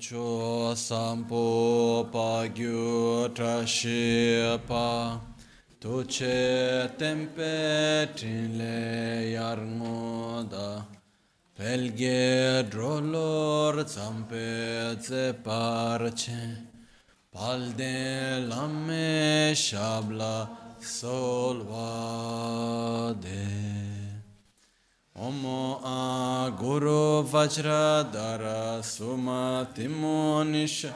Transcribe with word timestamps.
cho 0.00 0.72
sampo 0.74 2.08
pa 2.10 2.48
gyu 2.48 3.28
trashi 3.34 4.58
pa 4.66 5.20
tu 5.78 6.04
che 6.06 6.88
tempe 6.96 8.08
trin 8.16 8.56
le 8.56 9.30
yar 9.36 9.58
ngoda 9.58 10.86
pelge 11.54 12.64
drolor 12.70 13.74
zampe 13.84 14.96
ze 15.06 15.34
parche. 15.44 16.42
Palde 17.32 18.40
lamme 18.48 19.52
shabla 19.54 20.48
solvade 20.80 22.00
Omo 25.20 25.78
a 25.84 26.50
Guru 26.58 27.22
Vajradara 27.24 28.80
Sumatimu 28.80 30.42
Nisha. 30.48 30.94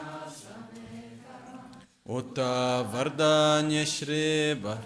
Uta 2.09 2.83
Vardanya 2.91 3.85
Shriva 3.85 4.79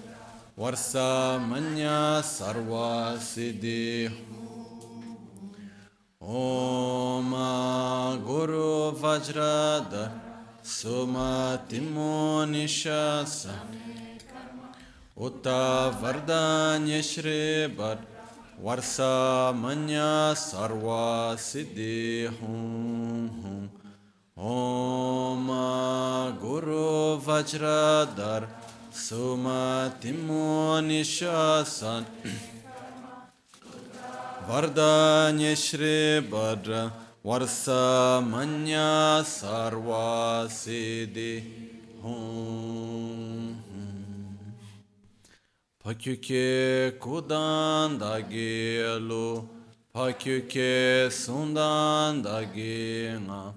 Varsa 0.58 1.40
Manya 1.40 2.22
Sarva 2.22 3.16
Siddhi. 3.17 4.12
Om 6.22 7.31
Guru 8.26 8.92
Vajradara 8.92 10.12
Sumatimu 10.62 12.44
Nishasa 12.45 13.53
Uta 15.16 15.95
Vardanya 15.98 17.00
Shriva 17.00 17.98
वर्षा 18.65 19.15
मन्या 19.62 20.12
सर्वा 20.39 21.05
सिद्धि 21.47 22.27
हूँ 22.41 23.71
ओम 24.37 25.48
गुरु 26.43 26.87
वज्रधर 27.27 28.48
सुमतिमो 29.05 30.81
निशासन 30.89 32.05
वरदान्य 34.48 35.55
श्री 35.56 35.97
भद्र 36.33 36.81
वर्षा 37.27 37.83
Pakyuke 45.83 46.99
kudan 46.99 47.99
da 47.99 48.19
gelu, 48.19 49.45
pakyuke 49.94 51.09
sundan 51.09 52.22
da 52.23 52.44
gina, 52.44 53.53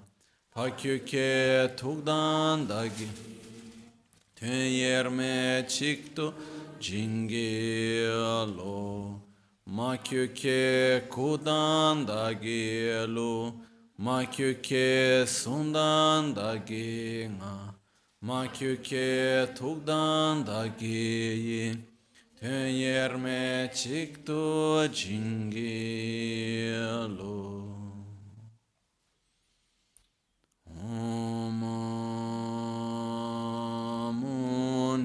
pakyuke 0.54 1.70
tugdan 1.76 2.68
da 2.68 2.86
gi. 2.86 3.08
Tün 4.36 4.54
yerme 4.54 5.66
çıktı 5.68 6.32
cingelo, 6.80 7.50
makyuke 9.66 11.04
kudan 11.10 12.08
da 12.08 12.32
gelu, 12.32 13.54
makyuke 13.98 15.24
sundan 15.26 16.36
da 16.36 16.56
gina, 16.56 17.74
makyuke 18.20 19.46
tugdan 19.58 20.46
da 20.46 20.66
gi. 20.78 21.91
Yerme 22.42 23.70
çıktı 23.74 24.92
cingilo. 24.94 25.62
Om 30.66 31.62
Muni 34.14 35.02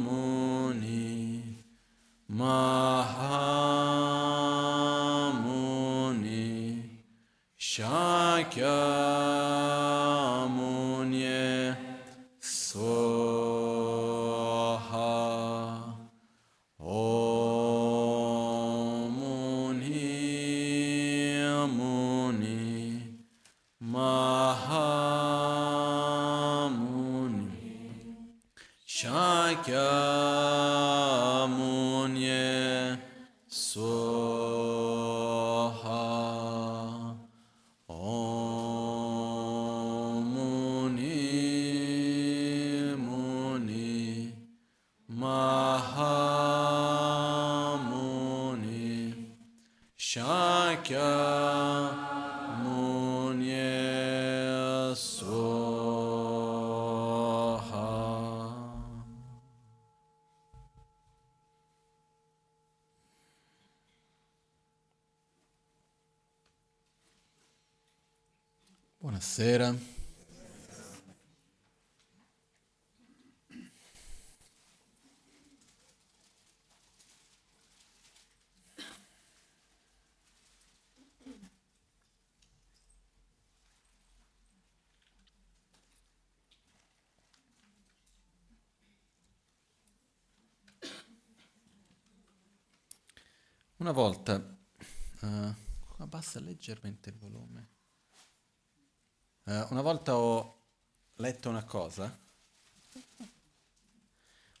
Muni 0.00 1.42
Mahamuni 2.28 3.24
Shakya 7.58 9.04
Buonasera. 69.36 69.76
Una 93.78 93.90
volta, 93.90 94.36
uh, 95.22 95.54
abbassa 95.96 96.38
leggermente 96.38 97.08
il 97.10 97.16
volume. 97.16 97.83
Uh, 99.54 99.66
una 99.70 99.82
volta 99.82 100.16
ho 100.16 100.62
letto 101.16 101.48
una 101.48 101.62
cosa, 101.62 102.02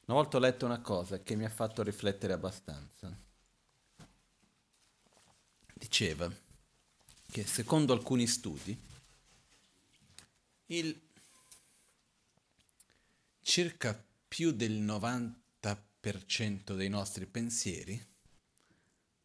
una 0.04 0.16
volta 0.16 0.36
ho 0.36 0.40
letto 0.40 0.66
una 0.66 0.80
cosa 0.80 1.20
che 1.20 1.34
mi 1.34 1.44
ha 1.44 1.50
fatto 1.50 1.82
riflettere 1.82 2.32
abbastanza. 2.32 3.12
Diceva 5.72 6.32
che 7.28 7.44
secondo 7.44 7.92
alcuni 7.92 8.28
studi 8.28 8.80
il 10.66 11.00
circa 13.40 14.00
più 14.28 14.52
del 14.52 14.80
90% 14.80 16.76
dei 16.76 16.88
nostri 16.88 17.26
pensieri, 17.26 18.00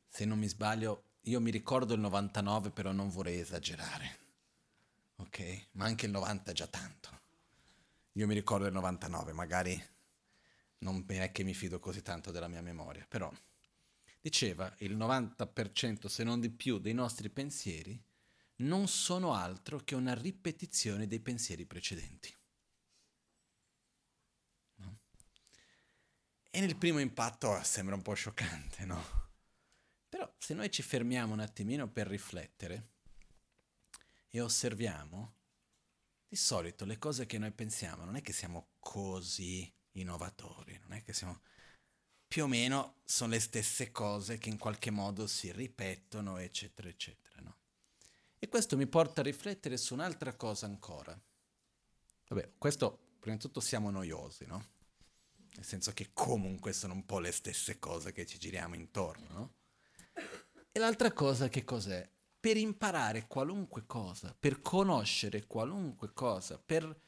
se 0.08 0.26
non 0.26 0.40
mi 0.40 0.48
sbaglio, 0.48 1.04
io 1.26 1.40
mi 1.40 1.52
ricordo 1.52 1.94
il 1.94 2.00
99 2.00 2.72
però 2.72 2.92
non 2.92 3.12
vorrei 3.12 3.40
esagerare 3.40 4.29
ok? 5.20 5.68
Ma 5.72 5.86
anche 5.86 6.06
il 6.06 6.12
90 6.12 6.52
è 6.52 6.54
già 6.54 6.68
tanto. 6.68 7.18
Io 8.14 8.28
mi 8.28 8.34
ricordo 8.34 8.66
il 8.66 8.74
99, 8.74 9.34
magari 9.34 9.82
non 10.80 11.06
è 11.08 11.32
che 11.32 11.44
mi 11.44 11.54
fido 11.54 11.80
così 11.80 12.02
tanto 12.02 12.32
della 12.32 12.48
mia 12.48 12.62
memoria, 12.62 13.06
però 13.08 13.32
diceva 14.22 14.74
il 14.80 14.98
90% 14.98 16.08
se 16.08 16.24
non 16.24 16.40
di 16.40 16.50
più 16.50 16.80
dei 16.80 16.94
nostri 16.94 17.30
pensieri 17.30 18.02
non 18.58 18.88
sono 18.88 19.34
altro 19.34 19.80
che 19.80 19.96
una 19.96 20.14
ripetizione 20.14 21.08
dei 21.08 21.20
pensieri 21.20 21.66
precedenti. 21.66 22.34
No? 24.76 25.00
E 26.50 26.60
nel 26.60 26.76
primo 26.76 27.00
impatto 27.00 27.62
sembra 27.64 27.96
un 27.96 28.02
po' 28.02 28.14
scioccante, 28.14 28.86
no? 28.86 29.28
Però 30.10 30.30
se 30.38 30.54
noi 30.54 30.72
ci 30.72 30.82
fermiamo 30.82 31.34
un 31.34 31.40
attimino 31.40 31.88
per 31.88 32.08
riflettere, 32.08 32.98
e 34.30 34.42
osserviamo, 34.42 35.36
di 36.28 36.36
solito 36.36 36.86
le 36.86 36.98
cose 36.98 37.26
che 37.26 37.38
noi 37.38 37.52
pensiamo 37.52 38.06
non 38.06 38.16
è 38.16 38.22
che 38.22 38.34
siamo 38.34 38.74
così 38.80 39.72
innovatori, 39.94 40.78
non 40.80 40.94
è 40.94 41.04
che 41.04 41.14
siamo 41.14 41.42
più 42.28 42.44
o 42.44 42.48
meno 42.48 43.02
sono 43.06 43.32
le 43.32 43.40
stesse 43.40 43.92
cose 43.92 44.38
che 44.38 44.50
in 44.50 44.60
qualche 44.60 44.92
modo 44.92 45.26
si 45.26 45.52
ripetono, 45.52 46.38
eccetera, 46.38 46.88
eccetera. 46.88 47.42
No? 47.42 47.58
E 48.38 48.48
questo 48.48 48.78
mi 48.78 48.86
porta 48.86 49.22
a 49.22 49.24
riflettere 49.24 49.78
su 49.78 49.96
un'altra 49.96 50.36
cosa 50.36 50.68
ancora. 50.68 51.20
Vabbè, 52.28 52.52
questo 52.60 53.16
prima 53.20 53.36
di 53.36 53.42
tutto 53.42 53.60
siamo 53.60 53.90
noiosi, 53.90 54.46
no? 54.46 54.78
Nel 55.56 55.66
senso 55.66 55.92
che 55.92 56.12
comunque 56.14 56.72
sono 56.72 56.94
un 56.94 57.04
po' 57.04 57.18
le 57.18 57.32
stesse 57.32 57.80
cose 57.80 58.12
che 58.12 58.28
ci 58.28 58.38
giriamo 58.38 58.76
intorno, 58.76 59.28
no? 59.32 59.54
E 60.72 60.78
l'altra 60.78 61.12
cosa 61.12 61.50
che 61.50 61.64
cos'è? 61.64 62.08
Per 62.40 62.56
imparare 62.56 63.28
qualunque 63.28 63.86
cosa, 63.86 64.36
per 64.38 64.62
conoscere 64.62 65.46
qualunque 65.46 66.14
cosa, 66.14 66.58
per, 66.58 67.02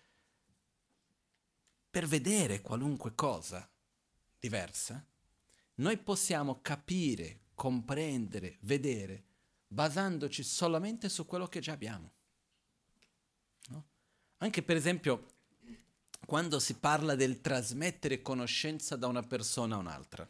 per 1.89 2.05
vedere 2.05 2.61
qualunque 2.61 3.15
cosa 3.15 3.69
diversa, 4.37 5.05
noi 5.75 5.97
possiamo 5.97 6.59
capire, 6.61 7.41
comprendere, 7.55 8.57
vedere 8.61 9.23
basandoci 9.67 10.43
solamente 10.43 11.07
su 11.07 11.25
quello 11.25 11.47
che 11.47 11.61
già 11.61 11.71
abbiamo. 11.71 12.11
No? 13.67 13.85
Anche 14.37 14.61
per 14.63 14.75
esempio 14.75 15.39
quando 16.25 16.59
si 16.59 16.75
parla 16.75 17.15
del 17.15 17.41
trasmettere 17.41 18.21
conoscenza 18.21 18.95
da 18.95 19.07
una 19.07 19.23
persona 19.23 19.75
a 19.75 19.79
un'altra. 19.79 20.29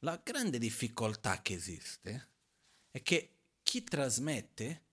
La 0.00 0.20
grande 0.22 0.58
difficoltà 0.58 1.40
che 1.40 1.54
esiste 1.54 2.28
è 2.94 3.02
che 3.02 3.38
chi 3.64 3.82
trasmette, 3.82 4.84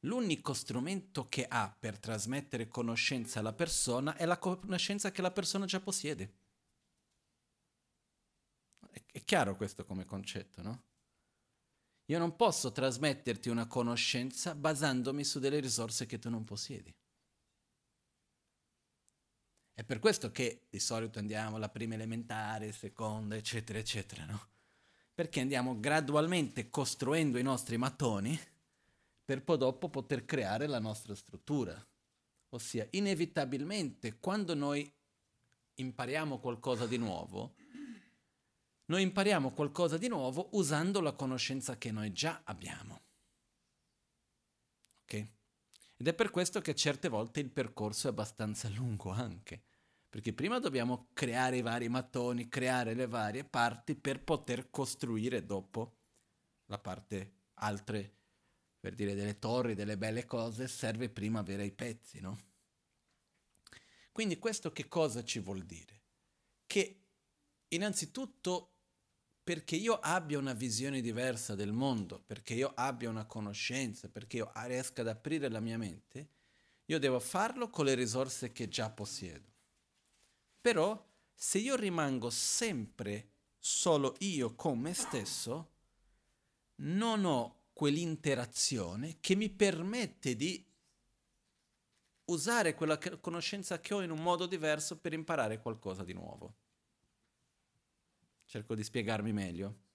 l'unico 0.00 0.52
strumento 0.52 1.24
che 1.30 1.46
ha 1.48 1.74
per 1.80 1.98
trasmettere 1.98 2.68
conoscenza 2.68 3.38
alla 3.38 3.54
persona 3.54 4.16
è 4.16 4.26
la 4.26 4.36
conoscenza 4.36 5.10
che 5.10 5.22
la 5.22 5.30
persona 5.30 5.64
già 5.64 5.80
possiede. 5.80 6.34
È, 8.90 9.24
chiaro 9.24 9.56
questo 9.56 9.86
come 9.86 10.04
concetto, 10.04 10.60
no? 10.60 10.82
Io 12.10 12.18
non 12.18 12.36
posso 12.36 12.70
trasmetterti 12.70 13.48
una 13.48 13.66
conoscenza 13.66 14.54
basandomi 14.54 15.24
su 15.24 15.38
delle 15.38 15.60
risorse 15.60 16.04
che 16.04 16.18
tu 16.18 16.28
non 16.28 16.44
possiedi. 16.44 16.94
È 19.72 19.84
per 19.84 20.00
questo 20.00 20.30
che 20.30 20.66
di 20.68 20.80
solito 20.80 21.18
andiamo 21.18 21.56
alla 21.56 21.70
prima 21.70 21.94
elementare, 21.94 22.72
seconda, 22.72 23.36
eccetera, 23.36 23.78
eccetera, 23.78 24.26
no? 24.26 24.56
Perché 25.18 25.40
andiamo 25.40 25.80
gradualmente 25.80 26.70
costruendo 26.70 27.38
i 27.38 27.42
nostri 27.42 27.76
mattoni 27.76 28.38
per 29.24 29.42
poi 29.42 29.58
dopo 29.58 29.88
poter 29.88 30.24
creare 30.24 30.68
la 30.68 30.78
nostra 30.78 31.12
struttura. 31.16 31.76
Ossia, 32.50 32.86
inevitabilmente, 32.90 34.20
quando 34.20 34.54
noi 34.54 34.88
impariamo 35.74 36.38
qualcosa 36.38 36.86
di 36.86 36.98
nuovo, 36.98 37.56
noi 38.84 39.02
impariamo 39.02 39.50
qualcosa 39.50 39.98
di 39.98 40.06
nuovo 40.06 40.50
usando 40.52 41.00
la 41.00 41.14
conoscenza 41.14 41.76
che 41.76 41.90
noi 41.90 42.12
già 42.12 42.42
abbiamo. 42.44 43.00
Ok? 45.02 45.14
Ed 45.96 46.06
è 46.06 46.14
per 46.14 46.30
questo 46.30 46.60
che 46.60 46.76
certe 46.76 47.08
volte 47.08 47.40
il 47.40 47.50
percorso 47.50 48.06
è 48.06 48.10
abbastanza 48.10 48.68
lungo 48.68 49.10
anche, 49.10 49.62
perché 50.08 50.32
prima 50.32 50.58
dobbiamo 50.58 51.08
creare 51.12 51.58
i 51.58 51.62
vari 51.62 51.88
mattoni, 51.88 52.48
creare 52.48 52.94
le 52.94 53.06
varie 53.06 53.44
parti 53.44 53.94
per 53.94 54.22
poter 54.22 54.70
costruire 54.70 55.44
dopo 55.44 55.96
la 56.66 56.78
parte 56.78 57.32
altre, 57.54 58.14
per 58.80 58.94
dire 58.94 59.14
delle 59.14 59.38
torri, 59.38 59.74
delle 59.74 59.98
belle 59.98 60.24
cose, 60.24 60.66
serve 60.66 61.10
prima 61.10 61.40
avere 61.40 61.64
i 61.64 61.72
pezzi, 61.72 62.20
no? 62.20 62.38
Quindi 64.12 64.38
questo 64.38 64.72
che 64.72 64.88
cosa 64.88 65.22
ci 65.22 65.38
vuol 65.40 65.64
dire? 65.64 66.02
Che 66.66 67.02
innanzitutto 67.68 68.72
perché 69.44 69.76
io 69.76 69.94
abbia 69.94 70.38
una 70.38 70.52
visione 70.52 71.00
diversa 71.00 71.54
del 71.54 71.72
mondo, 71.72 72.22
perché 72.26 72.54
io 72.54 72.72
abbia 72.74 73.08
una 73.08 73.26
conoscenza, 73.26 74.08
perché 74.08 74.38
io 74.38 74.52
riesca 74.54 75.02
ad 75.02 75.08
aprire 75.08 75.48
la 75.48 75.60
mia 75.60 75.78
mente, 75.78 76.28
io 76.86 76.98
devo 76.98 77.20
farlo 77.20 77.70
con 77.70 77.84
le 77.84 77.94
risorse 77.94 78.52
che 78.52 78.68
già 78.68 78.90
possiedo. 78.90 79.57
Però 80.60 81.06
se 81.34 81.58
io 81.58 81.76
rimango 81.76 82.30
sempre 82.30 83.30
solo 83.58 84.14
io 84.20 84.54
con 84.54 84.78
me 84.78 84.94
stesso, 84.94 85.72
non 86.76 87.24
ho 87.24 87.66
quell'interazione 87.72 89.18
che 89.20 89.34
mi 89.34 89.50
permette 89.50 90.34
di 90.34 90.64
usare 92.24 92.74
quella 92.74 92.98
conoscenza 93.20 93.80
che 93.80 93.94
ho 93.94 94.02
in 94.02 94.10
un 94.10 94.22
modo 94.22 94.46
diverso 94.46 94.98
per 94.98 95.12
imparare 95.12 95.60
qualcosa 95.60 96.04
di 96.04 96.12
nuovo. 96.12 96.56
Cerco 98.44 98.74
di 98.74 98.82
spiegarmi 98.82 99.32
meglio. 99.32 99.86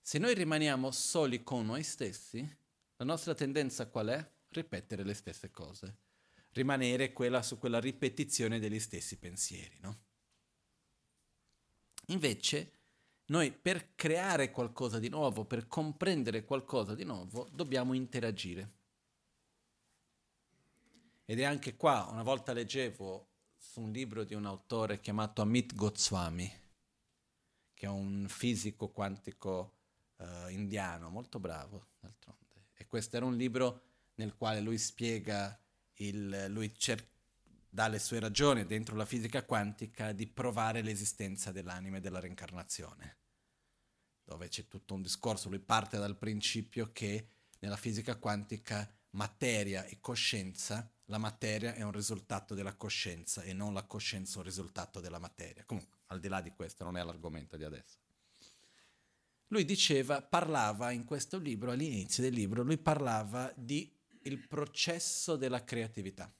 Se 0.00 0.18
noi 0.18 0.34
rimaniamo 0.34 0.90
soli 0.90 1.42
con 1.42 1.66
noi 1.66 1.82
stessi, 1.82 2.40
la 2.96 3.04
nostra 3.04 3.34
tendenza 3.34 3.88
qual 3.88 4.08
è? 4.08 4.30
Ripetere 4.48 5.04
le 5.04 5.14
stesse 5.14 5.50
cose. 5.50 5.96
Rimanere 6.52 7.12
quella 7.12 7.42
su 7.42 7.58
quella 7.58 7.80
ripetizione 7.80 8.58
degli 8.58 8.78
stessi 8.78 9.18
pensieri, 9.18 9.78
no? 9.80 10.00
Invece, 12.06 12.72
noi 13.26 13.52
per 13.52 13.94
creare 13.94 14.50
qualcosa 14.50 14.98
di 14.98 15.08
nuovo, 15.08 15.44
per 15.44 15.66
comprendere 15.66 16.44
qualcosa 16.44 16.94
di 16.94 17.04
nuovo, 17.04 17.48
dobbiamo 17.52 17.94
interagire. 17.94 18.72
Ed 21.24 21.38
è 21.38 21.44
anche 21.44 21.76
qua, 21.76 22.08
una 22.10 22.22
volta 22.22 22.52
leggevo 22.52 23.28
su 23.56 23.80
un 23.80 23.90
libro 23.92 24.24
di 24.24 24.34
un 24.34 24.44
autore 24.44 25.00
chiamato 25.00 25.40
Amit 25.40 25.74
Goswami, 25.74 26.60
che 27.72 27.86
è 27.86 27.88
un 27.88 28.26
fisico 28.28 28.88
quantico 28.90 29.72
uh, 30.16 30.48
indiano, 30.48 31.08
molto 31.08 31.38
bravo 31.38 31.86
d'altronde. 32.00 32.66
E 32.74 32.86
questo 32.86 33.16
era 33.16 33.24
un 33.24 33.36
libro 33.36 33.82
nel 34.16 34.34
quale 34.34 34.60
lui 34.60 34.76
spiega, 34.76 35.58
il, 35.96 36.46
lui 36.48 36.74
cer- 36.76 37.08
dà 37.68 37.88
le 37.88 37.98
sue 37.98 38.20
ragioni 38.20 38.66
dentro 38.66 38.96
la 38.96 39.06
fisica 39.06 39.44
quantica 39.44 40.12
di 40.12 40.26
provare 40.26 40.82
l'esistenza 40.82 41.52
dell'anima 41.52 41.96
e 41.96 42.00
della 42.00 42.20
reincarnazione, 42.20 43.18
dove 44.24 44.48
c'è 44.48 44.68
tutto 44.68 44.94
un 44.94 45.02
discorso, 45.02 45.48
lui 45.48 45.60
parte 45.60 45.98
dal 45.98 46.18
principio 46.18 46.92
che 46.92 47.28
nella 47.60 47.76
fisica 47.76 48.16
quantica 48.16 48.92
materia 49.12 49.84
e 49.84 49.98
coscienza, 50.00 50.90
la 51.06 51.18
materia 51.18 51.74
è 51.74 51.82
un 51.82 51.92
risultato 51.92 52.54
della 52.54 52.74
coscienza 52.74 53.42
e 53.42 53.52
non 53.52 53.72
la 53.72 53.84
coscienza 53.84 54.38
un 54.38 54.44
risultato 54.44 55.00
della 55.00 55.18
materia. 55.18 55.64
Comunque, 55.64 55.98
al 56.06 56.20
di 56.20 56.28
là 56.28 56.40
di 56.40 56.50
questo, 56.50 56.84
non 56.84 56.96
è 56.96 57.02
l'argomento 57.02 57.56
di 57.56 57.64
adesso. 57.64 57.98
Lui 59.48 59.64
diceva, 59.64 60.22
parlava 60.22 60.92
in 60.92 61.04
questo 61.04 61.38
libro, 61.38 61.72
all'inizio 61.72 62.22
del 62.22 62.32
libro, 62.32 62.62
lui 62.62 62.78
parlava 62.78 63.52
di 63.56 63.90
il 64.24 64.46
processo 64.46 65.36
della 65.36 65.64
creatività. 65.64 66.32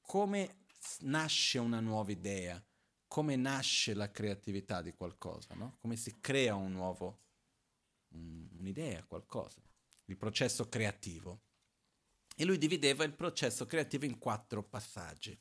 Come 0.00 0.64
nasce 1.00 1.58
una 1.58 1.80
nuova 1.80 2.10
idea, 2.10 2.62
come 3.06 3.36
nasce 3.36 3.94
la 3.94 4.10
creatività 4.10 4.82
di 4.82 4.92
qualcosa, 4.92 5.54
no? 5.54 5.76
come 5.80 5.96
si 5.96 6.20
crea 6.20 6.54
un 6.54 6.72
nuovo, 6.72 7.20
un, 8.08 8.48
un'idea, 8.58 9.04
qualcosa, 9.04 9.62
il 10.06 10.16
processo 10.16 10.68
creativo. 10.68 11.42
E 12.36 12.44
lui 12.44 12.58
divideva 12.58 13.04
il 13.04 13.14
processo 13.14 13.66
creativo 13.66 14.04
in 14.04 14.18
quattro 14.18 14.64
passaggi. 14.64 15.38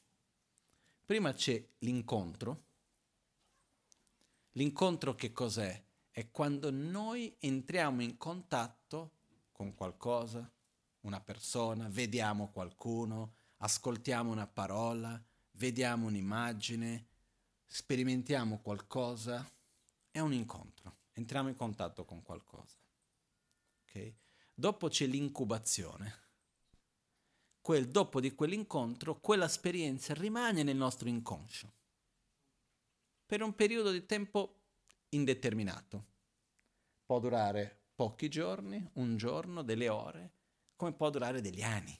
Prima 1.06 1.34
c'è 1.34 1.64
l'incontro. 1.80 2.66
L'incontro 4.52 5.16
che 5.16 5.32
cos'è? 5.32 5.84
È 6.12 6.30
quando 6.30 6.70
noi 6.70 7.36
entriamo 7.40 8.04
in 8.04 8.18
contatto 8.18 9.16
con 9.52 9.74
qualcosa, 9.74 10.48
una 11.04 11.22
persona, 11.22 11.88
vediamo 11.90 12.50
qualcuno, 12.50 13.36
ascoltiamo 13.58 14.32
una 14.32 14.48
parola, 14.48 15.22
vediamo 15.52 16.08
un'immagine, 16.08 17.08
sperimentiamo 17.66 18.60
qualcosa. 18.60 19.50
È 20.12 20.20
un 20.20 20.34
incontro, 20.34 20.98
entriamo 21.14 21.50
in 21.50 21.56
contatto 21.56 22.06
con 22.06 22.22
qualcosa. 22.22 22.78
Okay? 23.84 24.16
Dopo 24.54 24.90
c'è 24.90 25.06
l'incubazione 25.06 26.22
quel, 27.64 27.88
dopo 27.88 28.20
di 28.20 28.36
quell'incontro, 28.36 29.22
quella 29.22 29.46
esperienza 29.46 30.14
rimane 30.14 30.64
nel 30.64 30.76
nostro 30.76 31.08
inconscio 31.08 31.72
per 33.26 33.42
un 33.42 33.56
periodo 33.56 33.90
di 33.90 34.06
tempo 34.06 34.60
indeterminato. 35.10 36.06
Può 37.06 37.20
durare 37.20 37.86
pochi 37.96 38.28
giorni, 38.28 38.86
un 38.96 39.16
giorno, 39.16 39.64
delle 39.64 39.88
ore, 39.88 40.32
come 40.84 40.92
può 40.96 41.10
durare 41.10 41.40
degli 41.40 41.62
anni. 41.62 41.98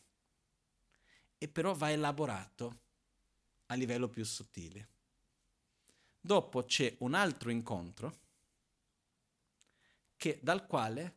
E 1.38 1.48
però 1.48 1.74
va 1.74 1.90
elaborato 1.90 2.80
a 3.68 3.76
livello 3.76 4.10
più 4.10 4.26
sottile. 4.26 4.90
Dopo 6.20 6.64
c'è 6.64 6.94
un 7.00 7.14
altro 7.14 7.50
incontro 7.50 8.20
che, 10.18 10.40
dal 10.42 10.66
quale 10.68 11.16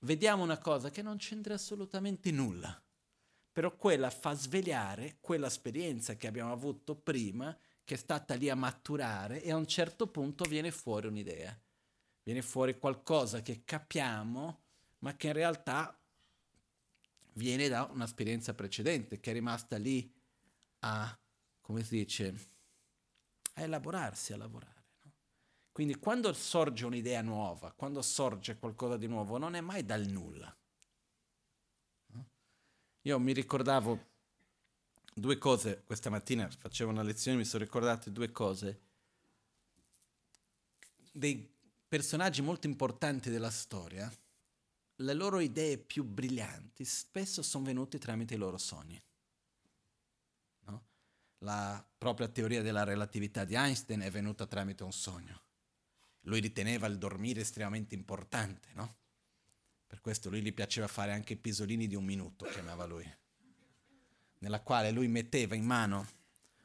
vediamo 0.00 0.42
una 0.42 0.58
cosa 0.58 0.90
che 0.90 1.02
non 1.02 1.16
c'entra 1.16 1.54
assolutamente 1.54 2.30
nulla 2.30 2.80
però 3.52 3.76
quella 3.76 4.08
fa 4.08 4.32
svegliare 4.32 5.18
quell'esperienza 5.20 6.16
che 6.16 6.26
abbiamo 6.26 6.52
avuto 6.52 6.94
prima, 6.96 7.54
che 7.84 7.94
è 7.94 7.98
stata 7.98 8.34
lì 8.34 8.48
a 8.48 8.54
maturare 8.54 9.42
e 9.42 9.52
a 9.52 9.56
un 9.56 9.66
certo 9.66 10.06
punto 10.06 10.44
viene 10.44 10.70
fuori 10.70 11.06
un'idea, 11.06 11.54
viene 12.22 12.40
fuori 12.40 12.78
qualcosa 12.78 13.42
che 13.42 13.62
capiamo 13.62 14.60
ma 15.00 15.14
che 15.16 15.26
in 15.26 15.32
realtà 15.34 15.94
viene 17.34 17.68
da 17.68 17.84
un'esperienza 17.84 18.54
precedente 18.54 19.20
che 19.20 19.30
è 19.30 19.34
rimasta 19.34 19.76
lì 19.76 20.12
a, 20.80 21.18
come 21.60 21.82
si 21.82 21.96
dice, 21.96 22.34
a 23.54 23.62
elaborarsi, 23.62 24.32
a 24.32 24.36
lavorare. 24.36 24.84
No? 25.02 25.12
Quindi 25.72 25.96
quando 25.96 26.32
sorge 26.32 26.84
un'idea 26.84 27.22
nuova, 27.22 27.72
quando 27.72 28.02
sorge 28.02 28.58
qualcosa 28.58 28.96
di 28.96 29.06
nuovo, 29.06 29.38
non 29.38 29.54
è 29.54 29.60
mai 29.60 29.84
dal 29.84 30.06
nulla. 30.06 30.54
No? 32.06 32.28
Io 33.02 33.18
mi 33.18 33.32
ricordavo 33.32 34.10
due 35.14 35.38
cose, 35.38 35.82
questa 35.84 36.10
mattina 36.10 36.48
facevo 36.48 36.90
una 36.90 37.02
lezione, 37.02 37.38
mi 37.38 37.44
sono 37.44 37.64
ricordate 37.64 38.10
due 38.10 38.30
cose, 38.32 38.80
dei 41.12 41.50
personaggi 41.86 42.40
molto 42.40 42.66
importanti 42.66 43.28
della 43.28 43.50
storia, 43.50 44.10
le 45.02 45.14
loro 45.14 45.40
idee 45.40 45.78
più 45.78 46.04
brillanti 46.04 46.84
spesso 46.84 47.42
sono 47.42 47.64
venute 47.64 47.98
tramite 47.98 48.34
i 48.34 48.38
loro 48.38 48.58
sogni. 48.58 49.00
No? 50.66 50.84
La 51.38 51.84
propria 51.98 52.28
teoria 52.28 52.62
della 52.62 52.84
relatività 52.84 53.44
di 53.44 53.54
Einstein 53.54 54.00
è 54.00 54.10
venuta 54.10 54.46
tramite 54.46 54.84
un 54.84 54.92
sogno. 54.92 55.40
Lui 56.22 56.40
riteneva 56.40 56.86
il 56.86 56.98
dormire 56.98 57.40
estremamente 57.40 57.94
importante, 57.94 58.68
no? 58.74 58.96
Per 59.86 60.00
questo 60.00 60.30
lui 60.30 60.40
gli 60.40 60.54
piaceva 60.54 60.86
fare 60.86 61.12
anche 61.12 61.34
i 61.34 61.36
pisolini 61.36 61.86
di 61.86 61.96
un 61.96 62.04
minuto, 62.04 62.46
chiamava 62.46 62.86
lui, 62.86 63.06
nella 64.38 64.62
quale 64.62 64.90
lui 64.90 65.08
metteva 65.08 65.54
in 65.54 65.64
mano 65.64 66.06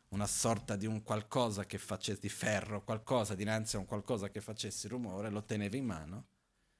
una 0.09 0.27
sorta 0.27 0.77
di 0.77 0.85
un 0.85 1.03
qualcosa 1.03 1.65
che 1.65 1.77
facesse 1.77 2.21
di 2.21 2.29
ferro, 2.29 2.83
qualcosa 2.83 3.35
dinanzi 3.35 3.75
a 3.75 3.79
un 3.79 3.85
qualcosa 3.85 4.29
che 4.29 4.39
facesse 4.39 4.87
rumore, 4.87 5.29
lo 5.29 5.43
teneva 5.43 5.75
in 5.75 5.85
mano, 5.85 6.27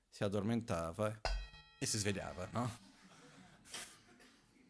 si 0.08 0.24
addormentava 0.24 1.10
e 1.10 1.47
si 1.86 1.98
svegliava, 1.98 2.48
no? 2.52 2.86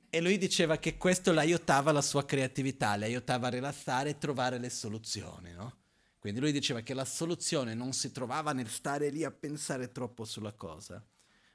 E 0.09 0.21
lui 0.21 0.37
diceva 0.37 0.77
che 0.77 0.97
questo 0.97 1.31
l'aiutava 1.31 1.91
la 1.91 2.01
sua 2.01 2.25
creatività, 2.25 2.95
le 2.95 3.05
aiutava 3.05 3.47
a 3.47 3.51
rilassare 3.51 4.11
e 4.11 4.17
trovare 4.17 4.57
le 4.57 4.69
soluzioni, 4.69 5.53
no? 5.53 5.85
Quindi 6.19 6.39
lui 6.39 6.51
diceva 6.51 6.81
che 6.81 6.93
la 6.93 7.05
soluzione 7.05 7.73
non 7.73 7.93
si 7.93 8.11
trovava 8.11 8.51
nel 8.51 8.67
stare 8.67 9.09
lì 9.09 9.23
a 9.23 9.31
pensare 9.31 9.91
troppo 9.91 10.25
sulla 10.25 10.53
cosa, 10.53 11.01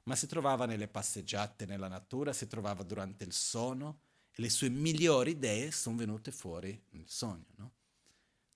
ma 0.05 0.15
si 0.15 0.27
trovava 0.27 0.67
nelle 0.67 0.89
passeggiate 0.89 1.67
nella 1.67 1.89
natura, 1.89 2.33
si 2.33 2.47
trovava 2.47 2.83
durante 2.83 3.25
il 3.25 3.33
sonno 3.33 4.01
e 4.31 4.41
le 4.41 4.49
sue 4.49 4.69
migliori 4.69 5.33
idee 5.33 5.71
sono 5.71 5.97
venute 5.97 6.31
fuori 6.31 6.81
nel 6.91 7.09
sogno, 7.09 7.53
no? 7.57 7.73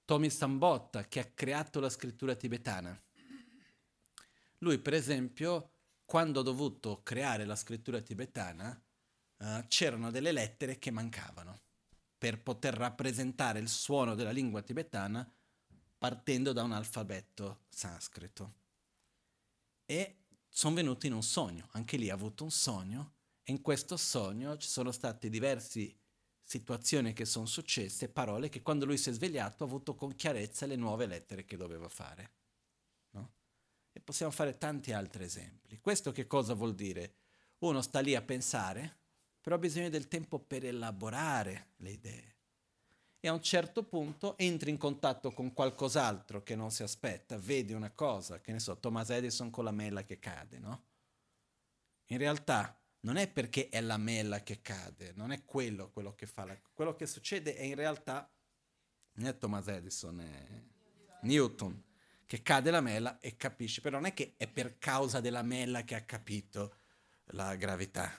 Tommy 0.05 0.31
Sambotta, 0.31 1.09
che 1.09 1.21
ha 1.21 1.31
creato 1.35 1.81
la 1.81 1.91
scrittura 1.91 2.35
tibetana, 2.37 2.99
lui 4.59 4.79
per 4.79 4.95
esempio 4.95 5.76
quando 6.07 6.41
ho 6.41 6.43
dovuto 6.43 7.03
creare 7.03 7.45
la 7.45 7.57
scrittura 7.57 8.01
tibetana, 8.01 8.81
uh, 9.39 9.67
c'erano 9.67 10.11
delle 10.11 10.33
lettere 10.33 10.79
che 10.79 10.91
mancavano 10.91 11.61
per 12.17 12.41
poter 12.43 12.75
rappresentare 12.75 13.59
il 13.59 13.69
suono 13.69 14.15
della 14.15 14.31
lingua 14.31 14.63
tibetana 14.63 15.31
partendo 15.99 16.53
da 16.53 16.63
un 16.63 16.73
alfabeto 16.73 17.65
sanscrito. 17.69 18.55
E 19.85 20.25
sono 20.49 20.77
venuto 20.77 21.07
in 21.07 21.13
un 21.13 21.23
sogno, 21.23 21.69
anche 21.73 21.97
lì 21.97 22.09
ha 22.09 22.15
avuto 22.15 22.45
un 22.45 22.51
sogno 22.51 23.15
e 23.43 23.53
in 23.53 23.61
questo 23.61 23.97
sogno 23.97 24.57
ci 24.57 24.69
sono 24.69 24.93
state 24.93 25.29
diverse 25.29 25.99
situazioni 26.43 27.13
che 27.13 27.25
sono 27.25 27.47
successe, 27.47 28.09
parole 28.09 28.49
che 28.49 28.63
quando 28.63 28.85
lui 28.85 28.97
si 28.97 29.11
è 29.11 29.13
svegliato 29.13 29.65
ha 29.65 29.67
avuto 29.67 29.97
con 29.97 30.15
chiarezza 30.15 30.67
le 30.67 30.77
nuove 30.77 31.07
lettere 31.07 31.45
che 31.45 31.57
doveva 31.57 31.89
fare. 31.89 32.35
E 33.97 34.01
possiamo 34.01 34.31
fare 34.31 34.59
tanti 34.59 34.93
altri 34.93 35.25
esempi. 35.25 35.79
Questo 35.81 36.13
che 36.13 36.27
cosa 36.27 36.53
vuol 36.53 36.75
dire? 36.75 37.15
Uno 37.61 37.81
sta 37.81 38.01
lì 38.01 38.15
a 38.15 38.21
pensare, 38.21 38.95
però 39.41 39.57
ha 39.57 39.59
bisogno 39.59 39.89
del 39.89 40.07
tempo 40.07 40.39
per 40.39 40.67
elaborare 40.67 41.69
le 41.77 41.91
idee. 41.93 42.37
E 43.19 43.29
a 43.29 43.33
un 43.33 43.41
certo 43.41 43.85
punto 43.85 44.37
entri 44.37 44.69
in 44.69 44.77
contatto 44.77 45.31
con 45.31 45.55
qualcos'altro 45.55 46.43
che 46.43 46.55
non 46.55 46.71
si 46.71 46.83
aspetta, 46.83 47.39
vedi 47.39 47.73
una 47.73 47.91
cosa, 47.91 48.39
che 48.43 48.53
ne 48.53 48.59
so, 48.59 48.77
Thomas 48.77 49.09
Edison 49.09 49.49
con 49.49 49.65
la 49.65 49.71
mela 49.71 50.05
che 50.05 50.19
cade, 50.19 50.59
no? 50.59 50.85
In 52.09 52.19
realtà 52.19 52.79
non 53.01 53.17
è 53.17 53.27
perché 53.27 53.71
è 53.71 53.81
la 53.81 53.97
mela 53.97 54.43
che 54.43 54.61
cade, 54.61 55.15
non 55.15 55.33
è 55.33 55.43
quello 55.47 55.89
quello 55.89 56.15
che 56.15 56.27
fa 56.27 56.45
la... 56.45 56.61
Quello 56.75 56.95
che 56.95 57.07
succede 57.07 57.57
è 57.57 57.63
in 57.63 57.77
realtà, 57.77 58.31
non 59.13 59.27
è 59.27 59.39
Thomas 59.39 59.67
Edison, 59.69 60.21
è 60.21 60.47
Newton 61.23 61.83
che 62.27 62.43
cade 62.43 62.71
la 62.71 62.81
mela 62.81 63.19
e 63.21 63.37
capisce, 63.37 63.81
però 63.81 63.97
non 63.99 64.07
è 64.07 64.15
che 64.15 64.35
è 64.37 64.49
per 64.49 64.79
causa 64.79 65.21
della 65.21 65.43
mela 65.43 65.83
che 65.83 65.95
ha 65.95 66.03
capito 66.03 66.77
la 67.31 67.55
gravità, 67.55 68.13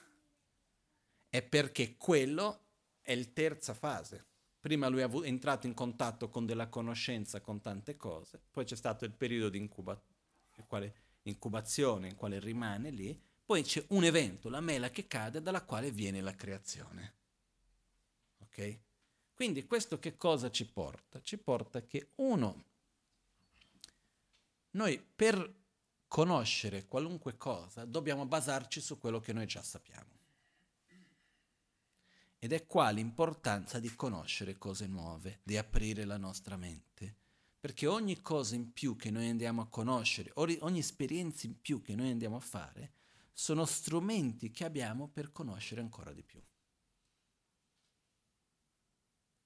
è 1.28 1.42
perché 1.42 1.96
quello 1.96 2.64
è 3.02 3.12
il 3.12 3.32
terza 3.32 3.74
fase. 3.74 4.24
Prima 4.60 4.88
lui 4.88 5.02
è 5.02 5.08
entrato 5.26 5.66
in 5.66 5.74
contatto 5.74 6.28
con 6.28 6.44
della 6.44 6.68
conoscenza, 6.68 7.40
con 7.40 7.60
tante 7.60 7.96
cose, 7.96 8.42
poi 8.50 8.64
c'è 8.64 8.76
stato 8.76 9.04
il 9.04 9.12
periodo 9.12 9.50
di 9.50 9.58
incuba- 9.58 10.02
incubazione 11.22 12.08
in 12.08 12.16
quale 12.16 12.40
rimane 12.40 12.90
lì, 12.90 13.22
poi 13.44 13.62
c'è 13.62 13.84
un 13.88 14.04
evento, 14.04 14.48
la 14.48 14.60
mela 14.60 14.90
che 14.90 15.06
cade, 15.06 15.40
dalla 15.40 15.64
quale 15.64 15.90
viene 15.90 16.20
la 16.20 16.34
creazione. 16.34 17.14
Ok? 18.40 18.80
Quindi 19.32 19.64
questo 19.66 19.98
che 19.98 20.16
cosa 20.16 20.50
ci 20.50 20.66
porta? 20.66 21.22
Ci 21.22 21.38
porta 21.38 21.82
che 21.86 22.10
uno 22.16 22.64
noi 24.70 24.98
per 24.98 25.56
conoscere 26.08 26.86
qualunque 26.86 27.36
cosa 27.36 27.84
dobbiamo 27.84 28.26
basarci 28.26 28.80
su 28.80 28.98
quello 28.98 29.20
che 29.20 29.32
noi 29.32 29.46
già 29.46 29.62
sappiamo. 29.62 30.16
Ed 32.40 32.52
è 32.52 32.66
qua 32.66 32.90
l'importanza 32.90 33.80
di 33.80 33.94
conoscere 33.94 34.56
cose 34.56 34.86
nuove, 34.86 35.40
di 35.42 35.56
aprire 35.56 36.04
la 36.04 36.16
nostra 36.16 36.56
mente, 36.56 37.16
perché 37.58 37.86
ogni 37.86 38.22
cosa 38.22 38.54
in 38.54 38.72
più 38.72 38.96
che 38.96 39.10
noi 39.10 39.28
andiamo 39.28 39.62
a 39.62 39.68
conoscere, 39.68 40.30
ogni 40.34 40.78
esperienza 40.78 41.46
in 41.46 41.60
più 41.60 41.82
che 41.82 41.96
noi 41.96 42.10
andiamo 42.10 42.36
a 42.36 42.40
fare, 42.40 42.92
sono 43.32 43.64
strumenti 43.66 44.50
che 44.50 44.64
abbiamo 44.64 45.08
per 45.08 45.32
conoscere 45.32 45.80
ancora 45.80 46.12
di 46.12 46.22
più. 46.22 46.40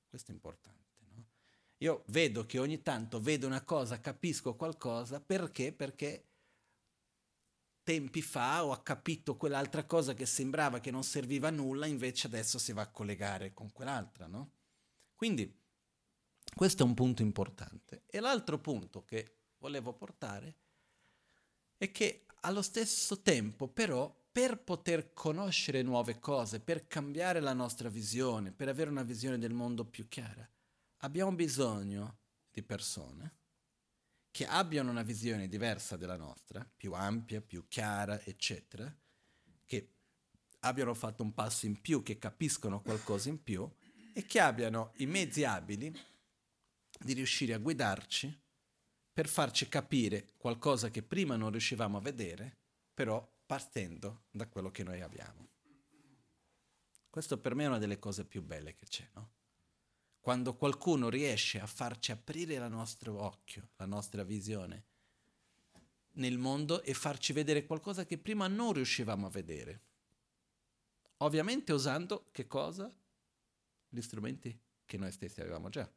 Questo 0.08 0.30
è 0.30 0.34
importante. 0.34 0.81
Io 1.82 2.04
vedo 2.06 2.46
che 2.46 2.60
ogni 2.60 2.80
tanto 2.80 3.20
vedo 3.20 3.48
una 3.48 3.62
cosa, 3.62 4.00
capisco 4.00 4.54
qualcosa, 4.54 5.20
perché? 5.20 5.72
Perché 5.72 6.28
tempi 7.82 8.22
fa 8.22 8.64
ho 8.64 8.80
capito 8.84 9.36
quell'altra 9.36 9.84
cosa 9.84 10.14
che 10.14 10.24
sembrava 10.24 10.78
che 10.78 10.92
non 10.92 11.02
serviva 11.02 11.48
a 11.48 11.50
nulla, 11.50 11.86
invece 11.86 12.28
adesso 12.28 12.60
si 12.60 12.72
va 12.72 12.82
a 12.82 12.90
collegare 12.90 13.52
con 13.52 13.72
quell'altra, 13.72 14.28
no? 14.28 14.52
Quindi 15.16 15.52
questo 16.54 16.84
è 16.84 16.86
un 16.86 16.94
punto 16.94 17.22
importante. 17.22 18.04
E 18.06 18.20
l'altro 18.20 18.60
punto 18.60 19.04
che 19.04 19.38
volevo 19.58 19.92
portare 19.92 20.54
è 21.76 21.90
che 21.90 22.26
allo 22.42 22.62
stesso 22.62 23.22
tempo 23.22 23.66
però 23.66 24.14
per 24.30 24.62
poter 24.62 25.12
conoscere 25.12 25.82
nuove 25.82 26.20
cose, 26.20 26.60
per 26.60 26.86
cambiare 26.86 27.40
la 27.40 27.54
nostra 27.54 27.88
visione, 27.88 28.52
per 28.52 28.68
avere 28.68 28.88
una 28.88 29.02
visione 29.02 29.36
del 29.36 29.52
mondo 29.52 29.84
più 29.84 30.06
chiara, 30.06 30.48
abbiamo 31.02 31.32
bisogno 31.32 32.18
di 32.50 32.62
persone 32.62 33.40
che 34.30 34.47
abbiano 34.47 34.90
una 34.90 35.02
visione 35.02 35.47
diversa 35.47 35.97
della 35.97 36.16
nostra, 36.16 36.68
più 36.76 36.94
ampia, 36.94 37.42
più 37.42 37.66
chiara, 37.68 38.23
eccetera, 38.23 38.94
che 39.66 39.90
abbiano 40.61 40.94
fatto 40.94 41.23
un 41.23 41.35
passo 41.35 41.66
in 41.66 41.80
più, 41.80 42.02
che 42.02 42.18
capiscono 42.18 42.80
qualcosa 42.80 43.28
in 43.28 43.42
più 43.42 43.71
e 44.14 44.25
che 44.25 44.40
abbiano 44.40 44.92
i 44.97 45.06
mezzi 45.06 45.44
abili 45.44 45.94
di 46.99 47.12
riuscire 47.12 47.52
a 47.52 47.59
guidarci 47.59 48.40
per 49.12 49.28
farci 49.28 49.68
capire 49.68 50.32
qualcosa 50.38 50.88
che 50.88 51.02
prima 51.02 51.37
non 51.37 51.50
riuscivamo 51.50 51.99
a 51.99 52.00
vedere, 52.00 52.56
però 52.94 53.30
partendo 53.44 54.25
da 54.30 54.49
quello 54.49 54.71
che 54.71 54.82
noi 54.82 55.02
abbiamo. 55.02 55.49
Questo 57.11 57.38
per 57.38 57.54
me 57.54 57.64
è 57.64 57.68
una 57.68 57.78
delle 57.78 57.99
cose 57.99 58.25
più 58.25 58.42
belle 58.42 58.75
che 58.75 58.87
c'è, 58.87 59.06
no? 59.12 59.40
Quando 60.22 60.54
qualcuno 60.54 61.08
riesce 61.08 61.58
a 61.58 61.66
farci 61.66 62.12
aprire 62.12 62.54
il 62.54 62.70
nostro 62.70 63.20
occhio, 63.20 63.70
la 63.78 63.86
nostra 63.86 64.22
visione 64.22 64.84
nel 66.12 66.38
mondo 66.38 66.80
e 66.84 66.94
farci 66.94 67.32
vedere 67.32 67.66
qualcosa 67.66 68.06
che 68.06 68.18
prima 68.18 68.46
non 68.46 68.72
riuscivamo 68.72 69.26
a 69.26 69.30
vedere. 69.30 69.80
Ovviamente 71.18 71.72
usando 71.72 72.28
che 72.30 72.46
cosa? 72.46 72.88
Gli 73.88 74.00
strumenti 74.00 74.56
che 74.84 74.96
noi 74.96 75.10
stessi 75.10 75.40
avevamo 75.40 75.70
già, 75.70 75.90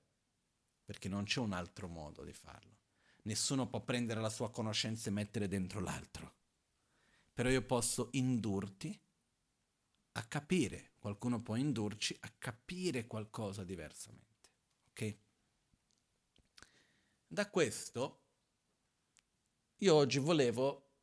perché 0.84 1.08
non 1.08 1.26
c'è 1.26 1.40
un 1.40 1.54
altro 1.54 1.88
modo 1.88 2.24
di 2.24 2.34
farlo. 2.34 2.74
Nessuno 3.26 3.68
può 3.68 3.82
prendere 3.82 4.22
la 4.22 4.30
sua 4.32 4.50
conoscenza 4.50 5.08
e 5.10 5.14
mettere 5.14 5.48
dentro 5.48 5.80
l'altro. 5.82 6.34
Però 7.32 7.48
io 7.48 7.62
posso 7.62 8.10
indurti 8.14 9.00
a 10.14 10.24
capire, 10.24 10.94
qualcuno 11.06 11.40
può 11.40 11.56
indurci 11.56 12.18
a 12.22 12.32
capire 12.40 13.06
qualcosa 13.06 13.64
diversamente. 13.64 14.50
Ok? 14.90 15.18
Da 17.28 17.48
questo 17.52 18.24
io 19.76 19.94
oggi 19.94 20.18
volevo 20.18 20.94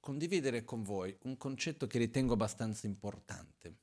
condividere 0.00 0.64
con 0.64 0.82
voi 0.82 1.16
un 1.22 1.38
concetto 1.38 1.86
che 1.86 1.96
ritengo 1.96 2.34
abbastanza 2.34 2.86
importante, 2.86 3.78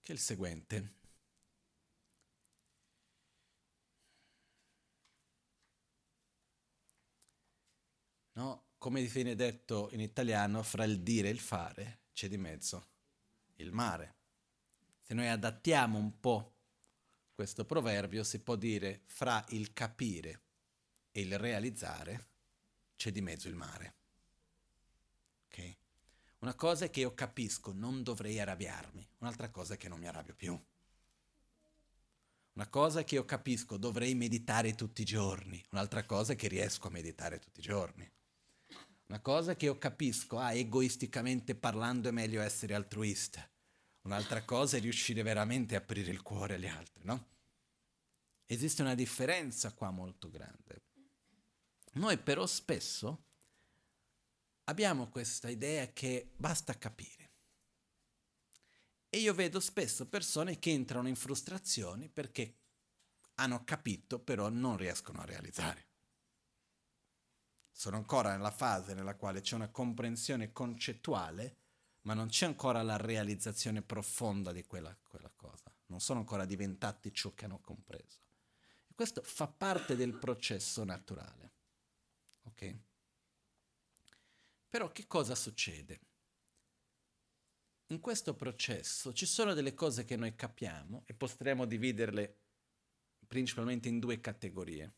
che 0.00 0.12
è 0.12 0.14
il 0.14 0.18
seguente. 0.18 0.96
No? 8.32 8.72
Come 8.76 9.02
viene 9.04 9.34
detto 9.34 9.88
in 9.92 10.00
italiano, 10.00 10.62
fra 10.62 10.84
il 10.84 11.00
dire 11.00 11.28
e 11.28 11.32
il 11.32 11.40
fare 11.40 12.06
c'è 12.18 12.26
di 12.26 12.36
mezzo 12.36 12.88
il 13.58 13.70
mare. 13.70 14.16
Se 14.98 15.14
noi 15.14 15.28
adattiamo 15.28 15.98
un 15.98 16.18
po' 16.18 16.56
questo 17.32 17.64
proverbio, 17.64 18.24
si 18.24 18.40
può 18.40 18.56
dire 18.56 19.02
fra 19.06 19.44
il 19.50 19.72
capire 19.72 20.42
e 21.12 21.20
il 21.20 21.38
realizzare 21.38 22.26
c'è 22.96 23.12
di 23.12 23.20
mezzo 23.20 23.46
il 23.46 23.54
mare. 23.54 23.94
Ok? 25.44 25.76
Una 26.40 26.56
cosa 26.56 26.86
è 26.86 26.90
che 26.90 26.98
io 26.98 27.14
capisco, 27.14 27.70
non 27.72 28.02
dovrei 28.02 28.40
arrabbiarmi, 28.40 29.08
un'altra 29.18 29.50
cosa 29.50 29.74
è 29.74 29.76
che 29.76 29.88
non 29.88 30.00
mi 30.00 30.08
arrabbio 30.08 30.34
più. 30.34 30.60
Una 32.54 32.68
cosa 32.68 32.98
è 32.98 33.04
che 33.04 33.14
io 33.14 33.24
capisco, 33.24 33.76
dovrei 33.76 34.16
meditare 34.16 34.74
tutti 34.74 35.02
i 35.02 35.04
giorni, 35.04 35.64
un'altra 35.70 36.04
cosa 36.04 36.32
è 36.32 36.36
che 36.36 36.48
riesco 36.48 36.88
a 36.88 36.90
meditare 36.90 37.38
tutti 37.38 37.60
i 37.60 37.62
giorni. 37.62 38.10
Una 39.08 39.20
cosa 39.20 39.56
che 39.56 39.64
io 39.64 39.78
capisco, 39.78 40.38
ah, 40.38 40.52
egoisticamente 40.52 41.54
parlando 41.54 42.08
è 42.08 42.12
meglio 42.12 42.42
essere 42.42 42.74
altruista. 42.74 43.48
Un'altra 44.02 44.44
cosa 44.44 44.76
è 44.76 44.80
riuscire 44.80 45.22
veramente 45.22 45.74
a 45.74 45.78
aprire 45.78 46.10
il 46.10 46.20
cuore 46.20 46.54
agli 46.54 46.66
altri, 46.66 47.04
no? 47.04 47.26
Esiste 48.44 48.82
una 48.82 48.94
differenza 48.94 49.72
qua 49.72 49.90
molto 49.90 50.28
grande. 50.28 50.82
Noi 51.92 52.18
però 52.18 52.46
spesso 52.46 53.24
abbiamo 54.64 55.08
questa 55.08 55.48
idea 55.48 55.90
che 55.92 56.30
basta 56.36 56.76
capire. 56.76 57.30
E 59.08 59.18
io 59.18 59.32
vedo 59.32 59.58
spesso 59.58 60.06
persone 60.06 60.58
che 60.58 60.70
entrano 60.70 61.08
in 61.08 61.16
frustrazioni 61.16 62.10
perché 62.10 62.56
hanno 63.36 63.64
capito 63.64 64.18
però 64.18 64.50
non 64.50 64.76
riescono 64.76 65.20
a 65.20 65.24
realizzare. 65.24 65.87
Sono 67.78 67.94
ancora 67.94 68.32
nella 68.32 68.50
fase 68.50 68.92
nella 68.92 69.14
quale 69.14 69.40
c'è 69.40 69.54
una 69.54 69.68
comprensione 69.68 70.50
concettuale, 70.50 71.58
ma 72.02 72.12
non 72.12 72.26
c'è 72.26 72.44
ancora 72.44 72.82
la 72.82 72.96
realizzazione 72.96 73.82
profonda 73.82 74.50
di 74.50 74.66
quella, 74.66 74.92
quella 75.06 75.30
cosa. 75.36 75.72
Non 75.86 76.00
sono 76.00 76.18
ancora 76.18 76.44
diventati 76.44 77.12
ciò 77.12 77.32
che 77.34 77.44
hanno 77.44 77.60
compreso. 77.60 78.18
E 78.88 78.94
questo 78.96 79.22
fa 79.22 79.46
parte 79.46 79.94
del 79.94 80.18
processo 80.18 80.82
naturale. 80.82 81.52
Ok? 82.46 82.78
Però 84.68 84.90
che 84.90 85.06
cosa 85.06 85.36
succede? 85.36 86.00
In 87.92 88.00
questo 88.00 88.34
processo 88.34 89.12
ci 89.12 89.24
sono 89.24 89.54
delle 89.54 89.74
cose 89.74 90.04
che 90.04 90.16
noi 90.16 90.34
capiamo 90.34 91.04
e 91.06 91.14
potremmo 91.14 91.64
dividerle 91.64 92.38
principalmente 93.28 93.86
in 93.86 94.00
due 94.00 94.20
categorie. 94.20 94.94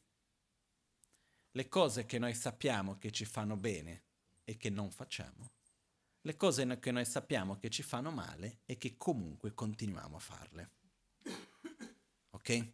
Le 1.52 1.68
cose 1.68 2.06
che 2.06 2.18
noi 2.18 2.34
sappiamo 2.34 2.96
che 2.98 3.10
ci 3.10 3.24
fanno 3.24 3.56
bene 3.56 4.04
e 4.44 4.56
che 4.56 4.70
non 4.70 4.90
facciamo. 4.90 5.52
Le 6.20 6.36
cose 6.36 6.78
che 6.78 6.92
noi 6.92 7.04
sappiamo 7.04 7.56
che 7.56 7.70
ci 7.70 7.82
fanno 7.82 8.10
male 8.10 8.60
e 8.66 8.78
che 8.78 8.96
comunque 8.96 9.52
continuiamo 9.52 10.16
a 10.16 10.20
farle. 10.20 10.70
Ok? 12.30 12.72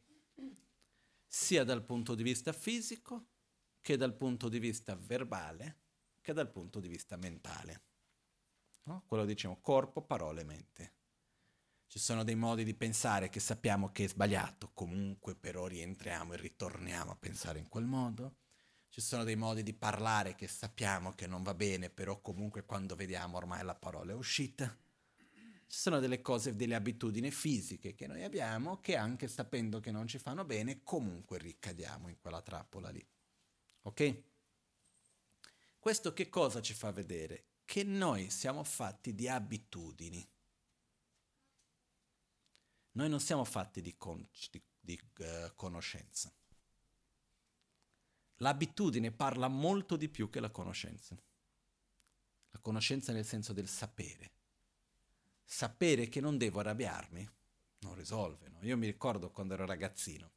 Sia 1.27 1.65
dal 1.65 1.85
punto 1.85 2.15
di 2.15 2.23
vista 2.23 2.53
fisico 2.53 3.29
che 3.81 3.97
dal 3.97 4.15
punto 4.15 4.49
di 4.49 4.59
vista 4.59 4.95
verbale, 4.95 5.77
che 6.21 6.33
dal 6.33 6.51
punto 6.51 6.81
di 6.81 6.89
vista 6.89 7.17
mentale. 7.17 7.83
No? 8.83 9.05
Quello 9.07 9.25
diciamo 9.25 9.59
corpo, 9.61 10.03
parole, 10.03 10.45
mente. 10.45 10.95
Ci 11.87 11.99
sono 11.99 12.25
dei 12.25 12.35
modi 12.35 12.65
di 12.65 12.75
pensare 12.75 13.29
che 13.29 13.41
sappiamo 13.41 13.91
che 13.91 14.05
è 14.05 14.09
sbagliato, 14.09 14.73
comunque 14.75 15.35
però 15.35 15.67
rientriamo 15.67 16.35
e 16.35 16.37
ritorniamo 16.37 17.13
a 17.13 17.17
pensare 17.17 17.59
in 17.59 17.69
quel 17.69 17.85
modo. 17.85 18.37
Ci 18.97 19.03
sono 19.03 19.25
dei 19.25 19.37
modi 19.37 19.63
di 19.63 19.75
parlare 19.75 20.35
che 20.35 20.49
sappiamo 20.49 21.13
che 21.13 21.27
non 21.27 21.43
va 21.43 21.53
bene, 21.53 21.91
però 21.91 22.19
comunque 22.23 22.65
quando 22.65 22.97
vediamo 22.97 23.37
ormai 23.37 23.63
la 23.63 23.75
parola 23.75 24.13
è 24.13 24.15
uscita. 24.15 24.75
Ci 25.19 25.79
sono 25.79 26.01
delle 26.01 26.23
cose, 26.23 26.57
delle 26.57 26.75
abitudini 26.75 27.31
fisiche 27.31 27.95
che 27.95 28.07
noi 28.07 28.25
abbiamo 28.25 28.81
che 28.81 28.97
anche 28.97 29.29
sapendo 29.29 29.81
che 29.81 29.91
non 29.91 30.07
ci 30.07 30.17
fanno 30.17 30.47
bene, 30.47 30.83
comunque 30.83 31.37
ricadiamo 31.37 32.09
in 32.09 32.19
quella 32.19 32.41
trappola 32.41 32.89
lì. 32.89 33.07
Ok? 33.83 34.23
Questo 35.79 36.15
che 36.15 36.31
cosa 36.31 36.63
ci 36.63 36.73
fa 36.73 36.91
vedere? 36.91 37.49
Che 37.67 37.85
noi 37.85 38.31
siamo 38.31 38.65
fatti 38.65 39.15
di 39.15 39.29
abitudini. 39.29 40.27
Noi 42.93 43.11
non 43.11 43.21
siamo 43.21 43.45
fatti 43.45 43.83
di, 43.83 43.95
con- 43.99 44.27
di, 44.51 44.63
di 44.81 44.99
uh, 45.19 45.55
conoscenza. 45.55 46.33
L'abitudine 48.37 49.13
parla 49.13 49.49
molto 49.49 49.97
di 49.97 50.09
più 50.09 50.29
che 50.29 50.41
la 50.41 50.51
conoscenza. 50.51 51.17
La 52.51 52.59
conoscenza 52.59 53.13
nel 53.13 53.25
senso 53.25 53.53
del 53.53 53.69
sapere. 53.69 54.33
Sapere 55.45 56.09
che 56.09 56.21
non 56.21 56.37
devo 56.37 56.61
arrabbiarmi 56.61 57.29
non 57.81 57.95
risolve. 57.95 58.49
No? 58.49 58.59
Io 58.63 58.77
mi 58.77 58.87
ricordo 58.87 59.31
quando 59.31 59.55
ero 59.55 59.65
ragazzino. 59.65 60.31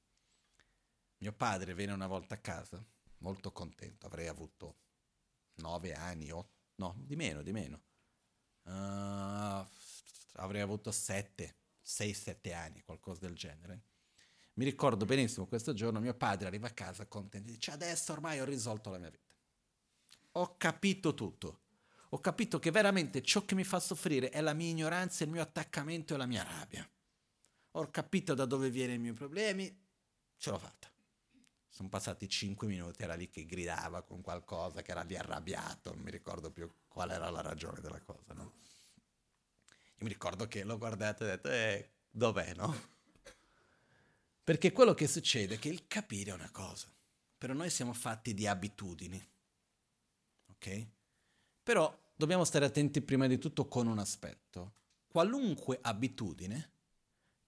Mio 1.17 1.33
padre 1.33 1.73
venne 1.73 1.91
una 1.91 2.07
volta 2.07 2.35
a 2.35 2.39
casa 2.39 2.83
molto 3.19 3.51
contento, 3.51 4.05
avrei 4.05 4.27
avuto 4.27 4.77
nove 5.55 5.93
anni, 5.93 6.31
otto, 6.31 6.67
no, 6.75 6.95
di 6.97 7.15
meno, 7.15 7.41
di 7.41 7.51
meno. 7.51 7.81
Uh, 8.63 9.65
avrei 10.33 10.61
avuto 10.61 10.91
sette, 10.91 11.57
sei, 11.81 12.13
sette 12.13 12.53
anni, 12.53 12.81
qualcosa 12.83 13.21
del 13.21 13.35
genere. 13.35 13.87
Mi 14.59 14.65
ricordo 14.65 15.05
benissimo 15.05 15.45
questo 15.45 15.71
giorno 15.71 16.01
mio 16.01 16.13
padre 16.13 16.47
arriva 16.47 16.67
a 16.67 16.71
casa 16.71 17.05
contento, 17.05 17.49
dice 17.49 17.71
adesso 17.71 18.11
ormai 18.11 18.41
ho 18.41 18.43
risolto 18.43 18.89
la 18.89 18.97
mia 18.97 19.09
vita. 19.09 19.33
Ho 20.33 20.57
capito 20.57 21.13
tutto. 21.13 21.61
Ho 22.09 22.19
capito 22.19 22.59
che 22.59 22.69
veramente 22.69 23.21
ciò 23.21 23.45
che 23.45 23.55
mi 23.55 23.63
fa 23.63 23.79
soffrire 23.79 24.31
è 24.31 24.41
la 24.41 24.51
mia 24.51 24.69
ignoranza, 24.69 25.23
il 25.23 25.29
mio 25.29 25.41
attaccamento 25.41 26.13
e 26.13 26.17
la 26.17 26.25
mia 26.25 26.43
rabbia. 26.43 26.85
Ho 27.71 27.89
capito 27.89 28.33
da 28.33 28.43
dove 28.43 28.69
viene 28.69 28.95
i 28.95 28.97
miei 28.97 29.13
problemi, 29.13 29.73
ce 30.35 30.49
l'ho 30.49 30.59
fatta. 30.59 30.91
Sono 31.69 31.87
passati 31.87 32.27
cinque 32.27 32.67
minuti, 32.67 33.01
era 33.01 33.13
lì 33.13 33.29
che 33.29 33.45
gridava 33.45 34.01
con 34.01 34.19
qualcosa, 34.19 34.81
che 34.81 34.91
era 34.91 35.03
lì 35.03 35.15
arrabbiato, 35.15 35.93
non 35.93 36.03
mi 36.03 36.11
ricordo 36.11 36.51
più 36.51 36.69
qual 36.89 37.11
era 37.11 37.29
la 37.29 37.39
ragione 37.39 37.79
della 37.79 38.01
cosa, 38.01 38.33
no? 38.33 38.55
Io 39.69 40.03
mi 40.03 40.09
ricordo 40.09 40.49
che 40.49 40.65
l'ho 40.65 40.77
guardato 40.77 41.23
e 41.23 41.27
ho 41.27 41.29
detto, 41.29 41.49
eh, 41.49 41.91
dov'è, 42.09 42.55
no? 42.55 42.97
Perché 44.49 44.71
quello 44.71 44.95
che 44.95 45.07
succede 45.07 45.53
è 45.53 45.59
che 45.59 45.69
il 45.69 45.85
capire 45.85 46.31
è 46.31 46.33
una 46.33 46.49
cosa, 46.49 46.91
però 47.37 47.53
noi 47.53 47.69
siamo 47.69 47.93
fatti 47.93 48.33
di 48.33 48.47
abitudini, 48.47 49.23
ok? 50.47 50.87
Però 51.61 51.95
dobbiamo 52.15 52.43
stare 52.45 52.65
attenti 52.65 52.99
prima 53.03 53.27
di 53.27 53.37
tutto 53.37 53.67
con 53.67 53.85
un 53.85 53.99
aspetto. 53.99 54.73
Qualunque 55.05 55.77
abitudine, 55.79 56.71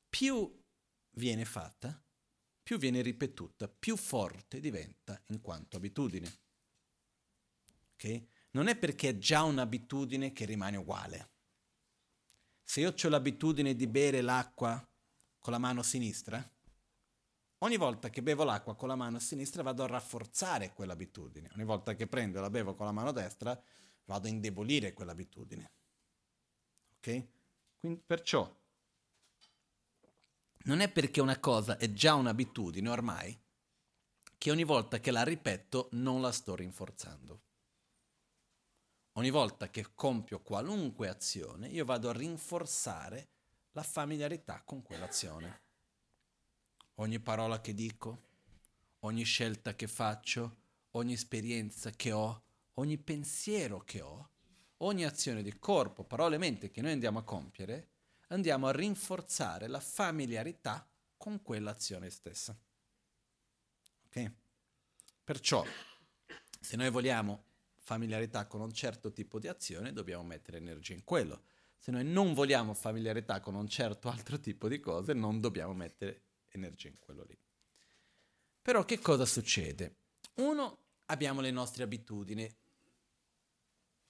più 0.08 0.64
viene 1.14 1.44
fatta, 1.44 2.00
più 2.62 2.78
viene 2.78 3.02
ripetuta, 3.02 3.68
più 3.68 3.98
forte 3.98 4.60
diventa 4.60 5.20
in 5.30 5.42
quanto 5.42 5.78
abitudine. 5.78 6.38
Ok? 7.96 8.24
Non 8.52 8.68
è 8.68 8.78
perché 8.78 9.10
è 9.10 9.18
già 9.18 9.42
un'abitudine 9.42 10.34
che 10.34 10.46
rimane 10.46 10.78
uguale. 10.78 11.30
Se 12.64 12.80
io 12.80 12.94
ho 12.96 13.10
l'abitudine 13.10 13.74
di 13.74 13.88
bere 13.88 14.22
l'acqua 14.22 14.88
con 15.40 15.52
la 15.52 15.58
mano 15.58 15.82
sinistra, 15.82 16.48
ogni 17.63 17.78
volta 17.78 18.10
che 18.10 18.21
bevo 18.21 18.43
l'acqua 18.43 18.76
con 18.76 18.88
la 18.88 18.95
mano 18.95 19.19
sinistra 19.19 19.63
vado 19.63 19.84
a 19.84 19.88
rafforzare 19.88 20.74
quell'abitudine. 20.74 21.50
Ogni 21.56 21.65
volta 21.65 21.95
che 21.95 22.08
prendo 22.08 22.38
e 22.38 22.41
la 22.41 22.50
bevo 22.50 22.76
con 22.76 22.86
la 22.86 22.91
mano 22.91 23.12
destra 23.12 23.60
vado 24.06 24.28
a 24.28 24.30
indebolire 24.30 24.93
quell'abitudine. 24.93 25.71
Ok? 26.97 27.28
Quindi, 27.80 28.02
perciò 28.06 28.60
non 30.63 30.80
è 30.80 30.91
perché 30.91 31.21
una 31.21 31.39
cosa 31.39 31.78
è 31.78 31.91
già 31.91 32.13
un'abitudine 32.13 32.88
ormai 32.88 33.39
che 34.38 34.52
ogni 34.52 34.63
volta 34.63 35.00
che 35.00 35.12
la 35.12 35.24
ripeto 35.24 35.89
non 35.93 36.21
la 36.21 36.32
sto 36.32 36.56
rinforzando. 36.56 37.41
Ogni 39.13 39.30
volta 39.30 39.69
che 39.69 39.93
compio 39.93 40.41
qualunque 40.41 41.10
azione 41.10 41.67
io 41.67 41.86
vado 41.86 42.10
a 42.10 42.13
rinforzare 42.13 43.30
la 43.71 43.84
familiarità 43.84 44.62
con 44.63 44.82
quell'azione. 44.82 45.62
Ogni 46.96 47.20
parola 47.20 47.62
che 47.62 47.74
dico, 47.74 48.30
ogni 49.00 49.24
scelta 49.24 49.76
che 49.76 49.88
faccio, 49.88 50.58
ogni 50.92 51.14
esperienza 51.14 51.90
che 51.92 52.12
ho, 52.12 52.44
ogni 52.76 52.98
pensiero 52.98 53.80
che 53.80 54.02
ho, 54.02 54.30
ogni 54.78 55.06
azione 55.06 55.44
di 55.44 55.58
corpo, 55.58 56.04
parole 56.04 56.36
e 56.36 56.40
mente 56.40 56.70
che 56.72 56.82
noi 56.82 56.92
andiamo 56.92 57.20
a 57.20 57.24
compiere, 57.24 57.90
andiamo 58.28 58.68
a 58.68 58.72
rinforzare 58.72 59.68
la 59.68 59.80
familiarità 59.80 60.88
con 61.18 61.42
quell'azione 61.42 62.10
stessa. 62.10 62.58
Ok? 64.06 64.32
Perciò, 65.24 65.64
se 66.60 66.76
noi 66.76 66.90
vogliamo 66.90 67.46
familiarità 67.78 68.48
con 68.48 68.62
un 68.62 68.74
certo 68.74 69.12
tipo 69.12 69.40
di 69.40 69.48
azione, 69.48 69.94
dobbiamo 69.94 70.24
mettere 70.24 70.58
energia 70.58 70.94
in 70.94 71.04
quello. 71.04 71.44
Se 71.78 71.92
noi 71.92 72.06
non 72.06 72.34
vogliamo 72.34 72.74
familiarità 72.74 73.40
con 73.40 73.56
un 73.56 73.68
certo 73.68 74.10
altro 74.10 74.40
tipo 74.40 74.68
di 74.68 74.80
cose, 74.80 75.14
non 75.14 75.40
dobbiamo 75.40 75.74
mettere 75.74 76.30
energia 76.58 76.88
in 76.88 77.00
quello 77.00 77.24
lì. 77.24 77.38
Però 78.62 78.86
che 78.86 79.00
cosa 79.00 79.26
succede? 79.26 79.96
Uno, 80.36 80.78
abbiamo 81.06 81.42
le 81.42 81.52
nostre 81.52 81.84
abitudini 81.84 82.50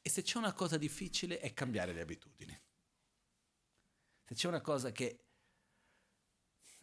e 0.02 0.10
se 0.10 0.22
c'è 0.22 0.38
una 0.38 0.54
cosa 0.54 0.78
difficile 0.78 1.40
è 1.40 1.54
cambiare 1.54 1.94
le 1.94 2.02
abitudini. 2.02 2.60
Se 4.26 4.34
c'è 4.34 4.48
una 4.48 4.62
cosa 4.62 4.92
che 4.92 5.26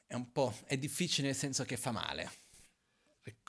è 0.06 0.14
un 0.14 0.32
po' 0.32 0.54
è 0.64 0.78
difficile 0.78 1.28
nel 1.28 1.36
senso 1.36 1.64
che 1.64 1.76
fa 1.76 1.90
male, 1.90 2.30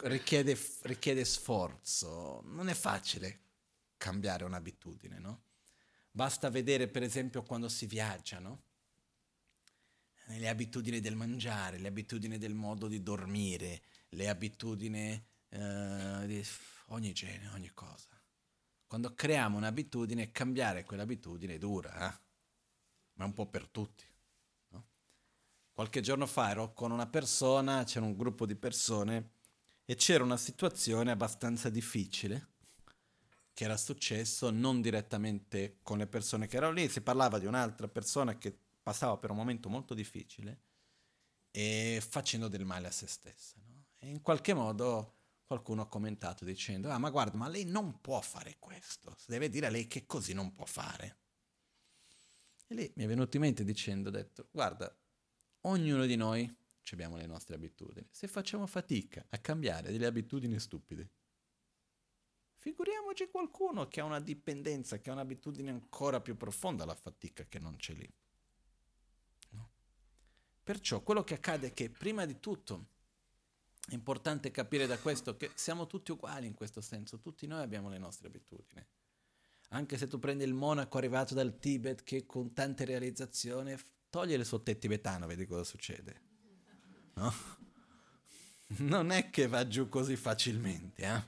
richiede, 0.03 0.57
richiede 0.81 1.23
sforzo, 1.23 2.41
non 2.45 2.67
è 2.67 2.73
facile 2.73 3.41
cambiare 3.97 4.43
un'abitudine, 4.43 5.19
no? 5.19 5.43
Basta 6.11 6.49
vedere 6.49 6.87
per 6.87 7.03
esempio 7.03 7.43
quando 7.43 7.69
si 7.69 7.85
viaggia, 7.85 8.39
no? 8.39 8.63
Le 10.31 10.47
abitudini 10.47 10.99
del 10.99 11.15
mangiare, 11.15 11.79
le 11.79 11.87
abitudini 11.87 12.37
del 12.37 12.53
modo 12.53 12.87
di 12.87 13.01
dormire, 13.01 13.81
le 14.09 14.29
abitudini 14.29 15.21
eh, 15.49 16.23
di 16.25 16.45
ogni 16.87 17.11
genere, 17.13 17.53
ogni 17.55 17.71
cosa. 17.73 18.07
Quando 18.85 19.13
creiamo 19.13 19.57
un'abitudine, 19.57 20.31
cambiare 20.31 20.83
quell'abitudine 20.83 21.55
è 21.55 21.57
dura, 21.57 21.93
eh? 21.93 22.19
ma 23.13 23.23
è 23.23 23.27
un 23.27 23.33
po' 23.33 23.47
per 23.47 23.67
tutti. 23.67 24.03
No? 24.69 24.87
Qualche 25.71 26.01
giorno 26.01 26.25
fa 26.25 26.51
ero 26.51 26.73
con 26.73 26.91
una 26.91 27.07
persona, 27.07 27.83
c'era 27.83 28.05
un 28.05 28.15
gruppo 28.15 28.45
di 28.45 28.55
persone 28.55 29.31
e 29.85 29.95
c'era 29.95 30.23
una 30.23 30.37
situazione 30.37 31.11
abbastanza 31.11 31.69
difficile 31.69 32.47
che 33.59 33.65
era 33.65 33.75
successo 33.75 34.51
non 34.51 34.79
direttamente 34.81 35.79
con 35.83 35.97
le 35.97 36.07
persone 36.07 36.47
che 36.47 36.55
erano 36.55 36.71
lì, 36.71 36.87
si 36.87 37.01
parlava 37.01 37.39
di 37.39 37.45
un'altra 37.45 37.89
persona 37.89 38.37
che 38.37 38.57
passava 38.81 39.17
per 39.17 39.31
un 39.31 39.37
momento 39.37 39.69
molto 39.69 39.93
difficile 39.93 40.63
e 41.51 42.01
facendo 42.07 42.47
del 42.47 42.65
male 42.65 42.87
a 42.87 42.91
se 42.91 43.07
stessa. 43.07 43.55
No? 43.67 43.87
E 43.97 44.09
in 44.09 44.21
qualche 44.21 44.53
modo 44.53 45.15
qualcuno 45.45 45.81
ha 45.81 45.87
commentato 45.87 46.45
dicendo, 46.45 46.89
ah 46.89 46.97
ma 46.97 47.09
guarda, 47.09 47.37
ma 47.37 47.47
lei 47.47 47.65
non 47.65 48.01
può 48.01 48.21
fare 48.21 48.57
questo, 48.59 49.15
si 49.17 49.31
deve 49.31 49.49
dire 49.49 49.67
a 49.67 49.69
lei 49.69 49.87
che 49.87 50.05
così 50.05 50.33
non 50.33 50.53
può 50.53 50.65
fare. 50.65 51.17
E 52.67 52.75
lì 52.75 52.91
mi 52.95 53.03
è 53.03 53.07
venuto 53.07 53.35
in 53.37 53.43
mente 53.43 53.63
dicendo, 53.63 54.09
ho 54.09 54.11
detto, 54.11 54.47
guarda, 54.51 54.95
ognuno 55.61 56.05
di 56.05 56.15
noi 56.15 56.55
abbiamo 56.93 57.17
le 57.17 57.25
nostre 57.25 57.55
abitudini. 57.55 58.07
Se 58.11 58.27
facciamo 58.27 58.65
fatica 58.65 59.25
a 59.29 59.37
cambiare 59.37 59.91
delle 59.91 60.05
abitudini 60.05 60.59
stupide, 60.59 61.11
figuriamoci 62.57 63.29
qualcuno 63.29 63.87
che 63.87 64.01
ha 64.01 64.05
una 64.05 64.19
dipendenza, 64.19 64.99
che 64.99 65.09
ha 65.09 65.13
un'abitudine 65.13 65.69
ancora 65.69 66.21
più 66.21 66.35
profonda 66.37 66.83
alla 66.83 66.95
fatica 66.95 67.45
che 67.45 67.59
non 67.59 67.75
c'è 67.75 67.93
lì. 67.93 68.11
Perciò 70.69 71.01
quello 71.01 71.23
che 71.23 71.33
accade 71.33 71.69
è 71.69 71.73
che 71.73 71.89
prima 71.89 72.25
di 72.25 72.39
tutto 72.39 72.89
è 73.87 73.95
importante 73.95 74.51
capire 74.51 74.85
da 74.85 74.99
questo 74.99 75.35
che 75.35 75.49
siamo 75.55 75.87
tutti 75.87 76.11
uguali 76.11 76.45
in 76.45 76.53
questo 76.53 76.79
senso, 76.79 77.17
tutti 77.17 77.47
noi 77.47 77.63
abbiamo 77.63 77.89
le 77.89 77.97
nostre 77.97 78.27
abitudini. 78.27 78.85
Anche 79.69 79.97
se 79.97 80.05
tu 80.05 80.19
prendi 80.19 80.43
il 80.43 80.53
monaco 80.53 80.99
arrivato 80.99 81.33
dal 81.33 81.57
Tibet 81.57 82.03
che 82.03 82.27
con 82.27 82.53
tante 82.53 82.85
realizzazioni 82.85 83.75
toglie 84.11 84.35
il 84.35 84.45
suo 84.45 84.61
tè 84.61 84.77
tibetano, 84.77 85.25
vedi 85.25 85.47
cosa 85.47 85.63
succede. 85.63 86.21
No? 87.15 87.33
Non 88.77 89.09
è 89.09 89.31
che 89.31 89.47
va 89.47 89.67
giù 89.67 89.89
così 89.89 90.15
facilmente, 90.15 91.01
eh? 91.01 91.23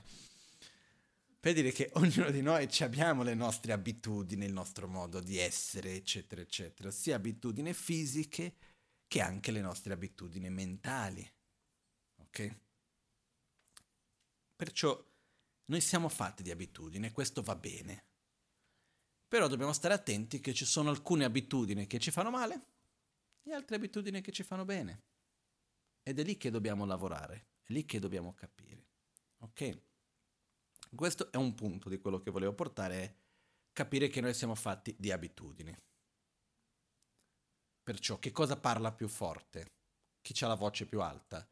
Per 1.40 1.52
dire 1.52 1.72
che 1.72 1.90
ognuno 1.94 2.30
di 2.30 2.42
noi 2.42 2.68
abbiamo 2.78 3.24
le 3.24 3.34
nostre 3.34 3.72
abitudini, 3.72 4.44
il 4.44 4.52
nostro 4.52 4.86
modo 4.86 5.18
di 5.18 5.36
essere, 5.38 5.94
eccetera, 5.96 6.40
eccetera, 6.40 6.92
sia 6.92 7.16
abitudini 7.16 7.74
fisiche 7.74 8.54
che 9.12 9.20
anche 9.20 9.50
le 9.50 9.60
nostre 9.60 9.92
abitudini 9.92 10.48
mentali 10.48 11.30
ok? 12.32 12.56
Perciò 14.56 15.06
noi 15.66 15.80
siamo 15.82 16.08
fatti 16.08 16.42
di 16.42 16.50
abitudini 16.50 17.06
e 17.06 17.12
questo 17.12 17.42
va 17.42 17.54
bene. 17.54 18.04
Però 19.28 19.48
dobbiamo 19.48 19.74
stare 19.74 19.92
attenti 19.92 20.40
che 20.40 20.54
ci 20.54 20.64
sono 20.64 20.88
alcune 20.88 21.26
abitudini 21.26 21.86
che 21.86 21.98
ci 21.98 22.10
fanno 22.10 22.30
male 22.30 22.66
e 23.42 23.52
altre 23.52 23.76
abitudini 23.76 24.22
che 24.22 24.32
ci 24.32 24.42
fanno 24.42 24.64
bene. 24.64 25.02
Ed 26.02 26.18
è 26.18 26.24
lì 26.24 26.38
che 26.38 26.50
dobbiamo 26.50 26.86
lavorare, 26.86 27.48
è 27.64 27.72
lì 27.72 27.84
che 27.84 27.98
dobbiamo 27.98 28.32
capire. 28.32 28.86
Ok? 29.40 29.78
Questo 30.94 31.30
è 31.30 31.36
un 31.36 31.54
punto 31.54 31.90
di 31.90 31.98
quello 31.98 32.18
che 32.18 32.30
volevo 32.30 32.54
portare, 32.54 33.16
capire 33.74 34.08
che 34.08 34.22
noi 34.22 34.32
siamo 34.32 34.54
fatti 34.54 34.96
di 34.98 35.10
abitudini. 35.12 35.76
Perciò 37.82 38.18
che 38.18 38.30
cosa 38.30 38.56
parla 38.56 38.92
più 38.92 39.08
forte? 39.08 39.72
Chi 40.20 40.44
ha 40.44 40.48
la 40.48 40.54
voce 40.54 40.86
più 40.86 41.00
alta? 41.00 41.46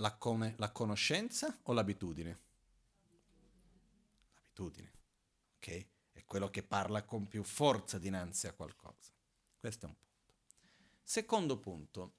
la, 0.00 0.16
come, 0.16 0.54
la 0.58 0.70
conoscenza 0.70 1.58
o 1.62 1.72
l'abitudine? 1.72 2.38
L'abitudine, 4.34 4.92
ok? 5.56 5.86
È 6.12 6.24
quello 6.24 6.50
che 6.50 6.62
parla 6.62 7.04
con 7.04 7.28
più 7.28 7.42
forza 7.44 7.98
dinanzi 7.98 8.46
a 8.46 8.52
qualcosa. 8.52 9.12
Questo 9.58 9.86
è 9.86 9.88
un 9.88 9.94
punto. 9.94 10.08
Secondo 11.02 11.58
punto, 11.58 12.14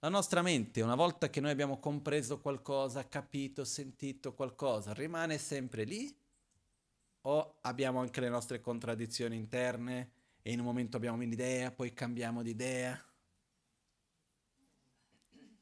la 0.00 0.08
nostra 0.08 0.42
mente, 0.42 0.80
una 0.80 0.94
volta 0.94 1.30
che 1.30 1.40
noi 1.40 1.50
abbiamo 1.50 1.78
compreso 1.78 2.40
qualcosa, 2.40 3.08
capito, 3.08 3.64
sentito 3.64 4.34
qualcosa, 4.34 4.92
rimane 4.92 5.38
sempre 5.38 5.84
lì? 5.84 6.14
O 7.24 7.58
abbiamo 7.60 8.00
anche 8.00 8.20
le 8.20 8.28
nostre 8.28 8.60
contraddizioni 8.60 9.36
interne 9.36 10.10
e 10.42 10.52
in 10.52 10.58
un 10.58 10.66
momento 10.66 10.96
abbiamo 10.96 11.16
un'idea, 11.16 11.70
poi 11.70 11.92
cambiamo 11.92 12.42
di 12.42 12.50
idea? 12.50 13.00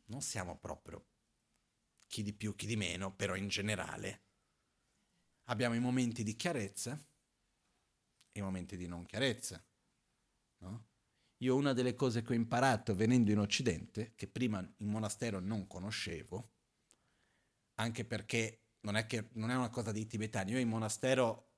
Non 0.06 0.22
siamo 0.22 0.56
proprio 0.58 1.04
chi 2.08 2.22
di 2.22 2.32
più, 2.32 2.56
chi 2.56 2.66
di 2.66 2.76
meno, 2.76 3.14
però 3.14 3.36
in 3.36 3.48
generale 3.48 4.22
abbiamo 5.44 5.74
i 5.74 5.80
momenti 5.80 6.22
di 6.22 6.34
chiarezza 6.34 6.98
e 8.32 8.38
i 8.38 8.42
momenti 8.42 8.76
di 8.76 8.88
non 8.88 9.04
chiarezza. 9.04 9.62
No? 10.58 10.88
Io 11.38 11.56
una 11.56 11.72
delle 11.72 11.94
cose 11.94 12.22
che 12.22 12.32
ho 12.32 12.36
imparato 12.36 12.94
venendo 12.94 13.30
in 13.30 13.38
Occidente, 13.38 14.14
che 14.14 14.26
prima 14.26 14.58
in 14.58 14.88
monastero 14.88 15.40
non 15.40 15.66
conoscevo, 15.66 16.52
anche 17.74 18.04
perché 18.04 18.64
non 18.80 18.96
è, 18.96 19.06
che, 19.06 19.28
non 19.34 19.50
è 19.50 19.56
una 19.56 19.70
cosa 19.70 19.92
dei 19.92 20.06
tibetani, 20.06 20.52
io 20.52 20.58
in 20.58 20.68
monastero, 20.68 21.49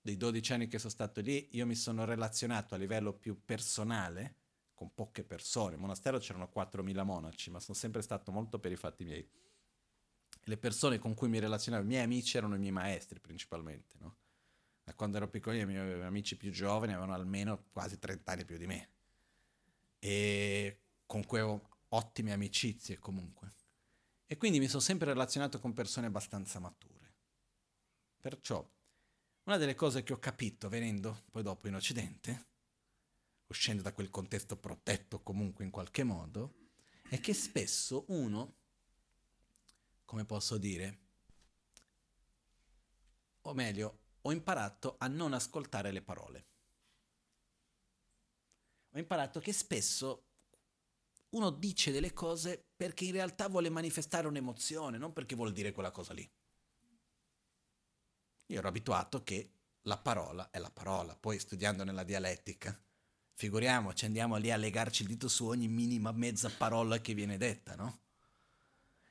dei 0.00 0.16
12 0.16 0.52
anni 0.52 0.68
che 0.68 0.78
sono 0.78 0.90
stato 0.90 1.20
lì, 1.20 1.48
io 1.52 1.66
mi 1.66 1.74
sono 1.74 2.04
relazionato 2.04 2.74
a 2.74 2.78
livello 2.78 3.12
più 3.12 3.44
personale 3.44 4.36
con 4.74 4.94
poche 4.94 5.24
persone. 5.24 5.74
In 5.74 5.80
monastero 5.80 6.18
c'erano 6.18 6.50
4.000 6.54 7.04
monaci, 7.04 7.50
ma 7.50 7.60
sono 7.60 7.76
sempre 7.76 8.02
stato 8.02 8.32
molto 8.32 8.58
per 8.58 8.72
i 8.72 8.76
fatti 8.76 9.04
miei 9.04 9.28
le 10.44 10.56
persone 10.56 10.98
con 10.98 11.14
cui 11.14 11.28
mi 11.28 11.38
relazionavo, 11.38 11.84
i 11.84 11.86
miei 11.86 12.02
amici 12.02 12.36
erano 12.36 12.54
i 12.54 12.58
miei 12.58 12.72
maestri 12.72 13.20
principalmente, 13.20 13.96
no? 13.98 14.16
Da 14.82 14.94
quando 14.94 15.18
ero 15.18 15.28
piccolino 15.28 15.62
i 15.62 15.66
miei 15.66 16.02
amici 16.02 16.36
più 16.36 16.50
giovani 16.50 16.92
avevano 16.92 17.14
almeno 17.14 17.66
quasi 17.70 17.98
30 17.98 18.32
anni 18.32 18.44
più 18.44 18.56
di 18.56 18.66
me 18.66 18.88
e 19.98 20.80
con 21.06 21.24
cui 21.26 21.38
avevo 21.38 21.68
ottime 21.88 22.32
amicizie 22.32 22.98
comunque. 22.98 23.52
E 24.26 24.36
quindi 24.36 24.58
mi 24.58 24.68
sono 24.68 24.80
sempre 24.80 25.08
relazionato 25.08 25.60
con 25.60 25.72
persone 25.74 26.06
abbastanza 26.06 26.58
mature. 26.58 27.14
Perciò, 28.20 28.66
una 29.44 29.56
delle 29.56 29.74
cose 29.74 30.02
che 30.02 30.12
ho 30.12 30.18
capito 30.18 30.68
venendo 30.68 31.24
poi 31.30 31.42
dopo 31.42 31.68
in 31.68 31.74
Occidente, 31.74 32.46
uscendo 33.46 33.82
da 33.82 33.92
quel 33.92 34.10
contesto 34.10 34.56
protetto 34.56 35.22
comunque 35.22 35.64
in 35.64 35.70
qualche 35.70 36.04
modo, 36.04 36.54
è 37.08 37.20
che 37.20 37.34
spesso 37.34 38.04
uno 38.08 38.54
come 40.10 40.24
posso 40.24 40.58
dire, 40.58 40.98
o 43.42 43.54
meglio, 43.54 43.98
ho 44.22 44.32
imparato 44.32 44.96
a 44.98 45.06
non 45.06 45.32
ascoltare 45.32 45.92
le 45.92 46.02
parole. 46.02 46.46
Ho 48.90 48.98
imparato 48.98 49.38
che 49.38 49.52
spesso 49.52 50.24
uno 51.28 51.50
dice 51.50 51.92
delle 51.92 52.12
cose 52.12 52.60
perché 52.74 53.04
in 53.04 53.12
realtà 53.12 53.46
vuole 53.46 53.68
manifestare 53.68 54.26
un'emozione, 54.26 54.98
non 54.98 55.12
perché 55.12 55.36
vuol 55.36 55.52
dire 55.52 55.70
quella 55.70 55.92
cosa 55.92 56.12
lì. 56.12 56.28
Io 58.50 58.58
ero 58.58 58.68
abituato 58.68 59.22
che 59.22 59.50
la 59.82 59.96
parola 59.96 60.50
è 60.50 60.58
la 60.58 60.70
parola, 60.70 61.16
poi 61.16 61.38
studiando 61.38 61.84
nella 61.84 62.02
dialettica, 62.02 62.78
figuriamoci, 63.34 64.04
andiamo 64.04 64.36
lì 64.36 64.50
a 64.50 64.56
legarci 64.56 65.02
il 65.02 65.08
dito 65.08 65.28
su 65.28 65.46
ogni 65.46 65.68
minima 65.68 66.10
mezza 66.10 66.50
parola 66.50 67.00
che 67.00 67.14
viene 67.14 67.38
detta, 67.38 67.76
no? 67.76 68.00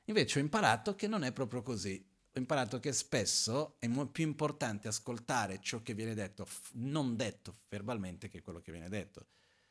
Invece 0.04 0.38
ho 0.38 0.42
imparato 0.42 0.94
che 0.94 1.06
non 1.06 1.24
è 1.24 1.32
proprio 1.32 1.62
così. 1.62 2.06
Ho 2.32 2.38
imparato 2.38 2.78
che 2.80 2.92
spesso 2.92 3.76
è 3.78 3.88
più 3.88 4.24
importante 4.24 4.88
ascoltare 4.88 5.60
ciò 5.62 5.82
che 5.82 5.94
viene 5.94 6.14
detto, 6.14 6.46
non 6.72 7.16
detto 7.16 7.60
verbalmente, 7.68 8.28
che 8.28 8.42
quello 8.42 8.60
che 8.60 8.72
viene 8.72 8.88
detto. 8.88 9.28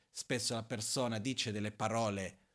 Spesso 0.10 0.56
la 0.56 0.64
persona 0.64 1.20
dice 1.20 1.52
delle 1.52 1.72
parole 1.72 2.49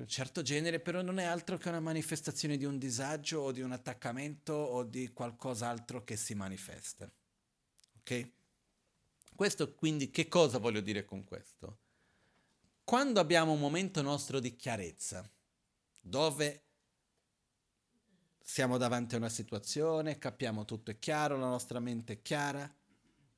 un 0.00 0.08
certo 0.08 0.42
genere, 0.42 0.80
però 0.80 1.02
non 1.02 1.18
è 1.18 1.24
altro 1.24 1.58
che 1.58 1.68
una 1.68 1.80
manifestazione 1.80 2.56
di 2.56 2.64
un 2.64 2.78
disagio 2.78 3.40
o 3.40 3.52
di 3.52 3.60
un 3.60 3.72
attaccamento 3.72 4.52
o 4.52 4.82
di 4.82 5.12
qualcos'altro 5.12 6.04
che 6.04 6.16
si 6.16 6.34
manifesta. 6.34 7.10
Ok? 7.98 8.30
Questo 9.34 9.74
quindi 9.74 10.10
che 10.10 10.28
cosa 10.28 10.58
voglio 10.58 10.80
dire 10.80 11.04
con 11.04 11.24
questo? 11.24 11.78
Quando 12.84 13.20
abbiamo 13.20 13.52
un 13.52 13.60
momento 13.60 14.02
nostro 14.02 14.40
di 14.40 14.56
chiarezza, 14.56 15.28
dove 16.00 16.64
siamo 18.42 18.78
davanti 18.78 19.14
a 19.14 19.18
una 19.18 19.28
situazione, 19.28 20.18
capiamo 20.18 20.64
tutto 20.64 20.90
è 20.90 20.98
chiaro, 20.98 21.36
la 21.36 21.46
nostra 21.46 21.78
mente 21.78 22.14
è 22.14 22.22
chiara, 22.22 22.68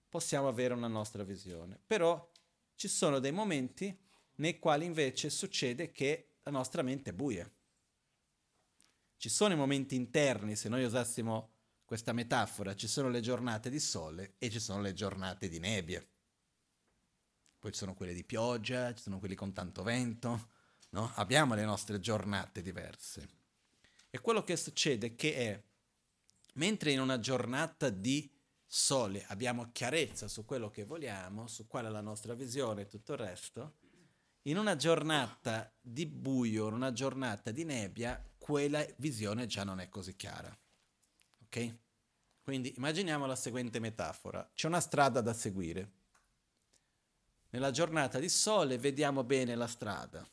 possiamo 0.08 0.48
avere 0.48 0.74
una 0.74 0.88
nostra 0.88 1.22
visione. 1.22 1.78
Però 1.86 2.30
ci 2.76 2.88
sono 2.88 3.18
dei 3.18 3.32
momenti 3.32 3.96
nei 4.36 4.58
quali 4.58 4.86
invece 4.86 5.28
succede 5.28 5.92
che 5.92 6.31
la 6.44 6.50
nostra 6.50 6.82
mente 6.82 7.10
è 7.10 7.12
buia. 7.12 7.50
Ci 9.16 9.28
sono 9.28 9.54
i 9.54 9.56
momenti 9.56 9.94
interni, 9.94 10.56
se 10.56 10.68
noi 10.68 10.84
usassimo 10.84 11.50
questa 11.84 12.12
metafora, 12.12 12.74
ci 12.74 12.88
sono 12.88 13.08
le 13.08 13.20
giornate 13.20 13.70
di 13.70 13.78
sole 13.78 14.34
e 14.38 14.50
ci 14.50 14.58
sono 14.58 14.80
le 14.80 14.94
giornate 14.94 15.48
di 15.48 15.58
nebbia. 15.58 16.04
Poi 17.58 17.70
ci 17.70 17.78
sono 17.78 17.94
quelle 17.94 18.14
di 18.14 18.24
pioggia, 18.24 18.92
ci 18.94 19.02
sono 19.02 19.20
quelli 19.20 19.36
con 19.36 19.52
tanto 19.52 19.84
vento, 19.84 20.48
no? 20.90 21.12
Abbiamo 21.14 21.54
le 21.54 21.64
nostre 21.64 22.00
giornate 22.00 22.62
diverse. 22.62 23.28
E 24.10 24.20
quello 24.20 24.42
che 24.42 24.56
succede 24.56 25.08
è 25.08 25.14
che 25.14 25.34
è, 25.34 25.62
mentre 26.54 26.90
in 26.90 27.00
una 27.00 27.20
giornata 27.20 27.88
di 27.88 28.28
sole 28.66 29.24
abbiamo 29.28 29.70
chiarezza 29.70 30.26
su 30.26 30.44
quello 30.44 30.70
che 30.70 30.84
vogliamo, 30.84 31.46
su 31.46 31.66
qual 31.68 31.86
è 31.86 31.88
la 31.90 32.00
nostra 32.00 32.34
visione 32.34 32.82
e 32.82 32.86
tutto 32.86 33.12
il 33.12 33.18
resto, 33.18 33.74
in 34.42 34.58
una 34.58 34.76
giornata 34.76 35.72
di 35.80 36.06
buio, 36.06 36.68
in 36.68 36.74
una 36.74 36.92
giornata 36.92 37.50
di 37.50 37.64
nebbia, 37.64 38.22
quella 38.38 38.84
visione 38.96 39.46
già 39.46 39.64
non 39.64 39.80
è 39.80 39.88
così 39.88 40.16
chiara. 40.16 40.56
Ok? 41.44 41.78
Quindi 42.42 42.74
immaginiamo 42.76 43.26
la 43.26 43.36
seguente 43.36 43.78
metafora. 43.78 44.48
C'è 44.52 44.66
una 44.66 44.80
strada 44.80 45.20
da 45.20 45.32
seguire. 45.32 45.92
Nella 47.50 47.70
giornata 47.70 48.18
di 48.18 48.28
sole 48.28 48.78
vediamo 48.78 49.22
bene 49.22 49.54
la 49.54 49.66
strada 49.66 50.26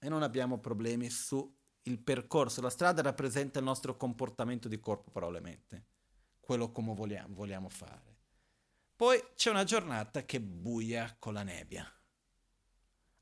e 0.00 0.08
non 0.08 0.22
abbiamo 0.22 0.58
problemi 0.58 1.10
su 1.10 1.54
il 1.82 1.98
percorso, 1.98 2.62
la 2.62 2.70
strada 2.70 3.02
rappresenta 3.02 3.58
il 3.58 3.64
nostro 3.64 3.96
comportamento 3.96 4.68
di 4.68 4.80
corpo, 4.80 5.10
parole 5.10 5.38
e 5.38 5.42
mente, 5.42 5.86
quello 6.40 6.72
come 6.72 6.94
vogliamo, 6.94 7.34
vogliamo 7.34 7.68
fare. 7.68 8.16
Poi 8.96 9.22
c'è 9.34 9.50
una 9.50 9.64
giornata 9.64 10.24
che 10.24 10.40
buia 10.40 11.14
con 11.18 11.34
la 11.34 11.42
nebbia. 11.42 11.86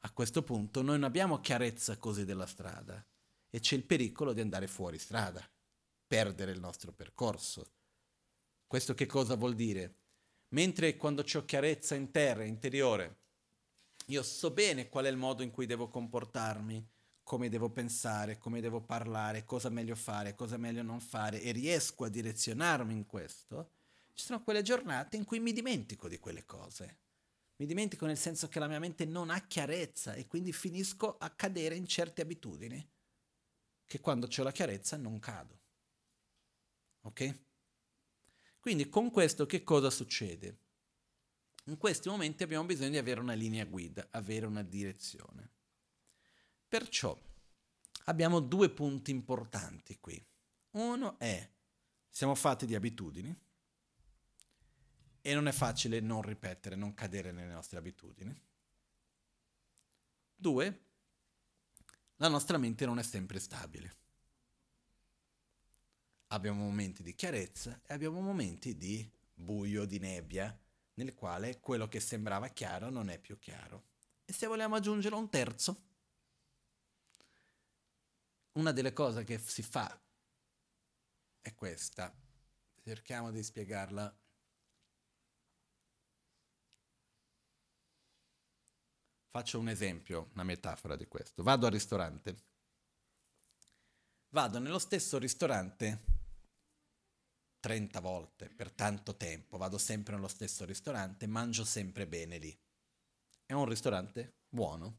A 0.04 0.10
questo 0.10 0.42
punto 0.42 0.82
noi 0.82 0.94
non 0.96 1.04
abbiamo 1.04 1.40
chiarezza 1.40 1.96
così 1.96 2.24
della 2.24 2.46
strada 2.46 3.04
e 3.48 3.60
c'è 3.60 3.76
il 3.76 3.84
pericolo 3.84 4.32
di 4.32 4.40
andare 4.40 4.66
fuori 4.66 4.98
strada, 4.98 5.48
perdere 6.06 6.50
il 6.50 6.58
nostro 6.58 6.92
percorso. 6.92 7.70
Questo 8.66 8.94
che 8.94 9.06
cosa 9.06 9.36
vuol 9.36 9.54
dire? 9.54 9.94
Mentre 10.48 10.96
quando 10.96 11.22
ho 11.22 11.44
chiarezza 11.44 11.94
in 11.94 12.10
terra, 12.10 12.42
interiore, 12.42 13.20
io 14.06 14.24
so 14.24 14.50
bene 14.50 14.88
qual 14.88 15.04
è 15.04 15.08
il 15.08 15.16
modo 15.16 15.44
in 15.44 15.52
cui 15.52 15.66
devo 15.66 15.88
comportarmi, 15.88 16.84
come 17.22 17.48
devo 17.48 17.70
pensare, 17.70 18.38
come 18.38 18.60
devo 18.60 18.80
parlare, 18.80 19.44
cosa 19.44 19.68
meglio 19.68 19.94
fare, 19.94 20.34
cosa 20.34 20.56
meglio 20.56 20.82
non 20.82 21.00
fare 21.00 21.40
e 21.40 21.52
riesco 21.52 22.04
a 22.04 22.08
direzionarmi 22.08 22.92
in 22.92 23.06
questo, 23.06 23.70
ci 24.14 24.24
sono 24.24 24.42
quelle 24.42 24.62
giornate 24.62 25.16
in 25.16 25.24
cui 25.24 25.38
mi 25.38 25.52
dimentico 25.52 26.08
di 26.08 26.18
quelle 26.18 26.44
cose. 26.44 26.98
Mi 27.56 27.66
dimentico 27.66 28.06
nel 28.06 28.18
senso 28.18 28.48
che 28.48 28.58
la 28.58 28.66
mia 28.66 28.78
mente 28.78 29.04
non 29.04 29.30
ha 29.30 29.46
chiarezza 29.46 30.14
e 30.14 30.26
quindi 30.26 30.52
finisco 30.52 31.16
a 31.18 31.30
cadere 31.30 31.76
in 31.76 31.86
certe 31.86 32.22
abitudini 32.22 32.90
che 33.84 34.00
quando 34.00 34.26
ho 34.26 34.42
la 34.42 34.52
chiarezza 34.52 34.96
non 34.96 35.18
cado. 35.18 35.60
Ok? 37.02 37.38
Quindi 38.58 38.88
con 38.88 39.10
questo 39.10 39.44
che 39.44 39.62
cosa 39.62 39.90
succede? 39.90 40.58
In 41.66 41.76
questi 41.76 42.08
momenti 42.08 42.42
abbiamo 42.42 42.64
bisogno 42.64 42.90
di 42.90 42.98
avere 42.98 43.20
una 43.20 43.34
linea 43.34 43.64
guida, 43.64 44.08
avere 44.10 44.46
una 44.46 44.62
direzione. 44.62 45.50
Perciò 46.66 47.16
abbiamo 48.04 48.40
due 48.40 48.70
punti 48.70 49.10
importanti 49.10 49.98
qui. 50.00 50.24
Uno 50.70 51.18
è, 51.18 51.50
siamo 52.08 52.34
fatti 52.34 52.66
di 52.66 52.74
abitudini 52.74 53.38
e 55.22 55.35
non 55.35 55.46
è 55.46 55.52
facile 55.52 56.00
non 56.00 56.20
ripetere, 56.20 56.76
non 56.76 56.92
cadere 56.92 57.30
nelle 57.30 57.52
nostre 57.52 57.78
abitudini. 57.78 58.38
Due, 60.35 60.85
la 62.16 62.28
nostra 62.28 62.58
mente 62.58 62.85
non 62.85 62.98
è 62.98 63.02
sempre 63.02 63.38
stabile. 63.38 63.96
Abbiamo 66.28 66.64
momenti 66.64 67.02
di 67.02 67.14
chiarezza 67.14 67.80
e 67.87 67.94
abbiamo 67.94 68.20
momenti 68.20 68.76
di 68.76 69.08
buio, 69.32 69.85
di 69.85 69.98
nebbia, 69.98 70.56
nel 70.94 71.14
quale 71.14 71.61
quello 71.61 71.88
che 71.88 72.00
sembrava 72.00 72.48
chiaro 72.48 72.90
non 72.90 73.08
è 73.08 73.18
più 73.18 73.38
chiaro. 73.38 73.90
E 74.24 74.32
se 74.32 74.46
vogliamo 74.46 74.74
aggiungere 74.74 75.14
un 75.14 75.30
terzo, 75.30 75.82
una 78.52 78.72
delle 78.72 78.92
cose 78.92 79.24
che 79.24 79.38
si 79.38 79.62
fa 79.62 80.00
è 81.40 81.54
questa. 81.54 82.14
Cerchiamo 82.82 83.30
di 83.30 83.42
spiegarla. 83.42 84.21
Faccio 89.33 89.59
un 89.59 89.71
esempio, 89.71 90.29
una 90.35 90.42
metafora 90.42 90.95
di 90.95 91.09
questo. 91.09 91.42
Vado 91.42 91.64
al 91.64 91.73
ristorante. 91.73 92.37
Vado 94.29 94.59
nello 94.59 94.79
stesso 94.79 95.16
ristorante 95.16 96.03
30 97.61 98.01
volte 98.01 98.51
per 98.51 98.71
tanto 98.71 99.16
tempo. 99.16 99.57
Vado 99.57 99.79
sempre 99.79 100.16
nello 100.16 100.29
stesso 100.29 100.66
ristorante, 100.66 101.27
mangio 101.27 101.64
sempre 101.64 102.07
bene 102.07 102.37
lì. 102.37 102.55
È 103.47 103.55
un 103.55 103.64
ristorante 103.64 104.35
buono. 104.51 104.99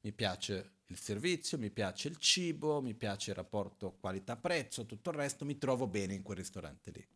Mi 0.00 0.10
piace 0.10 0.78
il 0.86 0.98
servizio, 0.98 1.56
mi 1.56 1.70
piace 1.70 2.08
il 2.08 2.16
cibo, 2.16 2.82
mi 2.82 2.94
piace 2.94 3.30
il 3.30 3.36
rapporto 3.36 3.92
qualità-prezzo, 3.92 4.86
tutto 4.86 5.10
il 5.10 5.16
resto, 5.16 5.44
mi 5.44 5.56
trovo 5.56 5.86
bene 5.86 6.14
in 6.14 6.22
quel 6.22 6.38
ristorante 6.38 6.90
lì. 6.90 7.06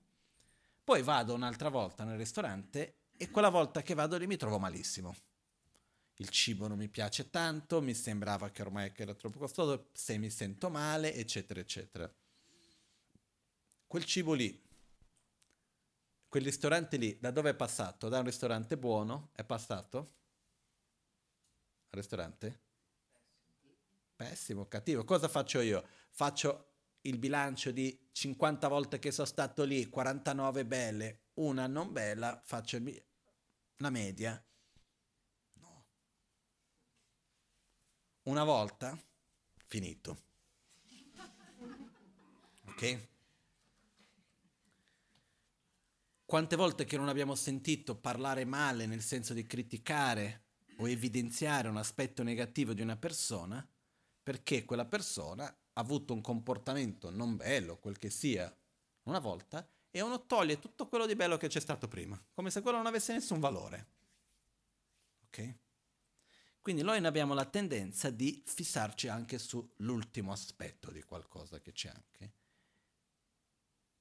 Poi 0.85 1.03
vado 1.03 1.35
un'altra 1.35 1.71
volta 1.71 2.05
nel 2.05 2.17
ristorante 2.17 2.99
e 3.17 3.31
quella 3.31 3.49
volta 3.49 3.83
che 3.83 3.95
vado 3.95 4.17
lì 4.17 4.29
mi 4.29 4.37
trovo 4.37 4.61
malissimo. 4.61 5.35
Il 6.19 6.31
cibo 6.31 6.67
non 6.67 6.79
mi 6.79 6.89
piace 6.89 7.29
tanto, 7.29 7.83
mi 7.83 7.95
sembrava 7.95 8.51
che 8.51 8.63
ormai 8.63 8.93
era 8.97 9.15
troppo 9.15 9.39
costoso, 9.39 9.91
se 9.93 10.17
mi 10.17 10.31
sento 10.31 10.71
male, 10.71 11.15
eccetera, 11.15 11.61
eccetera. 11.61 12.11
Quel 13.87 14.05
cibo 14.05 14.33
lì, 14.33 14.65
quel 16.29 16.43
ristorante 16.43 16.97
lì, 16.97 17.19
da 17.21 17.31
dove 17.31 17.51
è 17.51 17.55
passato? 17.55 18.09
Da 18.09 18.19
un 18.19 18.25
ristorante 18.25 18.79
buono, 18.79 19.31
è 19.33 19.45
passato? 19.45 20.15
Ristorante? 21.91 22.61
Pessimo, 24.17 24.67
cattivo. 24.67 25.05
Cosa 25.05 25.29
faccio 25.29 25.61
io? 25.61 25.87
Faccio 26.11 26.73
il 27.03 27.19
bilancio 27.19 27.71
di 27.71 28.09
50 28.13 28.69
volte 28.69 28.99
che 28.99 29.13
sono 29.13 29.27
stato 29.27 29.65
lì, 29.65 29.89
49 29.89 30.65
belle, 30.65 31.21
una 31.35 31.67
non 31.67 31.93
bella, 31.93 32.41
faccio 32.43 32.79
la 33.77 33.91
media. 33.91 34.43
Una 38.27 38.43
volta, 38.43 38.99
finito. 39.67 40.25
Ok? 42.65 43.09
Quante 46.25 46.57
volte 46.57 46.85
che 46.85 46.97
non 46.97 47.07
abbiamo 47.07 47.37
sentito 47.37 47.95
parlare 47.95 48.45
male 48.45 48.87
nel 48.87 49.03
senso 49.03 49.33
di 49.33 49.47
criticare 49.47 50.43
o 50.79 50.89
evidenziare 50.89 51.69
un 51.69 51.77
aspetto 51.77 52.25
negativo 52.25 52.73
di 52.73 52.83
una 52.83 52.97
persona 52.97 53.65
perché 54.21 54.65
quella 54.65 54.87
persona 54.87 55.45
ha 55.45 55.81
avuto 55.81 56.13
un 56.13 56.21
comportamento 56.21 57.11
non 57.11 57.37
bello, 57.37 57.79
quel 57.79 57.97
che 57.97 58.11
sia, 58.11 58.53
una 59.05 59.21
volta, 59.21 59.65
e 59.89 60.01
uno 60.01 60.27
toglie 60.27 60.59
tutto 60.59 60.89
quello 60.89 61.07
di 61.07 61.15
bello 61.15 61.37
che 61.37 61.47
c'è 61.47 61.61
stato 61.61 61.87
prima, 61.87 62.21
come 62.35 62.51
se 62.51 62.61
quello 62.61 62.79
non 62.79 62.87
avesse 62.87 63.13
nessun 63.13 63.39
valore. 63.39 63.87
Ok? 65.27 65.55
Quindi 66.67 66.83
noi 66.83 66.99
abbiamo 67.07 67.33
la 67.33 67.45
tendenza 67.45 68.11
di 68.11 68.43
fissarci 68.45 69.07
anche 69.07 69.39
sull'ultimo 69.39 70.33
aspetto 70.33 70.91
di 70.91 71.01
qualcosa 71.05 71.61
che 71.61 71.71
c'è 71.71 71.91
anche. 71.91 72.33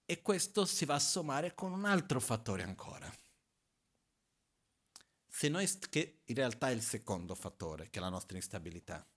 E 0.04 0.23
questo 0.23 0.65
si 0.65 0.84
va 0.86 0.95
a 0.95 0.99
sommare 0.99 1.54
con 1.54 1.71
un 1.71 1.86
altro 1.86 2.19
fattore 2.19 2.63
ancora. 2.63 3.08
Se 5.28 5.47
noi, 5.47 5.69
che 5.91 6.21
in 6.25 6.34
realtà 6.34 6.69
è 6.69 6.71
il 6.71 6.82
secondo 6.82 7.36
fattore, 7.36 7.91
che 7.91 7.99
è 7.99 8.01
la 8.01 8.10
nostra 8.10 8.36
instabilità 8.36 9.08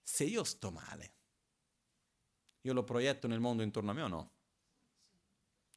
se 0.00 0.22
io 0.22 0.44
sto 0.44 0.70
male, 0.70 1.14
io 2.60 2.72
lo 2.72 2.84
proietto 2.84 3.26
nel 3.26 3.40
mondo 3.40 3.64
intorno 3.64 3.90
a 3.90 3.94
me 3.94 4.02
o 4.02 4.06
no? 4.06 4.30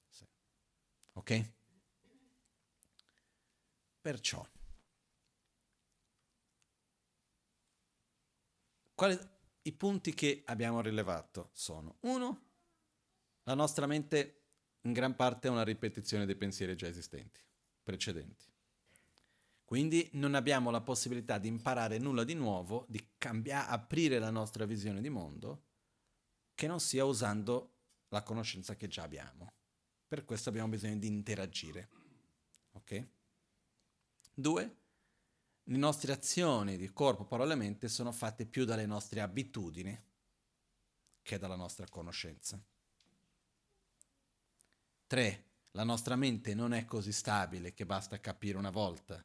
Sì. 0.09 0.27
Ok? 1.13 1.51
Perciò, 3.99 4.47
quali, 8.99 9.17
i 9.61 9.71
punti 9.71 10.13
che 10.13 10.43
abbiamo 10.47 10.81
rilevato 10.81 11.51
sono, 11.53 11.99
uno, 12.01 12.47
la 13.43 13.53
nostra 13.53 13.85
mente 13.85 14.41
in 14.81 14.91
gran 14.91 15.15
parte 15.15 15.47
è 15.47 15.51
una 15.51 15.63
ripetizione 15.63 16.25
dei 16.25 16.35
pensieri 16.35 16.75
già 16.75 16.87
esistenti. 16.87 17.39
precedenti. 17.81 18.45
Quindi 19.63 20.09
non 20.13 20.35
abbiamo 20.35 20.69
la 20.69 20.81
possibilità 20.81 21.37
di 21.37 21.47
imparare 21.47 21.97
nulla 21.97 22.25
di 22.25 22.33
nuovo, 22.33 22.85
di 22.89 23.11
cambiare, 23.17 23.71
aprire 23.71 24.19
la 24.19 24.31
nostra 24.31 24.65
visione 24.65 24.99
di 24.99 25.09
mondo, 25.09 25.63
che 26.53 26.67
non 26.67 26.81
sia 26.81 27.05
usando 27.05 27.75
la 28.09 28.21
conoscenza 28.21 28.75
che 28.75 28.89
già 28.89 29.03
abbiamo. 29.03 29.53
Per 30.07 30.25
questo 30.25 30.49
abbiamo 30.49 30.67
bisogno 30.67 30.97
di 30.97 31.07
interagire. 31.07 31.89
Ok? 32.73 33.07
Due, 34.33 34.78
le 35.69 35.77
nostre 35.77 36.11
azioni 36.11 36.77
di 36.77 36.91
corpo, 36.91 37.25
parola 37.25 37.53
e 37.53 37.57
mente 37.57 37.89
sono 37.89 38.11
fatte 38.11 38.47
più 38.47 38.65
dalle 38.65 38.87
nostre 38.87 39.21
abitudini 39.21 39.97
che 41.21 41.37
dalla 41.37 41.55
nostra 41.55 41.87
conoscenza. 41.87 42.59
Tre, 45.05 45.45
la 45.71 45.83
nostra 45.83 46.15
mente 46.15 46.55
non 46.55 46.73
è 46.73 46.85
così 46.85 47.11
stabile 47.11 47.75
che 47.75 47.85
basta 47.85 48.19
capire 48.19 48.57
una 48.57 48.71
volta. 48.71 49.23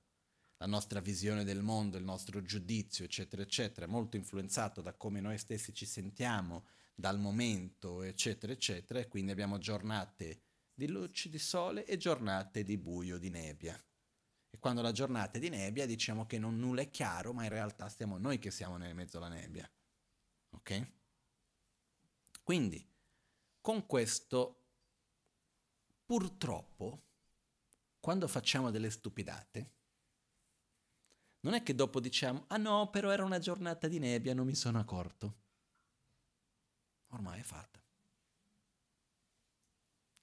La 0.59 0.67
nostra 0.67 1.01
visione 1.01 1.45
del 1.45 1.63
mondo, 1.63 1.97
il 1.97 2.05
nostro 2.05 2.43
giudizio, 2.43 3.07
eccetera, 3.07 3.41
eccetera, 3.41 3.87
è 3.87 3.89
molto 3.89 4.17
influenzato 4.17 4.83
da 4.83 4.93
come 4.93 5.21
noi 5.21 5.39
stessi 5.39 5.73
ci 5.73 5.87
sentiamo, 5.87 6.67
dal 6.95 7.19
momento, 7.19 8.03
eccetera, 8.03 8.53
eccetera, 8.53 9.01
e 9.01 9.09
quindi 9.09 9.33
abbiamo 9.33 9.57
giornate 9.57 10.43
di 10.75 10.89
luce 10.89 11.31
di 11.31 11.39
sole 11.39 11.87
e 11.87 11.97
giornate 11.97 12.63
di 12.63 12.77
buio, 12.77 13.17
di 13.17 13.31
nebbia. 13.31 13.83
E 14.55 14.59
quando 14.61 14.83
la 14.83 14.93
giornata 14.93 15.37
è 15.37 15.41
di 15.41 15.49
nebbia 15.49 15.85
diciamo 15.85 16.27
che 16.27 16.39
non 16.39 16.61
nulla 16.61 16.83
è 16.83 16.89
chiaro, 16.89 17.33
ma 17.33 17.43
in 17.43 17.49
realtà 17.49 17.89
siamo 17.89 18.19
noi 18.19 18.39
che 18.39 18.53
siamo 18.53 18.77
nel 18.77 18.95
mezzo 18.95 19.17
alla 19.17 19.27
nebbia. 19.27 19.69
Ok? 20.51 20.91
Quindi, 22.45 22.89
con 23.61 23.85
questo, 23.85 24.67
purtroppo, 26.07 27.03
quando 27.99 28.29
facciamo 28.29 28.71
delle 28.71 28.91
stupidate, 28.91 29.73
non 31.41 31.55
è 31.55 31.65
che 31.65 31.75
dopo 31.75 31.99
diciamo, 31.99 32.45
ah 32.47 32.57
no, 32.57 32.91
però 32.91 33.11
era 33.11 33.25
una 33.25 33.41
giornata 33.41 33.89
di 33.89 33.99
nebbia, 33.99 34.35
non 34.35 34.47
mi 34.47 34.55
sono 34.55 34.79
accorto. 34.79 35.35
Ormai 37.09 37.41
è 37.41 37.43
fatta. 37.43 37.83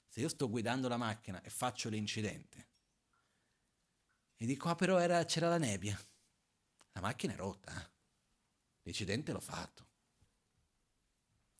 Se 0.07 0.21
io 0.21 0.29
sto 0.29 0.49
guidando 0.49 0.87
la 0.87 0.95
macchina 0.95 1.41
e 1.41 1.49
faccio 1.49 1.89
l'incidente 1.89 2.69
e 4.41 4.45
dico, 4.47 4.69
ah 4.69 4.75
però 4.75 4.97
era, 4.97 5.23
c'era 5.25 5.49
la 5.49 5.57
nebbia, 5.57 5.99
la 6.93 7.01
macchina 7.01 7.33
è 7.33 7.35
rotta, 7.35 7.79
eh? 7.79 7.89
l'incidente 8.83 9.31
l'ho 9.31 9.39
fatto. 9.39 9.87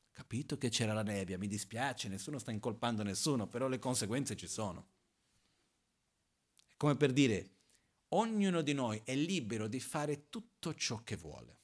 Capito 0.10 0.58
che 0.58 0.70
c'era 0.70 0.94
la 0.94 1.04
nebbia, 1.04 1.38
mi 1.38 1.48
dispiace, 1.48 2.08
nessuno 2.08 2.39
sta 2.39 2.52
incolpando 2.52 3.04
nessuno, 3.04 3.48
però 3.48 3.67
le 3.67 3.80
conseguenze 3.80 4.36
ci 4.36 4.48
sono. 4.48 4.89
È 6.67 6.76
come 6.76 6.96
per 6.96 7.13
dire, 7.13 7.58
ognuno 8.10 8.62
di 8.62 8.74
noi 8.74 9.02
è 9.04 9.15
libero 9.15 9.67
di 9.67 9.80
fare 9.80 10.30
tutto 10.30 10.74
ciò 10.74 11.04
che 11.04 11.15
vuole. 11.15 11.60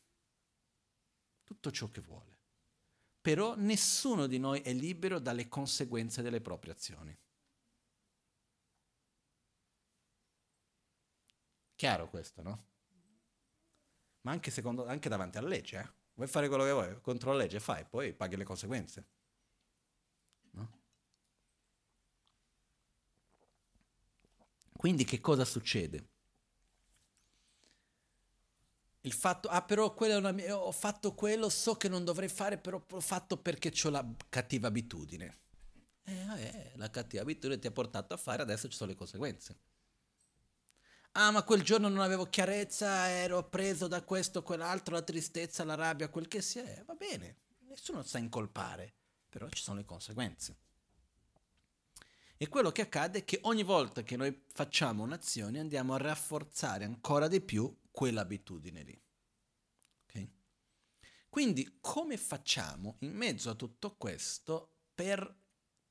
Tutto 1.44 1.72
ciò 1.72 1.90
che 1.90 2.02
vuole 2.02 2.38
però 3.28 3.56
nessuno 3.58 4.26
di 4.26 4.40
noi 4.40 4.62
è 4.62 4.72
libero 4.72 5.20
dalle 5.20 5.50
conseguenze 5.50 6.22
delle 6.22 6.40
proprie 6.40 6.72
azioni. 6.72 7.14
Chiaro 11.78 12.10
questo, 12.10 12.42
no? 12.42 12.66
Ma 14.22 14.32
anche, 14.32 14.52
secondo, 14.52 14.86
anche 14.86 15.10
davanti 15.10 15.38
alla 15.38 15.48
legge, 15.48 15.80
eh? 15.80 15.90
Vuoi 16.16 16.28
fare 16.28 16.48
quello 16.48 16.63
che 16.63 16.72
vuoi, 16.72 17.02
contro 17.02 17.32
la 17.32 17.38
legge 17.38 17.60
fai, 17.60 17.86
poi 17.86 18.13
paghi 18.13 18.36
le 18.36 18.44
conseguenze. 18.44 19.08
No? 20.52 20.80
Quindi 24.76 25.06
che 25.06 25.20
cosa 25.22 25.46
succede? 25.46 26.10
il 29.02 29.13
fatto, 29.13 29.48
ah 29.48 29.62
però 29.63 29.96
mia, 30.34 30.58
ho 30.58 30.72
fatto 30.72 31.13
quello, 31.13 31.50
so 31.50 31.76
che 31.76 31.88
non 31.88 32.04
dovrei 32.04 32.28
fare, 32.28 32.58
però 32.58 32.84
l'ho 32.90 33.00
fatto 33.00 33.38
perché 33.38 33.72
ho 33.86 33.90
la 33.90 34.06
cattiva 34.30 34.68
abitudine. 34.68 35.38
Eh, 36.04 36.13
eh, 36.13 36.72
la 36.76 36.90
cattiva 36.90 37.22
abitudine 37.22 37.60
ti 37.60 37.68
ha 37.68 37.72
portato 37.72 38.13
a 38.13 38.18
fare, 38.18 38.42
adesso 38.42 38.68
ci 38.68 38.76
sono 38.76 38.90
le 38.90 38.98
conseguenze. 38.98 39.58
Ah, 41.13 41.32
ma 41.32 41.43
quel 41.43 41.63
giorno 41.63 41.88
non 41.89 42.02
avevo 42.02 42.26
chiarezza, 42.26 43.10
ero 43.10 43.48
preso 43.50 43.88
da 43.88 44.04
questo, 44.04 44.43
quell'altro, 44.43 44.93
la 44.93 45.02
tristezza, 45.02 45.63
la 45.63 45.76
rabbia, 45.76 46.10
quel 46.10 46.28
che 46.28 46.41
sia. 46.41 46.63
Eh, 46.63 46.84
va 46.86 46.93
bene, 46.93 47.38
nessuno 47.67 48.04
sa 48.04 48.20
incolpare, 48.20 48.93
però 49.30 49.50
ci 49.50 49.63
sono 49.63 49.78
le 49.78 49.86
conseguenze. 49.86 50.58
E 52.39 52.48
quello 52.50 52.72
che 52.72 52.84
accade 52.84 53.20
è 53.20 53.26
che 53.26 53.39
ogni 53.43 53.63
volta 53.63 54.04
che 54.04 54.15
noi 54.15 54.43
facciamo 54.54 55.02
un'azione 55.02 55.60
andiamo 55.60 55.96
a 55.96 55.98
rafforzare 55.98 56.86
ancora 56.86 57.28
di 57.28 57.41
più 57.41 57.76
quell'abitudine 57.89 58.84
lì. 58.84 59.02
Okay? 60.04 60.32
Quindi 61.30 61.80
come 61.82 62.15
facciamo 62.15 62.98
in 63.00 63.13
mezzo 63.13 63.50
a 63.50 63.56
tutto 63.56 63.96
questo 63.96 64.74
per 64.93 65.36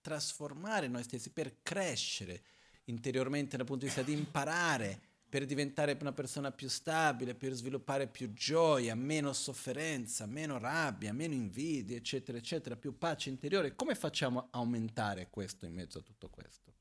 trasformare 0.00 0.86
noi 0.86 1.02
stessi, 1.02 1.30
per 1.30 1.62
crescere 1.62 2.44
interiormente 2.86 3.56
dal 3.56 3.66
punto 3.66 3.84
di 3.84 3.86
vista 3.86 4.02
di 4.02 4.12
imparare, 4.12 5.00
per 5.28 5.44
diventare 5.44 5.96
una 6.00 6.12
persona 6.12 6.52
più 6.52 6.68
stabile, 6.68 7.34
per 7.34 7.52
sviluppare 7.52 8.06
più 8.06 8.32
gioia, 8.32 8.94
meno 8.94 9.32
sofferenza, 9.32 10.24
meno 10.24 10.56
rabbia, 10.58 11.12
meno 11.12 11.34
invidia, 11.34 11.96
eccetera, 11.96 12.38
eccetera, 12.38 12.76
più 12.76 12.96
pace 12.96 13.28
interiore. 13.28 13.74
Come 13.74 13.94
facciamo 13.94 14.38
a 14.38 14.48
aumentare 14.52 15.28
questo 15.28 15.66
in 15.66 15.74
mezzo 15.74 15.98
a 15.98 16.02
tutto 16.02 16.30
questo? 16.30 16.74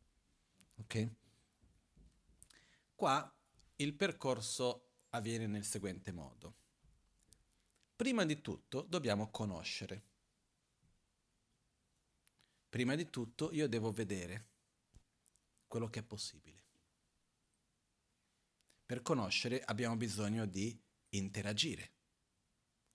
Ok? 0.77 1.09
Qua 2.93 3.35
il 3.77 3.93
percorso 3.93 4.91
avviene 5.09 5.47
nel 5.47 5.65
seguente 5.65 6.11
modo. 6.11 6.55
Prima 7.95 8.25
di 8.25 8.41
tutto 8.41 8.85
dobbiamo 8.87 9.31
conoscere. 9.31 10.03
Prima 12.69 12.95
di 12.95 13.09
tutto 13.09 13.51
io 13.51 13.67
devo 13.67 13.91
vedere 13.91 14.53
quello 15.75 15.89
che 15.89 15.99
è 15.99 16.03
possibile. 16.03 16.63
Per 18.85 19.01
conoscere 19.01 19.61
abbiamo 19.61 19.97
bisogno 19.97 20.45
di 20.45 20.81
interagire. 21.09 21.91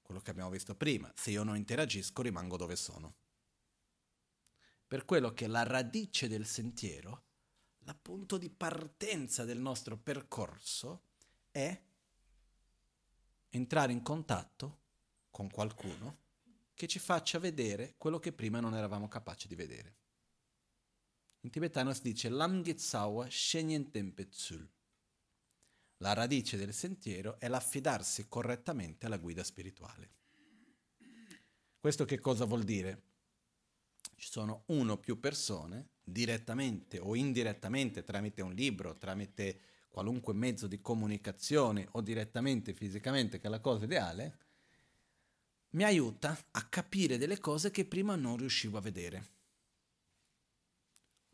Quello 0.00 0.22
che 0.22 0.30
abbiamo 0.30 0.48
visto 0.48 0.74
prima. 0.74 1.12
Se 1.14 1.30
io 1.30 1.42
non 1.42 1.56
interagisco 1.56 2.22
rimango 2.22 2.56
dove 2.56 2.76
sono. 2.76 3.16
Per 4.86 5.04
quello 5.04 5.34
che 5.34 5.46
la 5.46 5.62
radice 5.62 6.26
del 6.26 6.46
sentiero, 6.46 7.24
la 7.80 7.94
punto 7.94 8.38
di 8.38 8.48
partenza 8.48 9.44
del 9.44 9.58
nostro 9.58 9.98
percorso 9.98 11.02
è 11.50 11.78
entrare 13.50 13.92
in 13.92 14.00
contatto 14.00 14.78
con 15.30 15.50
qualcuno 15.50 16.20
che 16.72 16.86
ci 16.86 16.98
faccia 16.98 17.38
vedere 17.38 17.96
quello 17.98 18.18
che 18.18 18.32
prima 18.32 18.58
non 18.58 18.74
eravamo 18.74 19.06
capaci 19.06 19.48
di 19.48 19.54
vedere. 19.54 19.99
In 21.42 21.50
tibetano 21.50 21.94
si 21.94 22.02
dice 22.02 22.28
Lam 22.28 22.62
Gitsawa 22.62 23.26
Shenyen 23.30 23.90
Tempetsul. 23.90 24.68
La 25.98 26.12
radice 26.12 26.58
del 26.58 26.74
sentiero 26.74 27.40
è 27.40 27.48
l'affidarsi 27.48 28.26
correttamente 28.28 29.06
alla 29.06 29.16
guida 29.16 29.42
spirituale. 29.42 30.10
Questo 31.78 32.04
che 32.04 32.18
cosa 32.18 32.44
vuol 32.44 32.64
dire? 32.64 33.02
Ci 34.16 34.28
sono 34.28 34.64
uno 34.66 34.92
o 34.92 34.98
più 34.98 35.18
persone, 35.18 35.92
direttamente 36.02 36.98
o 36.98 37.16
indirettamente, 37.16 38.04
tramite 38.04 38.42
un 38.42 38.52
libro, 38.52 38.98
tramite 38.98 39.60
qualunque 39.88 40.34
mezzo 40.34 40.66
di 40.66 40.82
comunicazione 40.82 41.88
o 41.92 42.02
direttamente 42.02 42.74
fisicamente, 42.74 43.40
che 43.40 43.46
è 43.46 43.50
la 43.50 43.60
cosa 43.60 43.84
ideale, 43.86 44.38
mi 45.70 45.84
aiuta 45.84 46.36
a 46.50 46.68
capire 46.68 47.16
delle 47.16 47.38
cose 47.38 47.70
che 47.70 47.86
prima 47.86 48.14
non 48.14 48.36
riuscivo 48.36 48.76
a 48.76 48.82
vedere. 48.82 49.38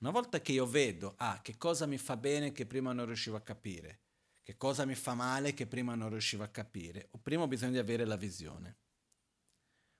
Una 0.07 0.15
volta 0.15 0.41
che 0.41 0.53
io 0.53 0.67
vedo, 0.67 1.15
ah, 1.17 1.41
che 1.43 1.57
cosa 1.57 1.85
mi 1.85 1.99
fa 1.99 2.17
bene 2.17 2.53
che 2.53 2.65
prima 2.65 2.93
non 2.93 3.07
riuscivo 3.07 3.35
a 3.35 3.41
capire, 3.41 4.03
che 4.45 4.57
cosa 4.57 4.85
mi 4.85 4.95
fa 4.95 5.15
male 5.15 5.53
che 5.53 5.67
prima 5.67 5.97
non 5.97 6.11
riuscivo 6.11 6.45
a 6.45 6.49
capire, 6.49 7.09
ho 7.11 7.19
prima 7.19 7.49
bisogno 7.49 7.73
di 7.73 7.79
avere 7.79 8.05
la 8.05 8.15
visione. 8.15 8.77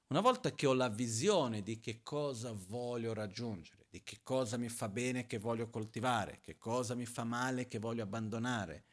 Una 0.07 0.21
volta 0.21 0.55
che 0.55 0.65
ho 0.65 0.75
la 0.75 0.89
visione 0.89 1.61
di 1.61 1.81
che 1.81 2.05
cosa 2.05 2.53
voglio 2.53 3.15
raggiungere, 3.15 3.87
di 3.91 4.05
che 4.05 4.21
cosa 4.23 4.57
mi 4.57 4.69
fa 4.69 4.89
bene 4.89 5.27
che 5.27 5.39
voglio 5.39 5.69
coltivare, 5.71 6.39
che 6.41 6.57
cosa 6.57 6.95
mi 6.95 7.05
fa 7.05 7.25
male 7.25 7.67
che 7.67 7.81
voglio 7.81 8.05
abbandonare, 8.05 8.85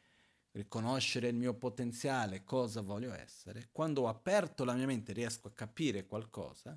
riconoscere 0.50 1.28
il 1.28 1.36
mio 1.36 1.54
potenziale, 1.54 2.42
cosa 2.42 2.80
voglio 2.80 3.14
essere, 3.14 3.68
quando 3.70 4.02
ho 4.02 4.08
aperto 4.08 4.64
la 4.64 4.74
mia 4.74 4.86
mente 4.86 5.12
riesco 5.12 5.46
a 5.46 5.52
capire 5.52 6.06
qualcosa, 6.06 6.76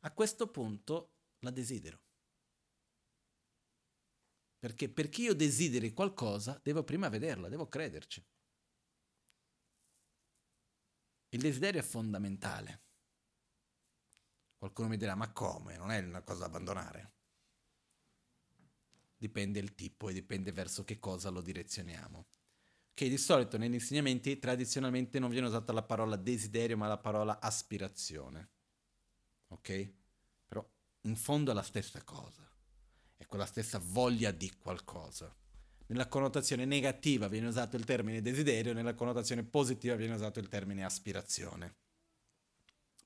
a 0.00 0.10
questo 0.12 0.46
punto 0.48 1.10
la 1.40 1.50
desidero. 1.50 2.04
Perché 4.66 4.88
perché 4.88 5.22
io 5.22 5.32
desideri 5.32 5.92
qualcosa, 5.92 6.60
devo 6.60 6.82
prima 6.82 7.08
vederla, 7.08 7.48
devo 7.48 7.68
crederci. 7.68 8.20
Il 11.28 11.40
desiderio 11.40 11.78
è 11.78 11.84
fondamentale. 11.84 12.82
Qualcuno 14.58 14.88
mi 14.88 14.96
dirà, 14.96 15.14
ma 15.14 15.30
come? 15.30 15.76
Non 15.76 15.92
è 15.92 16.00
una 16.00 16.22
cosa 16.22 16.40
da 16.40 16.46
abbandonare. 16.46 17.14
dipende 19.16 19.60
il 19.60 19.76
tipo 19.76 20.08
e 20.08 20.12
dipende 20.12 20.50
verso 20.50 20.82
che 20.82 20.98
cosa 20.98 21.28
lo 21.30 21.42
direzioniamo. 21.42 22.26
Che 22.92 23.08
di 23.08 23.18
solito 23.18 23.58
negli 23.58 23.74
insegnamenti 23.74 24.36
tradizionalmente 24.40 25.20
non 25.20 25.30
viene 25.30 25.46
usata 25.46 25.72
la 25.72 25.84
parola 25.84 26.16
desiderio 26.16 26.76
ma 26.76 26.88
la 26.88 26.98
parola 26.98 27.38
aspirazione. 27.40 28.50
Ok? 29.46 29.92
Però 30.44 30.68
in 31.02 31.14
fondo 31.14 31.52
è 31.52 31.54
la 31.54 31.62
stessa 31.62 32.02
cosa, 32.02 32.44
è 33.26 33.28
quella 33.28 33.44
stessa 33.44 33.80
voglia 33.82 34.30
di 34.30 34.50
qualcosa. 34.56 35.34
Nella 35.88 36.08
connotazione 36.08 36.64
negativa 36.64 37.28
viene 37.28 37.48
usato 37.48 37.76
il 37.76 37.84
termine 37.84 38.22
desiderio, 38.22 38.72
nella 38.72 38.94
connotazione 38.94 39.44
positiva 39.44 39.94
viene 39.94 40.14
usato 40.14 40.38
il 40.38 40.48
termine 40.48 40.84
aspirazione. 40.84 41.74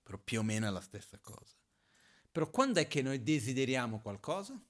Però 0.03 0.19
più 0.19 0.41
o 0.41 0.43
meno 0.43 0.67
è 0.67 0.71
la 0.71 0.81
stessa 0.81 1.19
cosa. 1.19 1.57
Però 2.31 2.49
quando 2.49 2.81
è 2.81 2.87
che 2.87 3.03
noi 3.03 3.23
desideriamo 3.23 4.01
qualcosa? 4.01 4.61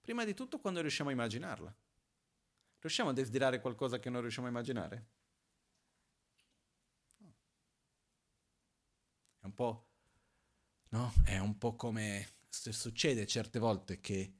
Prima 0.00 0.24
di 0.24 0.34
tutto 0.34 0.58
quando 0.58 0.80
riusciamo 0.80 1.10
a 1.10 1.12
immaginarla. 1.12 1.76
Riusciamo 2.78 3.10
a 3.10 3.12
desiderare 3.12 3.60
qualcosa 3.60 3.98
che 3.98 4.10
non 4.10 4.20
riusciamo 4.20 4.46
a 4.46 4.50
immaginare? 4.50 5.06
È 9.40 9.46
un 9.46 9.54
po', 9.54 9.86
no? 10.90 11.12
È 11.24 11.38
un 11.38 11.56
po' 11.58 11.76
come 11.76 12.28
se 12.60 12.72
succede 12.72 13.26
certe 13.26 13.58
volte 13.58 14.00
che 14.00 14.32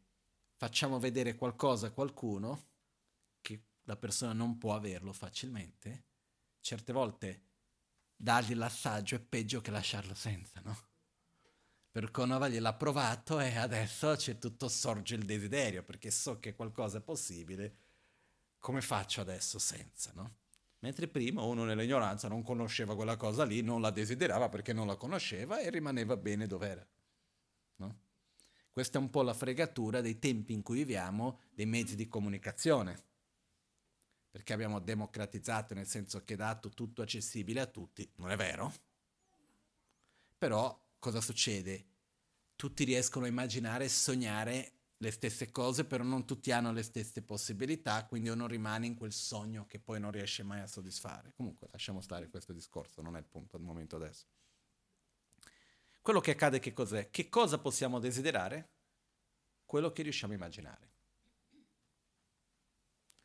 facciamo 0.55 1.01
vedere 1.01 1.35
qualcosa 1.35 1.89
a 1.89 1.91
qualcuno 1.91 2.69
che 3.41 3.63
la 3.83 3.97
persona 3.97 4.33
non 4.33 4.57
può 4.57 4.75
averlo 4.75 5.13
facilmente, 5.13 6.05
certe 6.61 6.93
volte 6.93 7.43
dargli 8.17 8.55
l'assaggio 8.55 9.17
è 9.17 9.21
peggio 9.21 9.61
che 9.61 9.71
lasciarlo 9.71 10.15
senza, 10.15 10.61
no? 10.65 10.77
Perché 11.91 12.21
una 12.21 12.39
volta 12.39 12.55
gliel'ha 12.55 12.75
provato 12.75 13.41
e 13.41 13.57
adesso 13.57 14.15
c'è 14.15 14.39
tutto 14.39 14.69
sorge 14.69 15.17
il 15.17 15.25
desiderio, 15.25 15.83
perché 15.83 16.11
so 16.11 16.39
che 16.39 16.55
qualcosa 16.55 16.99
è 16.99 17.03
possibile, 17.03 17.77
come 18.59 18.81
faccio 18.81 19.21
adesso 19.21 19.59
senza, 19.59 20.13
no? 20.15 20.37
Mentre 20.79 21.09
prima 21.09 21.43
uno 21.43 21.65
nell'ignoranza 21.65 22.29
non 22.29 22.43
conosceva 22.43 22.95
quella 22.95 23.17
cosa 23.17 23.45
lì, 23.45 23.61
non 23.61 23.81
la 23.81 23.91
desiderava 23.91 24.49
perché 24.49 24.73
non 24.73 24.87
la 24.87 24.97
conosceva 24.97 25.59
e 25.59 25.71
rimaneva 25.71 26.17
bene 26.17 26.47
dov'era. 26.47 26.87
No? 27.77 28.04
Questa 28.75 28.99
è 28.99 29.01
un 29.01 29.09
po' 29.09 29.23
la 29.23 29.35
fregatura 29.35 30.01
dei 30.01 30.19
tempi 30.19 30.53
in 30.53 30.63
cui 30.63 30.79
viviamo, 30.79 31.43
dei 31.53 31.65
mezzi 31.65 31.95
di 31.95 32.09
comunicazione. 32.09 33.01
Perché 34.33 34.53
abbiamo 34.53 34.81
democratizzato 34.81 35.75
nel 35.75 35.87
senso 35.87 36.25
che 36.25 36.35
dato 36.35 36.71
tutto 36.71 37.01
accessibile 37.01 37.61
a 37.61 37.67
tutti, 37.67 38.11
non 38.17 38.33
è 38.33 38.37
vero? 38.37 38.75
Però 40.37 40.77
cosa 40.99 41.21
succede? 41.21 41.87
Tutti 42.57 42.83
riescono 42.83 43.27
a 43.27 43.29
immaginare 43.29 43.85
e 43.85 43.89
sognare 43.89 44.73
le 44.97 45.11
stesse 45.13 45.53
cose, 45.53 45.85
però 45.85 46.03
non 46.03 46.27
tutti 46.27 46.51
hanno 46.51 46.73
le 46.73 46.83
stesse 46.83 47.23
possibilità, 47.23 48.05
quindi 48.07 48.29
uno 48.29 48.49
rimane 48.49 48.87
in 48.87 48.97
quel 48.97 49.13
sogno 49.13 49.67
che 49.67 49.79
poi 49.79 50.01
non 50.01 50.11
riesce 50.11 50.43
mai 50.43 50.59
a 50.59 50.67
soddisfare. 50.67 51.33
Comunque 51.37 51.69
lasciamo 51.71 52.01
stare 52.01 52.29
questo 52.29 52.53
discorso, 52.53 53.03
non 53.03 53.15
è 53.15 53.21
il 53.21 53.27
punto 53.27 53.55
al 53.55 53.63
momento 53.63 53.95
adesso. 53.95 54.27
Quello 56.05 56.21
che 56.21 56.33
accade 56.33 56.59
che 56.59 56.75
cos'è? 56.75 57.09
Che 57.11 57.31
cosa 57.31 57.57
possiamo 57.59 57.99
desiderare? 57.99 58.73
Quello 59.65 59.91
che 59.91 60.03
riusciamo 60.03 60.35
a 60.35 60.37
immaginare. 60.37 60.91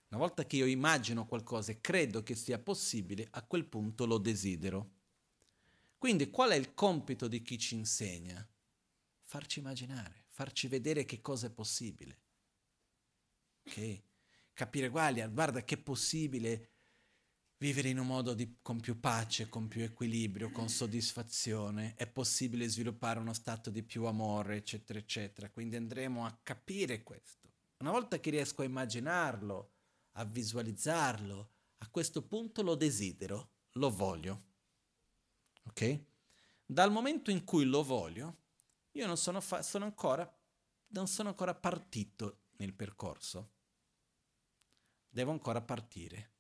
Una 0.08 0.20
volta 0.22 0.46
che 0.46 0.56
io 0.56 0.66
immagino 0.66 1.26
qualcosa 1.26 1.74
e 1.74 1.82
credo 1.82 2.24
che 2.24 2.36
sia 2.36 2.58
possibile, 2.58 3.28
a 3.32 3.44
quel 3.44 3.66
punto 3.66 4.06
lo 4.06 4.18
desidero. 4.18 4.92
Quindi 5.98 6.30
qual 6.30 6.52
è 6.52 6.56
il 6.56 6.74
compito 6.74 7.28
di 7.28 7.42
chi 7.42 7.58
ci 7.58 7.76
insegna? 7.76 8.50
Farci 9.24 9.60
immaginare, 9.60 10.24
farci 10.30 10.70
vedere 10.70 11.04
che 11.04 11.20
cosa 11.20 11.48
è 11.48 11.52
possibile. 11.52 12.22
Ok? 13.66 14.04
Capire, 14.54 14.88
guarda, 14.88 15.28
guarda 15.28 15.66
che 15.66 15.76
è 15.76 15.80
possibile 15.80 16.79
vivere 17.60 17.90
in 17.90 18.00
un 18.00 18.08
modo 18.08 18.34
di, 18.34 18.58
con 18.62 18.80
più 18.80 19.00
pace, 19.00 19.50
con 19.50 19.68
più 19.68 19.84
equilibrio, 19.84 20.50
con 20.50 20.70
soddisfazione, 20.70 21.94
è 21.96 22.08
possibile 22.08 22.68
sviluppare 22.70 23.20
uno 23.20 23.34
stato 23.34 23.70
di 23.70 23.84
più 23.84 24.06
amore, 24.06 24.56
eccetera, 24.56 24.98
eccetera. 24.98 25.50
Quindi 25.50 25.76
andremo 25.76 26.26
a 26.26 26.40
capire 26.42 27.04
questo. 27.04 27.52
Una 27.80 27.92
volta 27.92 28.20
che 28.20 28.30
riesco 28.30 28.62
a 28.62 28.66
immaginarlo, 28.66 29.72
a 30.14 30.24
visualizzarlo, 30.24 31.52
a 31.80 31.90
questo 31.90 32.26
punto 32.26 32.62
lo 32.62 32.76
desidero, 32.76 33.52
lo 33.74 33.90
voglio. 33.90 34.44
Ok? 35.64 36.04
Dal 36.66 36.92
momento 36.92 37.30
in 37.30 37.44
cui 37.44 37.66
lo 37.66 37.84
voglio, 37.84 38.38
io 38.92 39.06
non 39.06 39.18
sono, 39.18 39.42
fa- 39.42 39.62
sono 39.64 39.84
ancora, 39.84 40.30
non 40.88 41.08
sono 41.08 41.30
ancora 41.30 41.54
partito 41.54 42.44
nel 42.58 42.74
percorso. 42.74 43.52
Devo 45.10 45.32
ancora 45.32 45.62
partire 45.62 46.38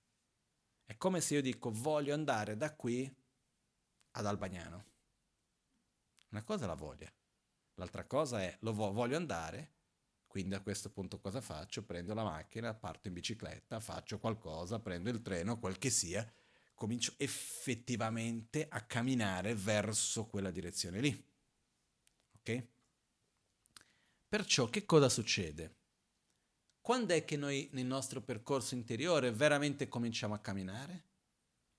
è 0.90 0.98
come 0.98 1.22
se 1.22 1.36
io 1.36 1.42
dico 1.44 1.70
voglio 1.72 2.16
andare 2.16 2.58
da 2.58 2.74
qui 2.74 3.16
ad 4.14 4.26
Albagnano. 4.26 4.86
Una 6.30 6.42
cosa 6.42 6.64
è 6.64 6.68
la 6.68 6.74
voglia, 6.74 7.14
l'altra 7.76 8.06
cosa 8.06 8.42
è 8.42 8.58
lo 8.62 8.74
vo- 8.74 8.92
voglio 8.92 9.16
andare, 9.16 9.74
quindi 10.26 10.56
a 10.56 10.62
questo 10.62 10.90
punto 10.90 11.20
cosa 11.20 11.42
faccio? 11.42 11.86
Prendo 11.86 12.16
la 12.16 12.24
macchina, 12.24 12.74
parto 12.74 13.08
in 13.08 13.14
bicicletta, 13.14 13.80
faccio 13.80 14.18
qualcosa, 14.18 14.80
prendo 14.80 15.12
il 15.12 15.22
treno, 15.22 15.60
quel 15.60 15.78
che 15.78 15.92
sia, 15.92 16.28
comincio 16.74 17.14
effettivamente 17.18 18.68
a 18.68 18.82
camminare 18.82 19.54
verso 19.54 20.26
quella 20.26 20.50
direzione 20.50 21.02
lì. 21.02 21.32
Ok? 22.40 22.68
Perciò 24.28 24.68
che 24.70 24.86
cosa 24.86 25.08
succede? 25.08 25.79
Quando 26.90 27.14
è 27.14 27.24
che 27.24 27.38
noi 27.38 27.70
nel 27.74 27.86
nostro 27.86 28.20
percorso 28.20 28.74
interiore 28.74 29.32
veramente 29.32 29.88
cominciamo 29.88 30.34
a 30.34 30.40
camminare? 30.40 31.04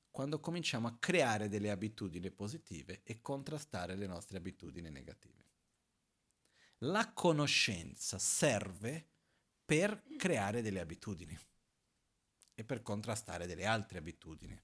Quando 0.09 0.39
cominciamo 0.39 0.87
a 0.87 0.99
creare 1.01 1.49
delle 1.49 1.73
abitudini 1.73 2.31
positive 2.31 3.01
e 3.03 3.21
contrastare 3.21 3.97
le 3.97 4.07
nostre 4.07 4.37
abitudini 4.37 4.89
negative. 4.89 5.49
La 6.83 7.11
conoscenza 7.13 8.21
serve 8.21 9.09
per 9.65 10.01
creare 10.17 10.63
delle 10.63 10.79
abitudini 10.79 11.37
e 12.55 12.63
per 12.63 12.81
contrastare 12.81 13.49
delle 13.49 13.67
altre 13.67 13.99
abitudini. 13.99 14.57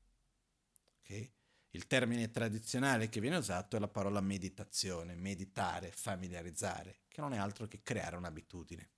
Okay? 1.01 1.29
Il 1.71 1.89
termine 1.89 2.31
tradizionale 2.31 3.09
che 3.09 3.19
viene 3.19 3.39
usato 3.39 3.75
è 3.75 3.81
la 3.81 3.89
parola 3.89 4.21
meditazione, 4.21 5.17
meditare, 5.17 5.91
familiarizzare, 5.91 7.01
che 7.09 7.21
non 7.21 7.33
è 7.33 7.37
altro 7.37 7.67
che 7.67 7.83
creare 7.83 8.15
un'abitudine. 8.15 8.91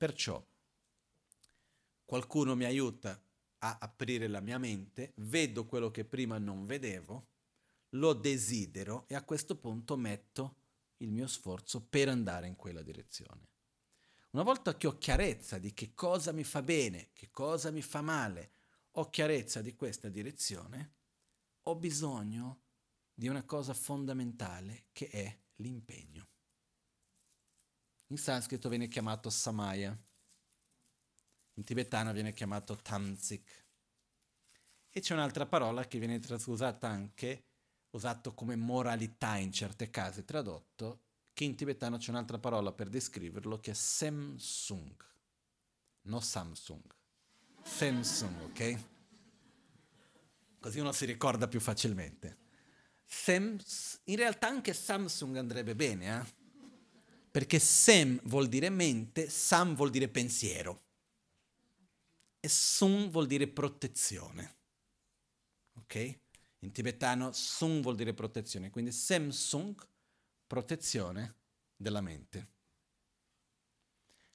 Perciò 0.00 0.42
qualcuno 2.06 2.56
mi 2.56 2.64
aiuta 2.64 3.22
a 3.58 3.76
aprire 3.78 4.28
la 4.28 4.40
mia 4.40 4.56
mente, 4.56 5.12
vedo 5.16 5.66
quello 5.66 5.90
che 5.90 6.06
prima 6.06 6.38
non 6.38 6.64
vedevo, 6.64 7.28
lo 7.90 8.14
desidero 8.14 9.04
e 9.08 9.14
a 9.14 9.22
questo 9.22 9.56
punto 9.56 9.98
metto 9.98 10.56
il 11.00 11.12
mio 11.12 11.26
sforzo 11.26 11.82
per 11.82 12.08
andare 12.08 12.46
in 12.46 12.56
quella 12.56 12.80
direzione. 12.80 13.48
Una 14.30 14.42
volta 14.42 14.74
che 14.74 14.86
ho 14.86 14.96
chiarezza 14.96 15.58
di 15.58 15.74
che 15.74 15.92
cosa 15.92 16.32
mi 16.32 16.44
fa 16.44 16.62
bene, 16.62 17.10
che 17.12 17.28
cosa 17.30 17.70
mi 17.70 17.82
fa 17.82 18.00
male, 18.00 18.52
ho 18.92 19.10
chiarezza 19.10 19.60
di 19.60 19.74
questa 19.74 20.08
direzione, 20.08 20.94
ho 21.64 21.76
bisogno 21.76 22.62
di 23.12 23.28
una 23.28 23.44
cosa 23.44 23.74
fondamentale 23.74 24.86
che 24.92 25.10
è 25.10 25.38
l'impegno. 25.56 26.28
In 28.10 28.18
sanscrito 28.18 28.68
viene 28.68 28.88
chiamato 28.88 29.30
samaya, 29.30 29.96
in 31.54 31.64
tibetano 31.64 32.12
viene 32.12 32.32
chiamato 32.32 32.74
tamzik. 32.74 33.66
E 34.88 35.00
c'è 35.00 35.14
un'altra 35.14 35.46
parola 35.46 35.86
che 35.86 36.00
viene 36.00 36.20
usata 36.46 36.88
anche, 36.88 37.44
usato 37.90 38.34
come 38.34 38.56
moralità 38.56 39.36
in 39.36 39.52
certe 39.52 39.90
casi, 39.90 40.24
tradotto, 40.24 41.02
che 41.32 41.44
in 41.44 41.54
tibetano 41.54 41.98
c'è 41.98 42.10
un'altra 42.10 42.40
parola 42.40 42.72
per 42.72 42.88
descriverlo 42.88 43.60
che 43.60 43.70
è 43.70 43.74
semsung, 43.74 44.96
no 46.02 46.18
Samsung, 46.18 46.82
semsung, 47.62 48.40
ok? 48.42 48.84
Così 50.58 50.80
uno 50.80 50.90
si 50.90 51.04
ricorda 51.04 51.46
più 51.46 51.60
facilmente. 51.60 52.38
Sems, 53.04 54.00
in 54.04 54.16
realtà 54.16 54.48
anche 54.48 54.74
Samsung 54.74 55.36
andrebbe 55.36 55.76
bene, 55.76 56.18
eh? 56.18 56.39
Perché 57.30 57.58
sem 57.58 58.20
vuol 58.24 58.48
dire 58.48 58.70
mente, 58.70 59.28
sam 59.28 59.74
vuol 59.74 59.90
dire 59.90 60.08
pensiero. 60.08 60.82
E 62.40 62.48
sun 62.48 63.10
vuol 63.10 63.26
dire 63.26 63.46
protezione. 63.46 64.56
Ok? 65.74 66.18
In 66.60 66.72
tibetano 66.72 67.32
sun 67.32 67.80
vuol 67.80 67.94
dire 67.94 68.14
protezione, 68.14 68.70
quindi 68.70 68.92
sem 68.92 69.30
sung, 69.30 69.80
protezione 70.46 71.34
della 71.76 72.00
mente. 72.00 72.48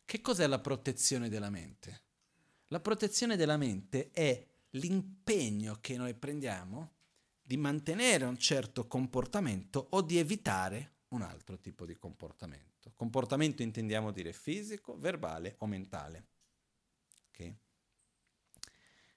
Che 0.06 0.22
cos'è 0.22 0.48
la 0.48 0.60
protezione 0.60 1.30
della 1.30 1.50
mente? 1.50 2.04
La 2.68 2.80
protezione 2.80 3.36
della 3.36 3.58
mente 3.58 4.12
è 4.12 4.48
l'impegno 4.72 5.78
che 5.82 5.98
noi 5.98 6.14
prendiamo 6.14 6.94
di 7.42 7.58
mantenere 7.58 8.26
un 8.26 8.38
certo 8.38 8.88
comportamento 8.88 9.88
o 9.92 10.02
di 10.02 10.18
evitare 10.18 10.95
un 11.16 11.22
altro 11.22 11.58
tipo 11.58 11.86
di 11.86 11.96
comportamento. 11.96 12.92
comportamento. 12.94 13.64
Intendiamo 13.64 14.12
dire 14.12 14.34
fisico, 14.34 14.98
verbale 14.98 15.56
o 15.60 15.66
mentale. 15.66 16.28
Okay? 17.30 17.56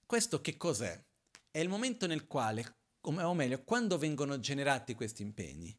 Questo 0.06 0.40
che 0.40 0.56
cos'è? 0.56 1.04
È 1.50 1.58
il 1.58 1.68
momento 1.68 2.06
nel 2.06 2.26
quale, 2.26 2.76
o 3.00 3.34
meglio, 3.34 3.62
quando 3.64 3.98
vengono 3.98 4.38
generati 4.40 4.94
questi 4.94 5.22
impegni? 5.22 5.76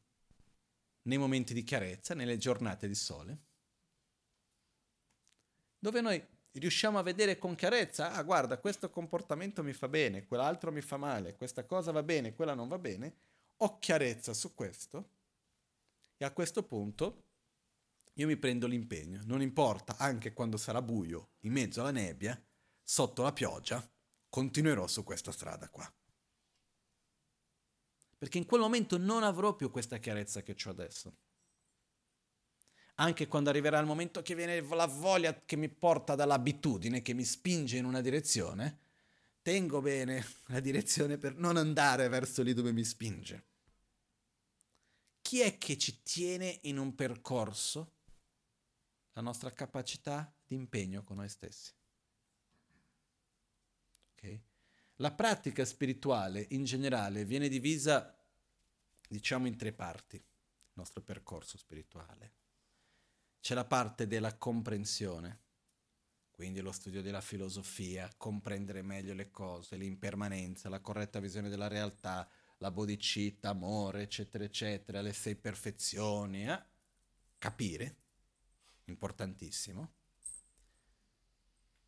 Nei 1.03 1.17
momenti 1.17 1.53
di 1.53 1.63
chiarezza, 1.63 2.13
nelle 2.13 2.37
giornate 2.37 2.87
di 2.87 2.95
sole, 2.95 3.37
dove 5.79 6.01
noi 6.01 6.23
riusciamo 6.51 6.99
a 6.99 7.03
vedere 7.03 7.37
con 7.37 7.55
chiarezza, 7.55 8.11
ah 8.13 8.21
guarda, 8.23 8.59
questo 8.59 8.89
comportamento 8.89 9.63
mi 9.63 9.73
fa 9.73 9.87
bene, 9.87 10.25
quell'altro 10.25 10.71
mi 10.71 10.81
fa 10.81 10.97
male, 10.97 11.35
questa 11.35 11.65
cosa 11.65 11.91
va 11.91 12.03
bene, 12.03 12.33
quella 12.33 12.53
non 12.53 12.67
va 12.67 12.77
bene, 12.77 13.15
ho 13.57 13.79
chiarezza 13.79 14.33
su 14.33 14.53
questo 14.53 15.17
e 16.21 16.25
a 16.25 16.31
questo 16.31 16.63
punto 16.63 17.23
io 18.15 18.27
mi 18.27 18.35
prendo 18.35 18.67
l'impegno, 18.67 19.21
non 19.23 19.41
importa, 19.41 19.95
anche 19.97 20.33
quando 20.33 20.57
sarà 20.57 20.81
buio, 20.81 21.29
in 21.43 21.53
mezzo 21.53 21.79
alla 21.79 21.91
nebbia, 21.91 22.37
sotto 22.83 23.21
la 23.21 23.31
pioggia, 23.31 23.89
continuerò 24.27 24.85
su 24.85 25.05
questa 25.05 25.31
strada 25.31 25.69
qua. 25.69 25.89
Perché 28.17 28.37
in 28.37 28.45
quel 28.45 28.59
momento 28.59 28.97
non 28.97 29.23
avrò 29.23 29.55
più 29.55 29.71
questa 29.71 29.97
chiarezza 29.97 30.41
che 30.41 30.57
ho 30.61 30.69
adesso. 30.69 31.15
Anche 32.95 33.29
quando 33.29 33.49
arriverà 33.49 33.79
il 33.79 33.85
momento 33.85 34.21
che 34.21 34.35
viene 34.35 34.59
la 34.59 34.87
voglia 34.87 35.33
che 35.45 35.55
mi 35.55 35.69
porta 35.69 36.15
dall'abitudine, 36.15 37.01
che 37.01 37.13
mi 37.13 37.23
spinge 37.23 37.77
in 37.77 37.85
una 37.85 38.01
direzione, 38.01 38.79
tengo 39.41 39.79
bene 39.79 40.25
la 40.47 40.59
direzione 40.59 41.17
per 41.17 41.35
non 41.35 41.55
andare 41.55 42.09
verso 42.09 42.43
lì 42.43 42.51
dove 42.51 42.73
mi 42.73 42.83
spinge. 42.83 43.48
Chi 45.29 45.41
è 45.41 45.59
che 45.59 45.77
ci 45.77 46.01
tiene 46.01 46.57
in 46.63 46.79
un 46.79 46.95
percorso? 46.95 47.97
La 49.11 49.21
nostra 49.21 49.53
capacità 49.53 50.35
di 50.43 50.55
impegno 50.55 51.03
con 51.03 51.17
noi 51.17 51.29
stessi. 51.29 51.71
Okay? 54.13 54.41
La 54.95 55.11
pratica 55.11 55.65
spirituale 55.65 56.47
in 56.49 56.63
generale 56.63 57.25
viene 57.25 57.47
divisa, 57.47 58.19
diciamo, 59.07 59.45
in 59.45 59.55
tre 59.55 59.71
parti, 59.71 60.15
il 60.15 60.71
nostro 60.73 61.03
percorso 61.03 61.59
spirituale. 61.59 62.33
C'è 63.39 63.53
la 63.53 63.65
parte 63.65 64.07
della 64.07 64.35
comprensione, 64.35 65.41
quindi 66.31 66.59
lo 66.59 66.71
studio 66.71 67.03
della 67.03 67.21
filosofia, 67.21 68.11
comprendere 68.17 68.81
meglio 68.81 69.13
le 69.13 69.29
cose, 69.29 69.75
l'impermanenza, 69.75 70.69
la 70.69 70.81
corretta 70.81 71.19
visione 71.19 71.49
della 71.49 71.67
realtà, 71.67 72.27
la 72.59 72.71
bodhicitta, 72.71 73.49
amore, 73.49 74.03
eccetera, 74.03 74.43
eccetera, 74.43 75.01
le 75.01 75.13
sei 75.13 75.35
perfezioni, 75.35 76.47
eh? 76.47 76.63
capire, 77.37 77.97
importantissimo 78.85 79.93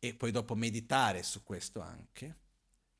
e 0.04 0.14
poi 0.14 0.32
dopo 0.32 0.56
meditare 0.56 1.22
su 1.22 1.44
questo 1.44 1.80
anche. 1.80 2.38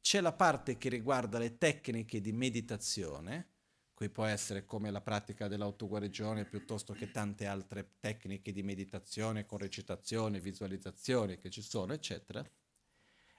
C'è 0.00 0.20
la 0.20 0.32
parte 0.32 0.78
che 0.78 0.88
riguarda 0.88 1.36
le 1.36 1.58
tecniche 1.58 2.20
di 2.20 2.30
meditazione, 2.30 3.48
qui 3.92 4.08
può 4.08 4.24
essere 4.24 4.64
come 4.64 4.88
la 4.92 5.00
pratica 5.00 5.48
dell'autoguarigione 5.48 6.44
piuttosto 6.44 6.92
che 6.92 7.10
tante 7.10 7.46
altre 7.46 7.94
tecniche 7.98 8.52
di 8.52 8.62
meditazione 8.62 9.46
con 9.46 9.58
recitazione, 9.58 10.38
visualizzazione 10.38 11.38
che 11.38 11.50
ci 11.50 11.60
sono, 11.60 11.92
eccetera. 11.92 12.48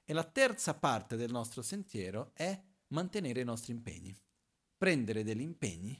E 0.04 0.12
la 0.12 0.24
terza 0.24 0.74
parte 0.74 1.16
del 1.16 1.30
nostro 1.30 1.62
sentiero 1.62 2.32
è 2.34 2.62
mantenere 2.88 3.40
i 3.40 3.44
nostri 3.44 3.72
impegni, 3.72 4.14
prendere 4.84 5.24
degli 5.24 5.40
impegni 5.40 5.98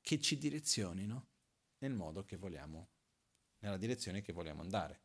che 0.00 0.18
ci 0.18 0.38
direzionino 0.38 1.26
nel 1.80 1.92
modo 1.92 2.24
che 2.24 2.38
vogliamo, 2.38 2.88
nella 3.58 3.76
direzione 3.76 4.22
che 4.22 4.32
vogliamo 4.32 4.62
andare. 4.62 5.02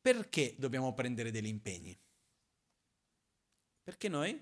Perché 0.00 0.54
dobbiamo 0.56 0.94
prendere 0.94 1.32
degli 1.32 1.48
impegni? 1.48 2.00
Perché 3.82 4.08
noi 4.08 4.40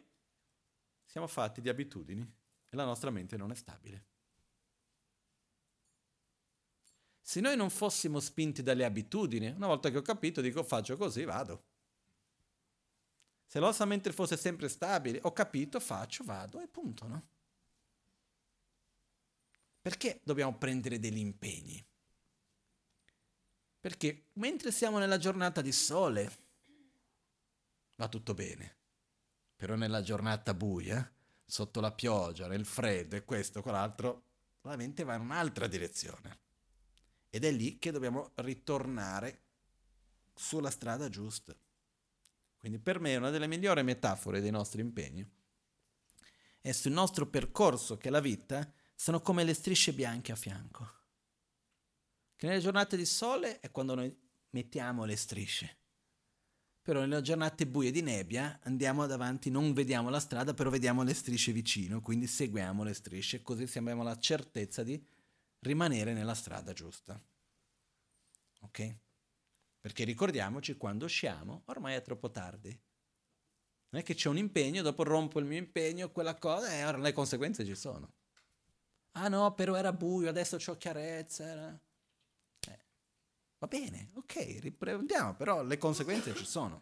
siamo 1.06 1.26
fatti 1.26 1.62
di 1.62 1.70
abitudini 1.70 2.20
e 2.20 2.76
la 2.76 2.84
nostra 2.84 3.08
mente 3.08 3.38
non 3.38 3.50
è 3.50 3.54
stabile. 3.54 4.04
Se 7.22 7.40
noi 7.40 7.56
non 7.56 7.70
fossimo 7.70 8.20
spinti 8.20 8.62
dalle 8.62 8.84
abitudini, 8.84 9.46
una 9.48 9.68
volta 9.68 9.88
che 9.88 9.96
ho 9.96 10.02
capito, 10.02 10.42
dico 10.42 10.62
faccio 10.62 10.98
così, 10.98 11.24
vado. 11.24 11.64
Se 13.46 13.58
la 13.58 13.68
nostra 13.68 13.86
mente 13.86 14.12
fosse 14.12 14.36
sempre 14.36 14.68
stabile, 14.68 15.20
ho 15.22 15.32
capito, 15.32 15.80
faccio, 15.80 16.24
vado 16.24 16.60
e 16.60 16.68
punto, 16.68 17.06
no? 17.06 17.28
Perché 19.88 20.20
dobbiamo 20.22 20.54
prendere 20.58 20.98
degli 20.98 21.16
impegni? 21.16 21.82
Perché 23.80 24.26
mentre 24.34 24.70
siamo 24.70 24.98
nella 24.98 25.16
giornata 25.16 25.62
di 25.62 25.72
sole, 25.72 26.30
va 27.96 28.06
tutto 28.08 28.34
bene. 28.34 28.76
Però 29.56 29.76
nella 29.76 30.02
giornata 30.02 30.52
buia, 30.52 31.10
sotto 31.42 31.80
la 31.80 31.90
pioggia, 31.90 32.48
nel 32.48 32.66
freddo 32.66 33.16
e 33.16 33.24
questo, 33.24 33.62
quell'altro, 33.62 34.24
la 34.60 34.76
mente 34.76 35.04
va 35.04 35.14
in 35.14 35.22
un'altra 35.22 35.66
direzione. 35.66 36.38
Ed 37.30 37.46
è 37.46 37.50
lì 37.50 37.78
che 37.78 37.90
dobbiamo 37.90 38.32
ritornare 38.34 39.44
sulla 40.34 40.70
strada 40.70 41.08
giusta. 41.08 41.56
Quindi 42.58 42.78
per 42.78 43.00
me 43.00 43.16
una 43.16 43.30
delle 43.30 43.46
migliori 43.46 43.82
metafore 43.82 44.42
dei 44.42 44.50
nostri 44.50 44.82
impegni 44.82 45.26
è 46.60 46.72
sul 46.72 46.92
nostro 46.92 47.26
percorso 47.26 47.96
che 47.96 48.10
la 48.10 48.20
vita 48.20 48.70
sono 48.98 49.20
come 49.20 49.44
le 49.44 49.54
strisce 49.54 49.92
bianche 49.92 50.32
a 50.32 50.36
fianco 50.36 50.96
che 52.38 52.46
nelle 52.46 52.60
giornate 52.60 52.96
di 52.96 53.04
sole 53.04 53.58
è 53.58 53.72
quando 53.72 53.96
noi 53.96 54.16
mettiamo 54.50 55.04
le 55.04 55.16
strisce. 55.16 55.76
Però 56.80 57.00
nelle 57.00 57.20
giornate 57.20 57.66
buie 57.66 57.90
di 57.90 58.00
nebbia 58.00 58.60
andiamo 58.62 59.06
davanti, 59.06 59.50
non 59.50 59.72
vediamo 59.72 60.08
la 60.08 60.20
strada, 60.20 60.54
però 60.54 60.70
vediamo 60.70 61.02
le 61.02 61.14
strisce 61.14 61.50
vicino, 61.50 62.00
quindi 62.00 62.28
seguiamo 62.28 62.84
le 62.84 62.94
strisce, 62.94 63.42
così 63.42 63.68
abbiamo 63.76 64.04
la 64.04 64.16
certezza 64.16 64.84
di 64.84 65.04
rimanere 65.58 66.12
nella 66.12 66.34
strada 66.34 66.72
giusta. 66.72 67.20
Ok? 68.60 68.96
Perché 69.80 70.04
ricordiamoci, 70.04 70.76
quando 70.76 71.06
usciamo, 71.06 71.62
ormai 71.66 71.96
è 71.96 72.02
troppo 72.02 72.30
tardi. 72.30 72.70
Non 73.90 74.00
è 74.00 74.04
che 74.04 74.14
c'è 74.14 74.28
un 74.28 74.38
impegno, 74.38 74.82
dopo 74.82 75.02
rompo 75.02 75.40
il 75.40 75.44
mio 75.44 75.58
impegno, 75.58 76.12
quella 76.12 76.38
cosa, 76.38 76.72
e 76.72 76.84
ora 76.84 76.98
le 76.98 77.12
conseguenze 77.12 77.64
ci 77.64 77.74
sono. 77.74 78.17
Ah 79.12 79.28
no, 79.28 79.54
però 79.54 79.74
era 79.74 79.92
buio, 79.92 80.28
adesso 80.28 80.56
ho 80.64 80.76
chiarezza. 80.76 81.44
Era... 81.44 81.80
Va 83.58 83.66
bene, 83.66 84.10
ok, 84.14 84.58
riprendiamo, 84.60 85.34
però 85.34 85.64
le 85.64 85.78
conseguenze 85.78 86.34
ci 86.34 86.44
sono. 86.44 86.78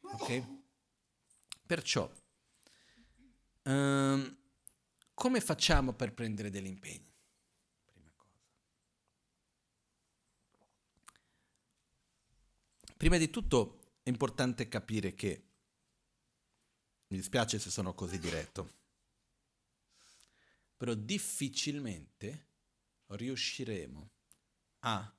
Ok? 0.00 0.58
Perciò, 1.66 2.08
um, 3.64 4.38
come 5.12 5.40
facciamo 5.40 5.92
per 5.92 6.14
prendere 6.14 6.50
degli 6.50 6.66
impegni? 6.66 7.12
Prima 7.84 8.10
cosa. 8.14 8.38
Prima 12.96 13.16
di 13.16 13.28
tutto 13.30 13.96
è 14.02 14.08
importante 14.08 14.68
capire 14.68 15.14
che, 15.14 15.44
mi 17.08 17.16
dispiace 17.16 17.58
se 17.58 17.70
sono 17.70 17.92
così 17.92 18.18
diretto, 18.20 18.78
però 20.80 20.94
difficilmente 20.94 22.46
riusciremo 23.08 24.10
a 24.78 25.14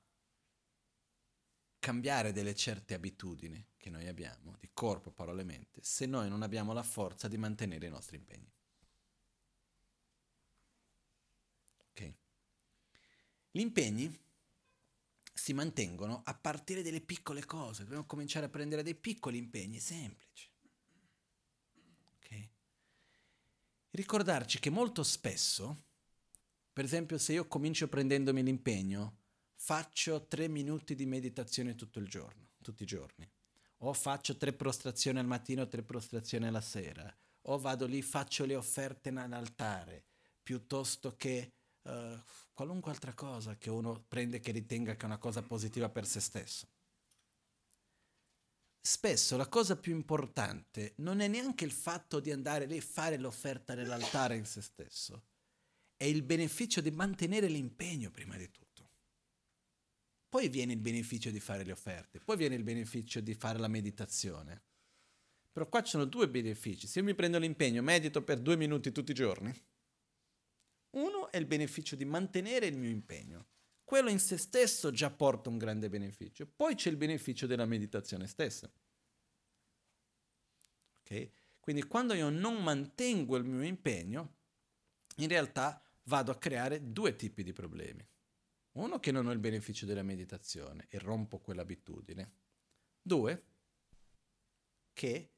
cambiare 1.77 2.31
delle 2.31 2.55
certe 2.55 2.95
abitudini 2.95 3.63
che 3.77 3.91
noi 3.91 4.07
abbiamo, 4.07 4.57
di 4.59 4.71
corpo, 4.73 5.11
parole 5.11 5.41
e 5.41 5.45
mente, 5.45 5.79
se 5.83 6.07
noi 6.07 6.29
non 6.29 6.41
abbiamo 6.41 6.73
la 6.73 6.81
forza 6.81 7.27
di 7.27 7.37
mantenere 7.37 7.85
i 7.85 7.91
nostri 7.91 8.17
impegni. 8.17 8.51
Ok? 11.89 12.13
Gli 13.51 13.59
impegni 13.59 14.19
si 15.31 15.53
mantengono 15.53 16.23
a 16.25 16.33
partire 16.33 16.81
dalle 16.81 17.01
piccole 17.01 17.45
cose, 17.45 17.83
dobbiamo 17.83 18.07
cominciare 18.07 18.47
a 18.47 18.49
prendere 18.49 18.81
dei 18.81 18.95
piccoli 18.95 19.37
impegni 19.37 19.79
semplici. 19.79 20.49
Ok? 22.15 22.49
Ricordarci 23.91 24.59
che 24.59 24.69
molto 24.69 25.03
spesso, 25.03 25.83
per 26.71 26.85
esempio 26.85 27.17
se 27.17 27.33
io 27.33 27.47
comincio 27.47 27.89
prendendomi 27.89 28.41
l'impegno, 28.41 29.17
faccio 29.55 30.27
tre 30.27 30.47
minuti 30.47 30.95
di 30.95 31.05
meditazione 31.05 31.75
tutto 31.75 31.99
il 31.99 32.07
giorno, 32.07 32.51
tutti 32.61 32.83
i 32.83 32.85
giorni. 32.85 33.29
O 33.83 33.93
faccio 33.93 34.37
tre 34.37 34.53
prostrazioni 34.53 35.19
al 35.19 35.25
mattino, 35.25 35.67
tre 35.67 35.83
prostrazioni 35.83 36.47
alla 36.47 36.61
sera. 36.61 37.13
O 37.43 37.57
vado 37.59 37.85
lì, 37.85 38.01
faccio 38.01 38.45
le 38.45 38.55
offerte 38.55 39.09
all'altare, 39.09 40.05
piuttosto 40.41 41.15
che 41.17 41.51
uh, 41.81 42.17
qualunque 42.53 42.91
altra 42.91 43.13
cosa 43.13 43.57
che 43.57 43.69
uno 43.69 44.05
prende 44.07 44.39
che 44.39 44.51
ritenga 44.51 44.95
che 44.95 45.01
è 45.01 45.05
una 45.05 45.17
cosa 45.17 45.41
positiva 45.41 45.89
per 45.89 46.05
se 46.05 46.21
stesso. 46.21 46.67
Spesso 48.83 49.37
la 49.37 49.47
cosa 49.47 49.77
più 49.77 49.93
importante 49.93 50.95
non 50.97 51.19
è 51.19 51.27
neanche 51.27 51.65
il 51.65 51.71
fatto 51.71 52.19
di 52.19 52.31
andare 52.31 52.65
lì 52.65 52.77
e 52.77 52.81
fare 52.81 53.17
l'offerta 53.17 53.75
nell'altare 53.75 54.35
in 54.35 54.45
se 54.45 54.61
stesso, 54.61 55.25
è 55.95 56.05
il 56.05 56.23
beneficio 56.23 56.81
di 56.81 56.89
mantenere 56.89 57.47
l'impegno 57.47 58.09
prima 58.09 58.35
di 58.37 58.49
tutto. 58.49 58.89
poi 60.27 60.47
viene 60.49 60.73
il 60.73 60.79
beneficio 60.79 61.29
di 61.29 61.39
fare 61.41 61.63
le 61.63 61.73
offerte, 61.73 62.19
poi 62.19 62.37
viene 62.37 62.55
il 62.55 62.63
beneficio 62.63 63.19
di 63.19 63.33
fare 63.35 63.59
la 63.59 63.67
meditazione. 63.67 64.63
Però 65.51 65.67
qua 65.67 65.83
ci 65.83 65.91
sono 65.91 66.05
due 66.05 66.29
benefici. 66.29 66.87
Se 66.87 66.99
io 66.99 67.05
mi 67.05 67.13
prendo 67.13 67.37
l'impegno, 67.37 67.81
medito 67.81 68.23
per 68.23 68.39
due 68.39 68.55
minuti 68.55 68.93
tutti 68.93 69.11
i 69.11 69.13
giorni, 69.13 69.53
uno 70.91 71.29
è 71.29 71.37
il 71.37 71.45
beneficio 71.45 71.97
di 71.97 72.05
mantenere 72.05 72.67
il 72.67 72.77
mio 72.77 72.89
impegno. 72.89 73.47
Quello 73.91 74.09
in 74.09 74.19
se 74.19 74.37
stesso 74.37 74.89
già 74.89 75.09
porta 75.09 75.49
un 75.49 75.57
grande 75.57 75.89
beneficio. 75.89 76.47
Poi 76.47 76.75
c'è 76.75 76.89
il 76.89 76.95
beneficio 76.95 77.45
della 77.45 77.65
meditazione 77.65 78.25
stessa. 78.25 78.71
Okay? 81.01 81.29
Quindi 81.59 81.83
quando 81.83 82.13
io 82.13 82.29
non 82.29 82.63
mantengo 82.63 83.35
il 83.35 83.43
mio 83.43 83.63
impegno, 83.63 84.37
in 85.17 85.27
realtà 85.27 85.83
vado 86.03 86.31
a 86.31 86.37
creare 86.37 86.93
due 86.93 87.17
tipi 87.17 87.43
di 87.43 87.51
problemi. 87.51 88.07
Uno, 88.77 88.97
che 89.01 89.11
non 89.11 89.27
ho 89.27 89.31
il 89.33 89.39
beneficio 89.39 89.85
della 89.85 90.03
meditazione 90.03 90.85
e 90.87 90.97
rompo 90.97 91.39
quell'abitudine. 91.39 92.31
Due, 93.01 93.45
che 94.93 95.33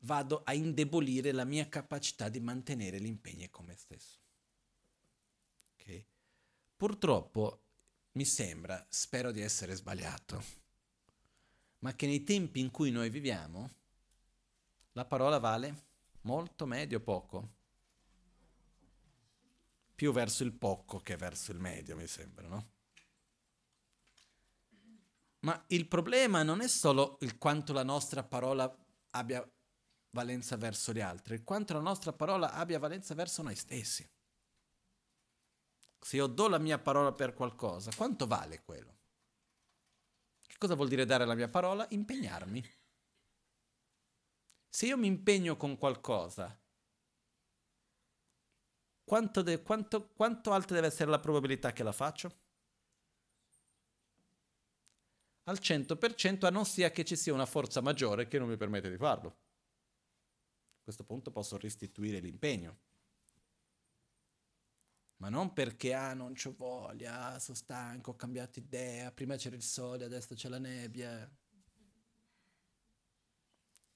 vado 0.00 0.42
a 0.44 0.52
indebolire 0.52 1.32
la 1.32 1.44
mia 1.44 1.66
capacità 1.66 2.28
di 2.28 2.40
mantenere 2.40 2.98
l'impegno 2.98 3.46
con 3.48 3.64
me 3.64 3.74
stesso. 3.74 4.27
Purtroppo 6.78 7.64
mi 8.12 8.24
sembra, 8.24 8.86
spero 8.88 9.32
di 9.32 9.40
essere 9.40 9.74
sbagliato, 9.74 10.44
ma 11.80 11.92
che 11.96 12.06
nei 12.06 12.22
tempi 12.22 12.60
in 12.60 12.70
cui 12.70 12.92
noi 12.92 13.10
viviamo 13.10 13.74
la 14.92 15.04
parola 15.04 15.40
vale 15.40 15.86
molto, 16.20 16.66
medio, 16.66 17.00
poco 17.00 17.56
più 19.92 20.12
verso 20.12 20.44
il 20.44 20.52
poco 20.52 21.00
che 21.00 21.16
verso 21.16 21.50
il 21.50 21.58
medio, 21.58 21.96
mi 21.96 22.06
sembra, 22.06 22.46
no? 22.46 22.70
Ma 25.40 25.64
il 25.70 25.88
problema 25.88 26.44
non 26.44 26.60
è 26.60 26.68
solo 26.68 27.18
il 27.22 27.38
quanto 27.38 27.72
la 27.72 27.82
nostra 27.82 28.22
parola 28.22 28.72
abbia 29.10 29.44
valenza 30.10 30.56
verso 30.56 30.92
gli 30.92 31.00
altri, 31.00 31.34
il 31.34 31.42
quanto 31.42 31.72
la 31.72 31.80
nostra 31.80 32.12
parola 32.12 32.52
abbia 32.52 32.78
valenza 32.78 33.16
verso 33.16 33.42
noi 33.42 33.56
stessi. 33.56 34.08
Se 36.00 36.16
io 36.16 36.26
do 36.26 36.48
la 36.48 36.58
mia 36.58 36.78
parola 36.78 37.12
per 37.12 37.34
qualcosa, 37.34 37.90
quanto 37.96 38.26
vale 38.26 38.62
quello? 38.62 38.96
Che 40.46 40.56
cosa 40.58 40.74
vuol 40.74 40.88
dire 40.88 41.04
dare 41.04 41.24
la 41.24 41.34
mia 41.34 41.48
parola? 41.48 41.86
Impegnarmi. 41.90 42.64
Se 44.68 44.86
io 44.86 44.96
mi 44.96 45.06
impegno 45.06 45.56
con 45.56 45.76
qualcosa, 45.76 46.58
quanto, 49.04 49.42
de- 49.42 49.62
quanto, 49.62 50.08
quanto 50.12 50.52
alta 50.52 50.74
deve 50.74 50.86
essere 50.86 51.10
la 51.10 51.18
probabilità 51.18 51.72
che 51.72 51.82
la 51.82 51.92
faccio? 51.92 52.40
Al 55.44 55.58
100% 55.60 56.44
a 56.44 56.50
non 56.50 56.66
sia 56.66 56.90
che 56.90 57.04
ci 57.04 57.16
sia 57.16 57.32
una 57.32 57.46
forza 57.46 57.80
maggiore 57.80 58.28
che 58.28 58.38
non 58.38 58.48
mi 58.48 58.56
permette 58.56 58.90
di 58.90 58.98
farlo. 58.98 59.28
A 59.28 60.82
questo 60.84 61.04
punto 61.04 61.30
posso 61.30 61.56
restituire 61.56 62.20
l'impegno. 62.20 62.80
Ma 65.18 65.28
non 65.28 65.52
perché, 65.52 65.94
ah, 65.94 66.14
non 66.14 66.34
c'ho 66.34 66.54
voglia, 66.56 67.26
ah, 67.26 67.38
sono 67.38 67.56
stanco, 67.56 68.12
ho 68.12 68.16
cambiato 68.16 68.58
idea, 68.58 69.10
prima 69.12 69.36
c'era 69.36 69.56
il 69.56 69.62
sole, 69.62 70.04
adesso 70.04 70.34
c'è 70.34 70.48
la 70.48 70.58
nebbia. 70.58 71.28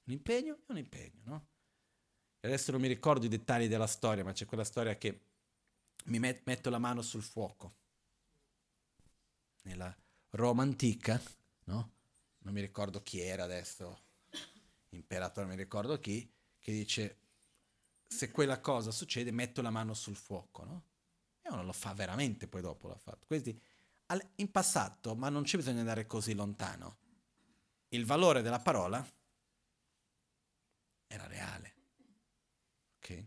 Un 0.04 0.12
impegno 0.12 0.54
è 0.66 0.72
un 0.72 0.78
impegno, 0.78 1.20
no? 1.24 1.46
adesso 2.40 2.72
non 2.72 2.80
mi 2.80 2.88
ricordo 2.88 3.24
i 3.24 3.28
dettagli 3.28 3.68
della 3.68 3.86
storia, 3.86 4.24
ma 4.24 4.32
c'è 4.32 4.46
quella 4.46 4.64
storia 4.64 4.96
che 4.96 5.20
mi 6.06 6.18
met- 6.18 6.42
metto 6.44 6.70
la 6.70 6.78
mano 6.78 7.02
sul 7.02 7.22
fuoco. 7.22 7.74
Nella 9.62 9.96
Roma 10.30 10.62
antica, 10.62 11.20
no? 11.64 11.92
Non 12.38 12.52
mi 12.52 12.60
ricordo 12.60 13.00
chi 13.02 13.20
era 13.20 13.44
adesso, 13.44 14.02
imperatore, 14.90 15.46
non 15.46 15.54
mi 15.54 15.62
ricordo 15.62 16.00
chi, 16.00 16.28
che 16.58 16.72
dice 16.72 17.18
se 18.08 18.32
quella 18.32 18.60
cosa 18.60 18.90
succede 18.90 19.30
metto 19.30 19.62
la 19.62 19.70
mano 19.70 19.94
sul 19.94 20.16
fuoco, 20.16 20.64
no? 20.64 20.84
Uno 21.52 21.64
lo 21.64 21.72
fa 21.72 21.92
veramente 21.92 22.48
poi 22.48 22.60
dopo 22.60 22.88
l'ha 22.88 22.96
fatto. 22.96 23.26
Quindi 23.26 23.58
in 24.36 24.50
passato, 24.50 25.14
ma 25.14 25.28
non 25.28 25.42
c'è 25.42 25.56
bisogno 25.56 25.76
di 25.76 25.80
andare 25.80 26.06
così 26.06 26.34
lontano, 26.34 26.98
il 27.88 28.04
valore 28.04 28.42
della 28.42 28.58
parola 28.58 29.06
era 31.06 31.26
reale. 31.26 31.74
Okay. 32.98 33.26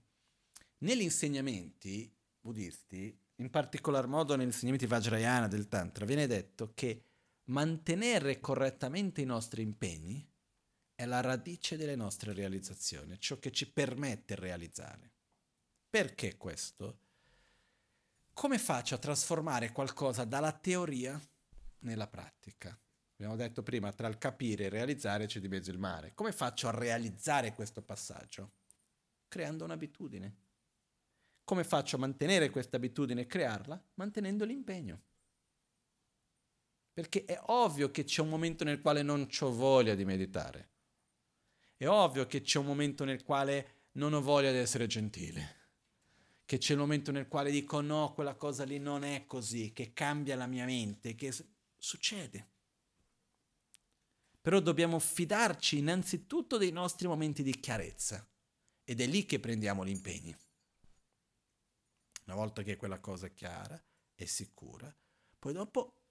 Negli 0.80 1.02
insegnamenti 1.02 2.12
buddisti, 2.40 3.18
in 3.38 3.50
particolar 3.50 4.08
modo 4.08 4.36
negli 4.36 4.48
insegnamenti 4.48 4.86
Vajrayana 4.86 5.48
del 5.48 5.68
Tantra, 5.68 6.06
viene 6.06 6.28
detto 6.28 6.72
che 6.74 7.04
mantenere 7.46 8.40
correttamente 8.40 9.22
i 9.22 9.26
nostri 9.26 9.62
impegni 9.62 10.28
è 10.96 11.06
la 11.06 11.22
radice 11.22 11.78
delle 11.78 11.96
nostre 11.96 12.34
realizzazioni, 12.34 13.20
ciò 13.20 13.38
che 13.38 13.52
ci 13.52 13.70
permette 13.70 14.36
di 14.36 14.42
realizzare. 14.42 15.12
Perché 15.90 16.38
questo? 16.38 17.00
Come 18.36 18.60
faccio 18.60 18.94
a 18.94 19.00
trasformare 19.00 19.72
qualcosa 19.72 20.26
dalla 20.26 20.52
teoria 20.52 21.20
nella 21.80 22.08
pratica? 22.08 22.78
Abbiamo 23.14 23.38
detto 23.38 23.64
prima, 23.64 23.92
tra 23.94 24.08
il 24.08 24.18
capire 24.18 24.64
e 24.64 24.66
il 24.66 24.74
realizzare 24.74 25.26
c'è 25.26 25.40
di 25.40 25.48
mezzo 25.48 25.72
il 25.72 25.80
mare. 25.80 26.14
Come 26.14 26.34
faccio 26.34 26.68
a 26.68 26.72
realizzare 26.72 27.54
questo 27.54 27.82
passaggio? 27.82 28.52
creando 29.36 29.66
un'abitudine. 29.66 30.36
Come 31.44 31.66
faccio 31.66 31.98
a 31.98 32.00
mantenere 32.00 32.50
questa 32.50 32.78
abitudine 32.78 33.22
e 33.22 33.26
crearla? 33.26 33.82
Mantenendo 33.96 34.46
l'impegno. 34.46 35.02
Perché 36.94 37.26
è 37.26 37.38
ovvio 37.48 37.92
che 37.92 38.06
c'è 38.06 38.22
un 38.22 38.30
momento 38.30 38.64
nel 38.64 38.80
quale 38.80 39.02
non 39.02 39.28
ho 39.40 39.52
voglia 39.52 39.94
di 39.94 40.06
meditare. 40.06 40.70
È 41.76 41.86
ovvio 41.86 42.26
che 42.26 42.42
c'è 42.42 42.60
un 42.60 42.66
momento 42.66 43.04
nel 43.04 43.24
quale 43.24 43.88
non 43.94 44.14
ho 44.14 44.22
voglia 44.22 44.52
di 44.52 44.58
essere 44.58 44.88
gentile. 44.88 45.65
Che 46.46 46.58
c'è 46.60 46.74
il 46.74 46.80
momento 46.80 47.12
nel 47.12 47.28
quale 47.28 47.50
dico 47.50 47.82
no, 47.82 48.14
quella 48.14 48.36
cosa 48.36 48.64
lì 48.64 48.78
non 48.78 49.04
è 49.04 49.26
così, 49.26 49.74
che 49.74 49.94
cambia 49.94 50.36
la 50.36 50.46
mia 50.46 50.66
mente, 50.66 51.16
che 51.16 51.34
succede. 51.78 52.50
Però 54.42 54.60
dobbiamo 54.60 55.00
fidarci 55.00 55.80
innanzitutto 55.80 56.58
dei 56.58 56.72
nostri 56.72 57.08
momenti 57.08 57.42
di 57.42 57.60
chiarezza 57.60 58.28
ed 58.84 59.02
è 59.02 59.08
lì 59.08 59.26
che 59.26 59.40
prendiamo 59.40 59.84
gli 59.84 59.90
impegni. 59.90 60.36
Una 62.26 62.36
volta 62.36 62.62
che 62.62 62.76
quella 62.76 63.00
cosa 63.00 63.26
è 63.26 63.34
chiara, 63.34 63.84
è 64.14 64.26
sicura, 64.26 64.96
poi 65.40 65.54
dopo 65.54 66.02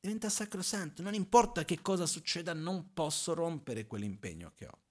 diventa 0.00 0.28
sacrosanto. 0.28 1.02
Non 1.02 1.14
importa 1.14 1.64
che 1.64 1.80
cosa 1.80 2.06
succeda, 2.06 2.52
non 2.52 2.92
posso 2.92 3.34
rompere 3.34 3.86
quell'impegno 3.86 4.52
che 4.54 4.66
ho. 4.66 4.82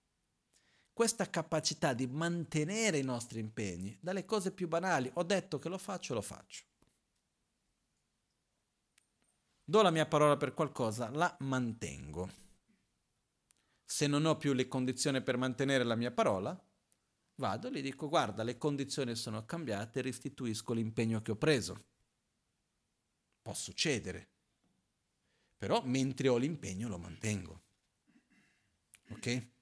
Questa 0.97 1.29
capacità 1.29 1.93
di 1.93 2.07
mantenere 2.07 2.97
i 2.97 3.03
nostri 3.03 3.39
impegni, 3.39 3.95
dalle 4.01 4.25
cose 4.25 4.51
più 4.51 4.67
banali, 4.67 5.07
ho 5.13 5.21
detto 5.21 5.59
che 5.59 5.69
lo 5.69 5.77
faccio, 5.77 6.15
lo 6.15 6.23
faccio. 6.23 6.63
Do 9.63 9.83
la 9.83 9.91
mia 9.91 10.07
parola 10.07 10.37
per 10.37 10.55
qualcosa, 10.55 11.11
la 11.11 11.37
mantengo. 11.41 12.27
Se 13.85 14.07
non 14.07 14.25
ho 14.25 14.37
più 14.37 14.53
le 14.53 14.67
condizioni 14.67 15.21
per 15.21 15.37
mantenere 15.37 15.83
la 15.83 15.93
mia 15.93 16.09
parola, 16.09 16.59
vado 17.35 17.67
e 17.67 17.71
gli 17.71 17.81
dico 17.83 18.09
guarda 18.09 18.41
le 18.41 18.57
condizioni 18.57 19.13
sono 19.13 19.45
cambiate, 19.45 20.01
restituisco 20.01 20.73
l'impegno 20.73 21.21
che 21.21 21.29
ho 21.29 21.37
preso. 21.37 21.85
Può 23.43 23.53
succedere, 23.53 24.29
però 25.57 25.79
mentre 25.85 26.27
ho 26.27 26.37
l'impegno 26.37 26.87
lo 26.87 26.97
mantengo. 26.97 27.61
Ok? 29.09 29.55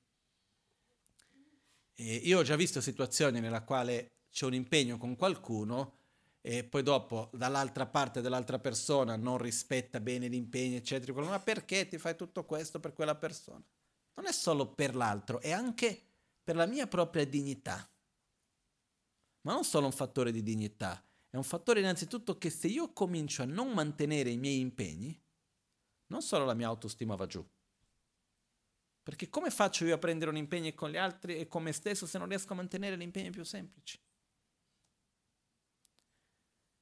E 1.95 2.15
io 2.15 2.39
ho 2.39 2.43
già 2.43 2.55
visto 2.55 2.81
situazioni 2.81 3.39
nella 3.39 3.63
quale 3.63 4.11
c'è 4.29 4.45
un 4.45 4.53
impegno 4.53 4.97
con 4.97 5.15
qualcuno 5.15 5.99
e 6.41 6.63
poi 6.63 6.83
dopo 6.83 7.29
dall'altra 7.33 7.87
parte 7.87 8.21
dell'altra 8.21 8.59
persona 8.59 9.15
non 9.15 9.37
rispetta 9.37 9.99
bene 9.99 10.27
l'impegno, 10.27 10.75
eccetera, 10.75 11.13
ma 11.21 11.39
perché 11.39 11.87
ti 11.87 11.97
fai 11.97 12.15
tutto 12.15 12.45
questo 12.45 12.79
per 12.79 12.93
quella 12.93 13.15
persona? 13.15 13.63
Non 14.15 14.27
è 14.27 14.31
solo 14.31 14.67
per 14.67 14.95
l'altro, 14.95 15.39
è 15.39 15.51
anche 15.51 15.99
per 16.43 16.55
la 16.55 16.65
mia 16.65 16.85
propria 16.85 17.25
dignità. 17.25 17.89
Ma 19.41 19.53
non 19.53 19.63
solo 19.63 19.87
un 19.87 19.91
fattore 19.91 20.31
di 20.31 20.43
dignità, 20.43 21.03
è 21.29 21.35
un 21.35 21.43
fattore 21.43 21.79
innanzitutto 21.79 22.37
che 22.37 22.49
se 22.49 22.67
io 22.67 22.93
comincio 22.93 23.41
a 23.41 23.45
non 23.45 23.71
mantenere 23.71 24.29
i 24.29 24.37
miei 24.37 24.59
impegni, 24.59 25.19
non 26.07 26.21
solo 26.21 26.45
la 26.45 26.53
mia 26.53 26.67
autostima 26.67 27.15
va 27.15 27.25
giù. 27.25 27.45
Perché 29.05 29.29
come 29.29 29.51
faccio 29.51 29.85
io 29.85 29.93
a 29.93 29.99
prendere 29.99 30.31
un 30.31 30.37
impegno 30.37 30.73
con 30.73 30.89
gli 30.89 30.97
altri 30.97 31.37
e 31.37 31.47
con 31.47 31.61
me 31.61 31.71
stesso 31.71 32.07
se 32.07 32.17
non 32.17 32.27
riesco 32.27 32.53
a 32.53 32.55
mantenere 32.55 32.97
gli 32.97 33.03
impegni 33.03 33.29
più 33.29 33.43
semplici? 33.43 33.99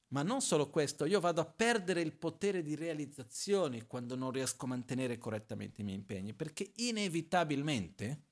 Ma 0.08 0.22
non 0.22 0.40
solo 0.40 0.70
questo, 0.70 1.04
io 1.04 1.20
vado 1.20 1.42
a 1.42 1.44
perdere 1.44 2.00
il 2.00 2.14
potere 2.14 2.62
di 2.62 2.76
realizzazione 2.76 3.86
quando 3.86 4.16
non 4.16 4.30
riesco 4.30 4.64
a 4.64 4.68
mantenere 4.68 5.18
correttamente 5.18 5.82
i 5.82 5.84
miei 5.84 5.98
impegni, 5.98 6.32
perché 6.32 6.72
inevitabilmente 6.76 8.22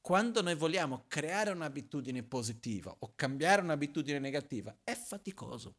quando 0.00 0.42
noi 0.42 0.56
vogliamo 0.56 1.04
creare 1.06 1.50
un'abitudine 1.50 2.24
positiva 2.24 2.92
o 2.98 3.12
cambiare 3.14 3.62
un'abitudine 3.62 4.18
negativa, 4.18 4.76
è 4.82 4.96
faticoso. 4.96 5.76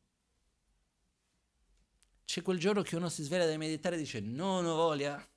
C'è 2.24 2.42
quel 2.44 2.60
giorno 2.60 2.82
che 2.82 2.96
uno 2.96 3.10
si 3.10 3.24
sveglia 3.24 3.46
da 3.46 3.58
meditare 3.58 3.98
e 3.98 4.00
dice 4.00 4.22
non 4.22 4.66
ho 4.66 4.74
voglia. 4.74 5.31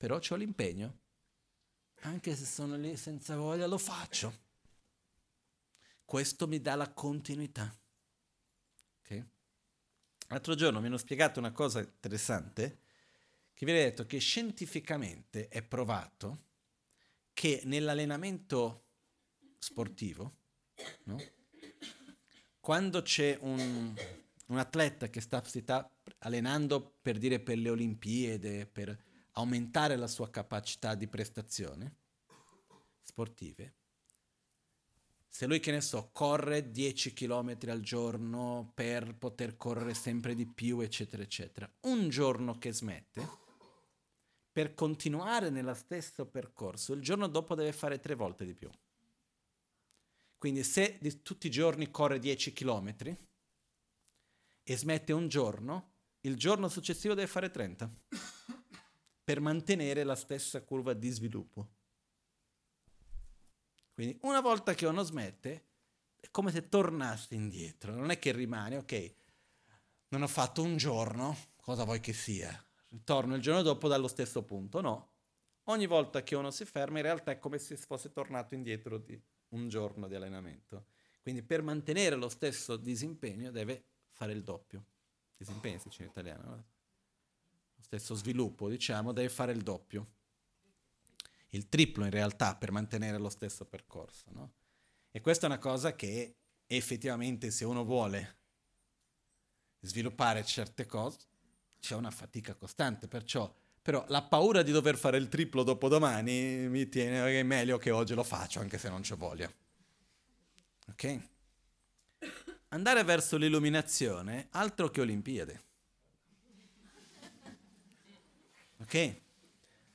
Però 0.00 0.18
ho 0.26 0.34
l'impegno. 0.36 0.98
Anche 2.04 2.34
se 2.34 2.46
sono 2.46 2.74
lì 2.78 2.96
senza 2.96 3.36
voglia, 3.36 3.66
lo 3.66 3.76
faccio. 3.76 4.34
Questo 6.06 6.48
mi 6.48 6.58
dà 6.58 6.74
la 6.74 6.90
continuità. 6.90 7.70
Okay? 9.00 9.22
L'altro 10.28 10.54
giorno 10.54 10.80
mi 10.80 10.86
hanno 10.86 10.96
spiegato 10.96 11.38
una 11.38 11.52
cosa 11.52 11.80
interessante, 11.80 12.78
che 13.52 13.66
vi 13.66 13.72
ho 13.72 13.74
detto 13.74 14.06
che 14.06 14.16
scientificamente 14.16 15.48
è 15.48 15.60
provato 15.60 16.46
che 17.34 17.60
nell'allenamento 17.64 18.86
sportivo, 19.58 20.36
no? 21.02 21.22
quando 22.58 23.02
c'è 23.02 23.36
un, 23.42 23.94
un, 24.46 24.58
atleta 24.58 25.10
che 25.10 25.20
sta, 25.20 25.44
si 25.44 25.60
sta 25.60 25.86
allenando 26.20 26.96
per 27.02 27.18
dire 27.18 27.38
per 27.38 27.58
le 27.58 27.68
Olimpiadi, 27.68 28.64
per 28.64 29.08
aumentare 29.32 29.96
la 29.96 30.06
sua 30.06 30.30
capacità 30.30 30.94
di 30.94 31.06
prestazione 31.06 31.96
sportive, 33.02 33.74
se 35.28 35.46
lui 35.46 35.60
che 35.60 35.70
ne 35.70 35.80
so 35.80 36.10
corre 36.12 36.70
10 36.70 37.12
km 37.12 37.56
al 37.68 37.80
giorno 37.80 38.72
per 38.74 39.14
poter 39.14 39.56
correre 39.56 39.94
sempre 39.94 40.34
di 40.34 40.46
più, 40.46 40.80
eccetera, 40.80 41.22
eccetera, 41.22 41.72
un 41.82 42.08
giorno 42.08 42.58
che 42.58 42.72
smette, 42.72 43.38
per 44.52 44.74
continuare 44.74 45.48
nello 45.48 45.74
stesso 45.74 46.26
percorso, 46.26 46.92
il 46.92 47.00
giorno 47.00 47.28
dopo 47.28 47.54
deve 47.54 47.72
fare 47.72 48.00
tre 48.00 48.14
volte 48.14 48.44
di 48.44 48.54
più. 48.54 48.68
Quindi 50.36 50.64
se 50.64 50.98
tutti 51.22 51.46
i 51.46 51.50
giorni 51.50 51.90
corre 51.90 52.18
10 52.18 52.52
km 52.52 52.94
e 54.62 54.76
smette 54.76 55.12
un 55.12 55.28
giorno, 55.28 55.92
il 56.22 56.36
giorno 56.36 56.68
successivo 56.68 57.14
deve 57.14 57.28
fare 57.28 57.50
30 57.50 57.90
per 59.30 59.38
mantenere 59.38 60.02
la 60.02 60.16
stessa 60.16 60.60
curva 60.60 60.92
di 60.92 61.08
sviluppo. 61.08 61.68
Quindi 63.92 64.18
una 64.22 64.40
volta 64.40 64.74
che 64.74 64.86
uno 64.86 65.04
smette, 65.04 65.66
è 66.18 66.28
come 66.32 66.50
se 66.50 66.68
tornasse 66.68 67.36
indietro, 67.36 67.94
non 67.94 68.10
è 68.10 68.18
che 68.18 68.32
rimane, 68.32 68.78
ok, 68.78 69.14
non 70.08 70.22
ho 70.22 70.26
fatto 70.26 70.62
un 70.62 70.76
giorno, 70.76 71.36
cosa 71.60 71.84
vuoi 71.84 72.00
che 72.00 72.12
sia? 72.12 72.52
Ritorno 72.88 73.36
il 73.36 73.40
giorno 73.40 73.62
dopo 73.62 73.86
dallo 73.86 74.08
stesso 74.08 74.42
punto, 74.42 74.80
no. 74.80 75.12
Ogni 75.64 75.86
volta 75.86 76.24
che 76.24 76.34
uno 76.34 76.50
si 76.50 76.64
ferma, 76.64 76.96
in 76.98 77.04
realtà 77.04 77.30
è 77.30 77.38
come 77.38 77.58
se 77.58 77.76
fosse 77.76 78.10
tornato 78.10 78.56
indietro 78.56 78.98
di 78.98 79.16
un 79.50 79.68
giorno 79.68 80.08
di 80.08 80.16
allenamento. 80.16 80.86
Quindi 81.22 81.44
per 81.44 81.62
mantenere 81.62 82.16
lo 82.16 82.28
stesso 82.28 82.76
disimpegno 82.76 83.52
deve 83.52 83.84
fare 84.08 84.32
il 84.32 84.42
doppio. 84.42 84.86
Disimpegno 85.36 85.78
si 85.78 85.88
dice 85.88 86.02
in 86.02 86.08
italiano, 86.08 86.64
stesso 87.82 88.14
sviluppo, 88.14 88.68
diciamo, 88.68 89.12
deve 89.12 89.28
fare 89.28 89.52
il 89.52 89.62
doppio. 89.62 90.06
Il 91.50 91.68
triplo 91.68 92.04
in 92.04 92.10
realtà 92.10 92.54
per 92.54 92.70
mantenere 92.70 93.18
lo 93.18 93.28
stesso 93.28 93.64
percorso, 93.64 94.26
no? 94.30 94.52
E 95.10 95.20
questa 95.20 95.46
è 95.46 95.50
una 95.50 95.58
cosa 95.58 95.94
che 95.96 96.36
effettivamente 96.66 97.50
se 97.50 97.64
uno 97.64 97.84
vuole 97.84 98.38
sviluppare 99.80 100.44
certe 100.44 100.86
cose, 100.86 101.18
c'è 101.80 101.96
una 101.96 102.10
fatica 102.10 102.54
costante, 102.54 103.08
perciò 103.08 103.52
però 103.82 104.04
la 104.08 104.22
paura 104.22 104.62
di 104.62 104.72
dover 104.72 104.96
fare 104.96 105.16
il 105.16 105.28
triplo 105.28 105.62
dopo 105.62 105.88
domani 105.88 106.68
mi 106.68 106.88
tiene 106.88 107.24
che 107.24 107.40
è 107.40 107.42
meglio 107.42 107.78
che 107.78 107.90
oggi 107.90 108.14
lo 108.14 108.22
faccio, 108.22 108.60
anche 108.60 108.78
se 108.78 108.90
non 108.90 109.00
c'ho 109.00 109.16
voglia. 109.16 109.50
Ok? 110.88 111.20
Andare 112.68 113.02
verso 113.04 113.36
l'illuminazione, 113.36 114.48
altro 114.50 114.90
che 114.90 115.00
Olimpiade. 115.00 115.62
Ok? 118.90 119.20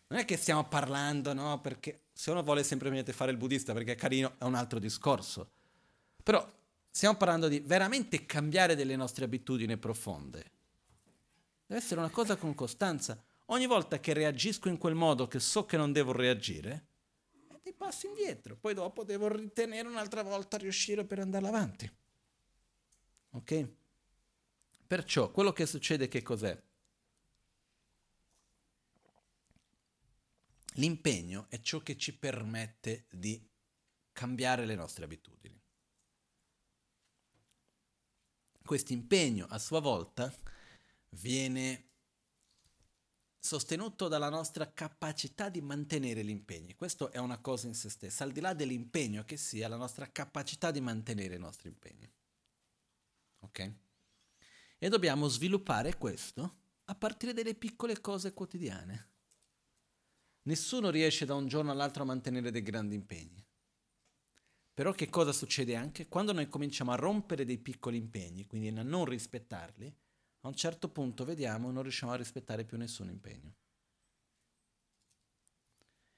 Non 0.08 0.20
è 0.20 0.26
che 0.26 0.38
stiamo 0.38 0.64
parlando, 0.70 1.34
no? 1.34 1.60
Perché 1.60 2.04
se 2.14 2.32
uno 2.32 2.44
vuole 2.44 2.64
semplicemente 2.64 3.12
fare 3.12 3.32
il 3.32 3.38
buddista 3.38 3.74
perché 3.74 3.92
è 3.92 3.96
carino, 3.96 4.36
è 4.38 4.46
un 4.46 4.56
altro 4.56 4.80
discorso. 4.80 5.52
Però 6.24 6.50
stiamo 6.90 7.18
parlando 7.18 7.50
di 7.50 7.60
veramente 7.60 8.26
cambiare 8.26 8.74
delle 8.74 8.96
nostre 8.96 9.26
abitudini 9.26 9.76
profonde. 9.76 10.52
Deve 11.66 11.82
essere 11.82 12.00
una 12.00 12.10
cosa 12.10 12.38
con 12.38 12.56
costanza 12.56 13.22
ogni 13.48 13.66
volta 13.66 14.00
che 14.00 14.14
reagisco 14.14 14.70
in 14.70 14.78
quel 14.78 14.96
modo 14.96 15.28
che 15.28 15.42
so 15.42 15.66
che 15.66 15.76
non 15.76 15.92
devo 15.92 16.14
reagire, 16.14 16.86
ti 17.62 17.74
passi 17.74 18.08
indietro, 18.08 18.56
poi 18.56 18.74
dopo 18.74 19.04
devo 19.04 19.28
ritenere 19.28 19.90
un'altra 19.90 20.24
volta 20.24 20.56
riuscire 20.56 21.04
per 21.04 21.20
andare 21.20 21.48
avanti. 21.48 21.92
Ok? 23.32 23.68
Perciò 24.88 25.32
quello 25.32 25.52
che 25.52 25.66
succede 25.66 26.08
che 26.08 26.22
cos'è? 26.22 26.58
L'impegno 30.78 31.48
è 31.50 31.60
ciò 31.60 31.80
che 31.80 31.98
ci 31.98 32.18
permette 32.18 33.08
di 33.12 33.42
cambiare 34.12 34.66
le 34.66 34.76
nostre 34.76 35.06
abitudini. 35.06 35.62
Questo 38.64 38.94
impegno 38.94 39.46
a 39.48 39.60
sua 39.60 39.80
volta 39.80 40.34
viene 41.10 41.92
sostenuto 43.40 44.08
dalla 44.08 44.30
nostra 44.30 44.74
capacità 44.74 45.50
di 45.50 45.62
mantenere 45.62 46.26
gli 46.26 46.30
impegni. 46.30 46.76
Questo 46.76 47.12
è 47.12 47.20
una 47.20 47.40
cosa 47.40 47.68
in 47.68 47.76
se 47.76 47.90
stessa, 47.90 48.24
al 48.24 48.32
di 48.32 48.40
là 48.40 48.54
dell'impegno 48.54 49.24
che 49.24 49.38
sia, 49.38 49.68
la 49.68 49.76
nostra 49.76 50.12
capacità 50.12 50.72
di 50.72 50.82
mantenere 50.82 51.36
i 51.36 51.40
nostri 51.40 51.70
impegni. 51.70 52.12
Ok? 53.42 53.74
E 54.80 54.90
dobbiamo 54.90 55.28
sviluppare 55.28 55.96
questo 55.98 56.64
a 56.86 56.96
partire 56.96 57.34
dalle 57.34 57.54
piccole 57.54 58.02
cose 58.02 58.34
quotidiane. 58.34 59.15
Nessuno 60.46 60.90
riesce 60.90 61.26
da 61.26 61.34
un 61.34 61.48
giorno 61.48 61.72
all'altro 61.72 62.04
a 62.04 62.06
mantenere 62.06 62.52
dei 62.52 62.62
grandi 62.62 62.94
impegni. 62.94 63.44
Però 64.74 64.92
che 64.92 65.10
cosa 65.10 65.32
succede 65.32 65.76
anche? 65.76 66.08
Quando 66.08 66.34
noi 66.34 66.50
cominciamo 66.50 66.92
a 66.92 66.96
rompere 66.96 67.46
dei 67.46 67.58
piccoli 67.58 67.98
impegni, 67.98 68.46
quindi 68.46 68.68
a 68.68 68.84
non 68.84 69.06
rispettarli, 69.06 69.96
a 70.42 70.48
un 70.48 70.54
certo 70.54 70.90
punto 70.90 71.24
vediamo 71.26 71.72
non 71.72 71.82
riusciamo 71.82 72.12
a 72.12 72.18
rispettare 72.18 72.64
più 72.64 72.78
nessun 72.78 73.10
impegno. 73.10 73.56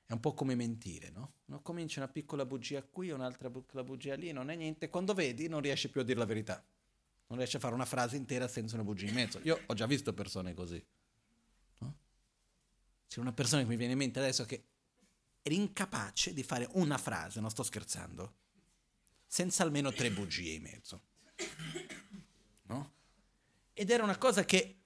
È 0.06 0.14
un 0.14 0.20
po' 0.20 0.34
come 0.34 0.56
mentire, 0.56 1.10
no? 1.10 1.34
no? 1.46 1.62
Cominci 1.62 2.00
una 2.00 2.08
piccola 2.08 2.46
bugia 2.46 2.82
qui, 2.84 3.12
un'altra 3.12 3.50
piccola 3.50 3.84
bugia 3.84 4.16
lì, 4.16 4.32
non 4.32 4.50
è 4.50 4.56
niente. 4.56 4.90
Quando 4.90 5.14
vedi 5.14 5.48
non 5.48 5.62
riesci 5.62 5.90
più 5.90 6.02
a 6.02 6.04
dire 6.04 6.18
la 6.18 6.26
verità. 6.26 6.66
Non 7.28 7.38
riesci 7.38 7.58
a 7.58 7.60
fare 7.60 7.74
una 7.74 7.86
frase 7.86 8.16
intera 8.16 8.48
senza 8.48 8.76
una 8.76 8.84
bugia 8.84 9.06
in 9.06 9.14
mezzo. 9.14 9.40
Io 9.44 9.62
ho 9.66 9.74
già 9.74 9.86
visto 9.86 10.14
persone 10.14 10.54
così. 10.54 10.84
C'è 13.08 13.20
una 13.20 13.34
persona 13.34 13.62
che 13.62 13.68
mi 13.68 13.78
viene 13.78 13.94
in 13.94 14.00
mente 14.00 14.20
adesso 14.20 14.46
che 14.46 14.64
era 15.42 15.56
incapace 15.56 16.34
di 16.34 16.44
fare 16.44 16.68
una 16.74 16.98
frase, 16.98 17.40
non 17.40 17.50
sto 17.50 17.64
scherzando, 17.64 18.36
senza 19.26 19.64
almeno 19.64 19.92
tre 19.92 20.12
bugie 20.12 20.54
in 20.54 20.62
mezzo. 20.62 21.02
No? 22.64 22.94
Ed 23.74 23.90
era 23.90 24.04
una 24.04 24.18
cosa 24.18 24.44
che 24.44 24.82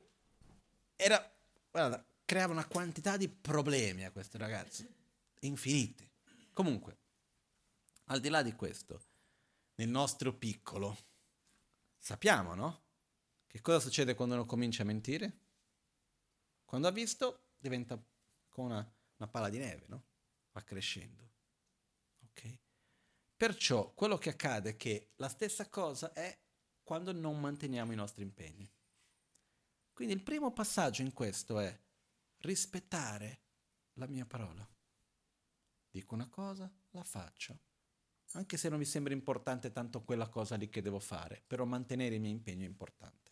era, 0.96 1.34
guarda, 1.72 2.06
creava 2.26 2.54
una 2.54 2.68
quantità 2.68 3.18
di 3.18 3.28
problemi 3.28 4.06
a 4.06 4.12
questo 4.12 4.38
ragazzo, 4.38 4.86
infiniti. 5.40 6.08
Comunque, 6.54 6.98
al 8.06 8.20
di 8.20 8.30
là 8.30 8.44
di 8.44 8.54
questo, 8.54 9.02
nel 9.76 9.90
nostro 9.90 10.34
piccolo, 10.34 10.98
sappiamo, 11.98 12.54
no? 12.54 12.84
Che 13.48 13.62
cosa 13.62 13.80
succede 13.80 14.14
quando 14.14 14.36
uno 14.36 14.46
comincia 14.46 14.84
a 14.84 14.86
mentire? 14.86 15.40
Quando 16.66 16.88
ha 16.88 16.92
visto, 16.92 17.41
diventa 17.62 18.02
come 18.50 18.74
una, 18.74 18.96
una 19.18 19.30
palla 19.30 19.50
di 19.50 19.60
neve, 19.60 19.86
no? 19.88 20.06
Va 20.52 20.62
crescendo. 20.64 21.30
Ok? 22.24 22.60
Perciò 23.38 23.94
quello 23.94 24.18
che 24.18 24.30
accade 24.30 24.72
è 24.72 24.76
che 24.76 25.14
la 25.16 25.30
stessa 25.30 25.70
cosa 25.70 26.12
è 26.14 26.38
quando 26.84 27.12
non 27.14 27.40
manteniamo 27.40 27.92
i 27.92 27.96
nostri 27.96 28.24
impegni. 28.24 28.70
Quindi 29.94 30.14
il 30.14 30.24
primo 30.24 30.52
passaggio 30.52 31.02
in 31.02 31.14
questo 31.14 31.60
è 31.60 31.80
rispettare 32.38 33.44
la 33.94 34.08
mia 34.08 34.26
parola. 34.26 34.68
Dico 35.90 36.14
una 36.14 36.28
cosa, 36.28 36.72
la 36.92 37.04
faccio. 37.04 37.60
Anche 38.34 38.58
se 38.58 38.70
non 38.70 38.80
mi 38.80 38.86
sembra 38.86 39.14
importante 39.14 39.72
tanto 39.72 40.04
quella 40.04 40.30
cosa 40.30 40.56
lì 40.56 40.70
che 40.70 40.82
devo 40.82 41.00
fare, 41.00 41.44
però 41.46 41.66
mantenere 41.66 42.16
il 42.16 42.22
mio 42.22 42.32
impegno 42.32 42.64
è 42.64 42.68
importante. 42.68 43.32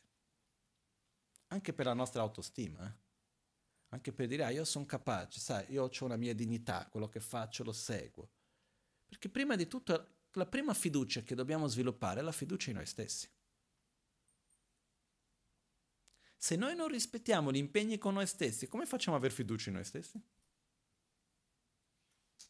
Anche 1.48 1.74
per 1.74 1.86
la 1.86 1.94
nostra 1.94 2.22
autostima, 2.22 2.86
eh? 2.86 3.09
Anche 3.90 4.14
per 4.14 4.28
dire, 4.28 4.44
ah, 4.44 4.50
io 4.50 4.66
sono 4.66 4.86
capace, 4.86 5.40
sai, 5.40 5.66
io 5.72 5.84
ho 5.84 6.06
una 6.06 6.16
mia 6.18 6.34
dignità, 6.34 6.88
quello 6.90 7.08
che 7.10 7.20
faccio 7.20 7.64
lo 7.64 7.72
seguo. 7.74 8.30
Perché 9.08 9.30
prima 9.30 9.56
di 9.56 9.68
tutto 9.68 10.18
la 10.34 10.46
prima 10.46 10.74
fiducia 10.74 11.22
che 11.24 11.36
dobbiamo 11.36 11.68
sviluppare 11.68 12.20
è 12.20 12.24
la 12.24 12.32
fiducia 12.32 12.70
in 12.70 12.78
noi 12.78 12.86
stessi. 12.86 13.30
Se 16.38 16.56
noi 16.56 16.76
non 16.76 16.88
rispettiamo 16.88 17.52
gli 17.52 17.58
impegni 17.58 18.00
con 18.00 18.16
noi 18.16 18.26
stessi, 18.26 18.68
come 18.68 18.88
facciamo 18.88 19.16
ad 19.16 19.22
avere 19.24 19.36
fiducia 19.38 19.70
in 19.70 19.76
noi 19.76 19.86
stessi? 19.86 20.20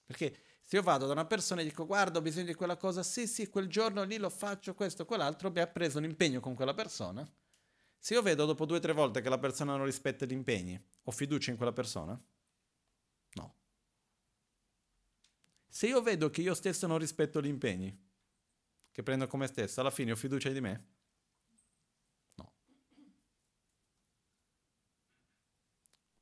Perché 0.05 0.41
Se 0.63 0.75
io 0.75 0.81
vado 0.83 1.05
da 1.07 1.13
una 1.13 1.25
persona 1.25 1.61
e 1.61 1.63
dico 1.63 1.85
guarda 1.85 2.19
ho 2.19 2.21
bisogno 2.21 2.45
di 2.45 2.53
quella 2.53 2.77
cosa, 2.77 3.01
sì 3.01 3.25
sì, 3.27 3.47
quel 3.49 3.67
giorno 3.67 4.03
lì 4.03 4.17
lo 4.17 4.29
faccio, 4.29 4.75
questo, 4.75 5.05
quell'altro, 5.05 5.49
mi 5.51 5.61
ha 5.61 5.67
preso 5.67 5.97
un 5.97 6.03
impegno 6.03 6.39
con 6.41 6.53
quella 6.53 6.73
persona. 6.75 7.27
Se 7.99 8.13
io 8.13 8.21
vedo 8.21 8.45
dopo 8.45 8.65
due 8.65 8.77
o 8.77 8.79
tre 8.79 8.93
volte 8.93 9.21
che 9.21 9.29
la 9.29 9.37
persona 9.37 9.75
non 9.75 9.85
rispetta 9.85 10.25
gli 10.25 10.31
impegni, 10.31 10.81
ho 11.03 11.11
fiducia 11.11 11.51
in 11.51 11.57
quella 11.57 11.73
persona? 11.73 12.19
No. 13.33 13.55
Se 15.67 15.87
io 15.87 16.01
vedo 16.01 16.29
che 16.29 16.41
io 16.41 16.53
stesso 16.53 16.87
non 16.87 16.97
rispetto 16.97 17.41
gli 17.41 17.47
impegni, 17.47 18.07
che 18.91 19.03
prendo 19.03 19.27
come 19.27 19.47
stesso, 19.47 19.81
alla 19.81 19.91
fine 19.91 20.13
ho 20.13 20.15
fiducia 20.15 20.49
di 20.49 20.61
me? 20.61 20.87
No. 22.35 22.53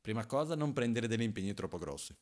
Prima 0.01 0.25
cosa, 0.25 0.55
non 0.55 0.73
prendere 0.73 1.07
degli 1.07 1.21
impegni 1.21 1.53
troppo 1.53 1.77
grossi 1.77 2.15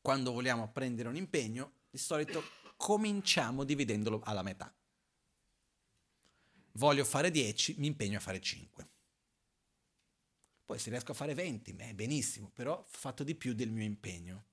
quando 0.00 0.32
vogliamo 0.32 0.70
prendere 0.70 1.08
un 1.08 1.16
impegno, 1.16 1.72
di 1.90 1.98
solito 1.98 2.42
cominciamo 2.76 3.64
dividendolo 3.64 4.20
alla 4.24 4.42
metà. 4.42 4.72
Voglio 6.72 7.04
fare 7.04 7.30
10, 7.30 7.76
mi 7.78 7.86
impegno 7.86 8.18
a 8.18 8.20
fare 8.20 8.40
5. 8.40 8.88
Poi 10.64 10.78
se 10.78 10.90
riesco 10.90 11.12
a 11.12 11.14
fare 11.14 11.34
20, 11.34 11.72
beh, 11.72 11.94
benissimo, 11.94 12.50
però 12.50 12.78
ho 12.78 12.86
fatto 12.88 13.24
di 13.24 13.34
più 13.34 13.54
del 13.54 13.70
mio 13.70 13.84
impegno. 13.84 14.46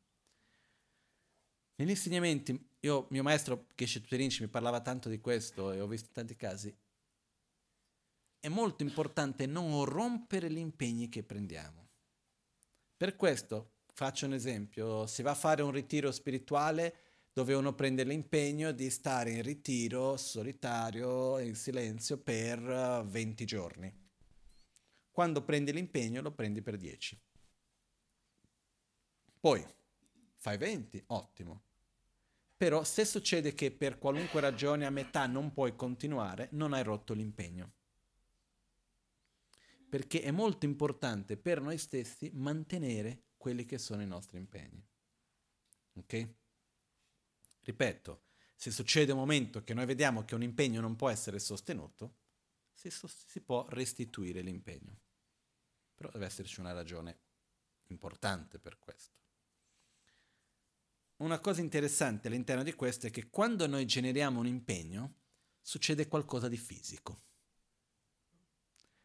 Negli 1.76 1.91
insegnamenti, 1.91 2.70
io, 2.80 3.07
mio 3.11 3.24
maestro 3.24 3.68
Geshe 3.76 4.01
Tuterinci 4.01 4.41
mi 4.41 4.47
parlava 4.47 4.82
tanto 4.82 5.09
di 5.09 5.20
questo 5.20 5.72
e 5.72 5.80
ho 5.80 5.88
visto 5.88 6.09
tanti 6.11 6.36
casi. 6.36 6.76
È 8.39 8.47
molto 8.47 8.82
importante 8.84 9.45
non 9.45 9.86
rompere 9.86 10.49
gli 10.49 10.57
impegni 10.57 11.09
che 11.09 11.24
prendiamo. 11.24 11.88
Per 12.97 13.15
questo 13.15 13.78
Faccio 13.97 14.28
un 14.28 14.34
esempio, 14.34 15.07
si 15.07 15.24
va 15.24 15.32
a 15.32 15.34
fare 15.34 15.63
un 15.63 15.72
ritiro 15.72 16.11
spirituale 16.11 17.07
dove 17.38 17.53
uno 17.53 17.75
prende 17.75 18.03
l'impegno 18.03 18.71
di 18.71 18.89
stare 18.89 19.29
in 19.29 19.43
ritiro 19.43 20.17
solitario, 20.17 21.38
in 21.38 21.53
silenzio, 21.53 22.17
per 22.17 22.59
20 23.05 23.43
eh, 23.43 23.45
giorni. 23.45 24.09
Quando 25.11 25.43
prendi 25.43 25.71
l'impegno 25.71 26.23
lo 26.23 26.31
prendi 26.31 26.63
per 26.63 26.77
10. 26.77 27.21
Poi 29.39 29.63
fai 30.33 30.57
20, 30.57 31.03
ottimo. 31.09 31.61
Però 32.57 32.83
se 32.83 33.05
succede 33.05 33.53
che 33.53 33.69
per 33.69 33.99
qualunque 33.99 34.41
ragione 34.41 34.88
a 34.88 34.89
metà 34.89 35.27
non 35.27 35.53
puoi 35.53 35.75
continuare, 35.75 36.47
non 36.53 36.73
hai 36.73 36.81
rotto 36.81 37.13
l'impegno. 37.13 37.73
Perché 39.88 40.23
è 40.23 40.31
molto 40.31 40.65
importante 40.65 41.38
per 41.38 41.61
noi 41.61 41.77
stessi 41.77 42.31
mantenere 42.33 43.25
quelli 43.38 43.63
che 43.63 43.77
sono 43.77 44.01
i 44.01 44.07
nostri 44.07 44.39
impegni. 44.39 44.83
Ok? 45.97 46.45
Ripeto, 47.68 48.24
se 48.55 48.72
succede 48.72 49.11
un 49.11 49.18
momento 49.18 49.61
che 49.61 49.74
noi 49.74 49.86
vediamo 49.86 50.24
che 50.24 50.36
un 50.36 50.41
impegno 50.41 50.80
non 50.80 50.95
può 50.95 51.09
essere 51.09 51.38
sostenuto, 51.38 52.15
si, 52.74 52.89
si 52.89 53.41
può 53.41 53.68
restituire 53.68 54.39
l'impegno. 54.39 55.01
Però 55.93 56.09
deve 56.09 56.28
esserci 56.28 56.61
una 56.61 56.72
ragione 56.72 57.20
importante 57.88 58.57
per 58.57 58.80
questo. 58.80 59.15
Una 61.18 61.39
cosa 61.39 61.59
interessante 61.59 62.30
all'interno 62.30 62.63
di 62.63 62.72
questo 62.72 63.07
è 63.07 63.09
che 63.09 63.30
quando 63.30 63.68
noi 63.68 63.86
generiamo 63.86 64.39
un 64.39 64.47
impegno, 64.47 65.15
succede 65.59 66.07
qualcosa 66.07 66.47
di 66.47 66.55
fisico. 66.55 67.24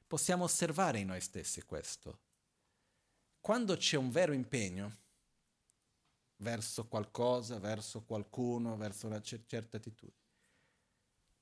Possiamo 0.07 0.45
osservare 0.45 1.01
in 1.01 1.09
noi 1.09 1.21
stessi 1.21 1.63
questo 1.63 2.21
quando 3.41 3.77
c'è 3.77 3.97
un 3.97 4.11
vero 4.11 4.33
impegno 4.33 4.99
verso 6.43 6.87
qualcosa, 6.87 7.59
verso 7.59 8.03
qualcuno, 8.03 8.77
verso 8.77 9.07
una 9.07 9.23
certa 9.23 9.77
attitudine, 9.77 10.19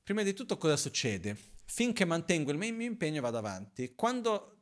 prima 0.03 0.22
di 0.22 0.34
tutto 0.34 0.57
cosa 0.59 0.76
succede? 0.76 1.36
Finché 1.64 2.05
mantengo 2.05 2.51
il 2.51 2.59
mio 2.59 2.86
impegno 2.86 3.20
vado 3.20 3.38
avanti. 3.38 3.94
Quando 3.94 4.59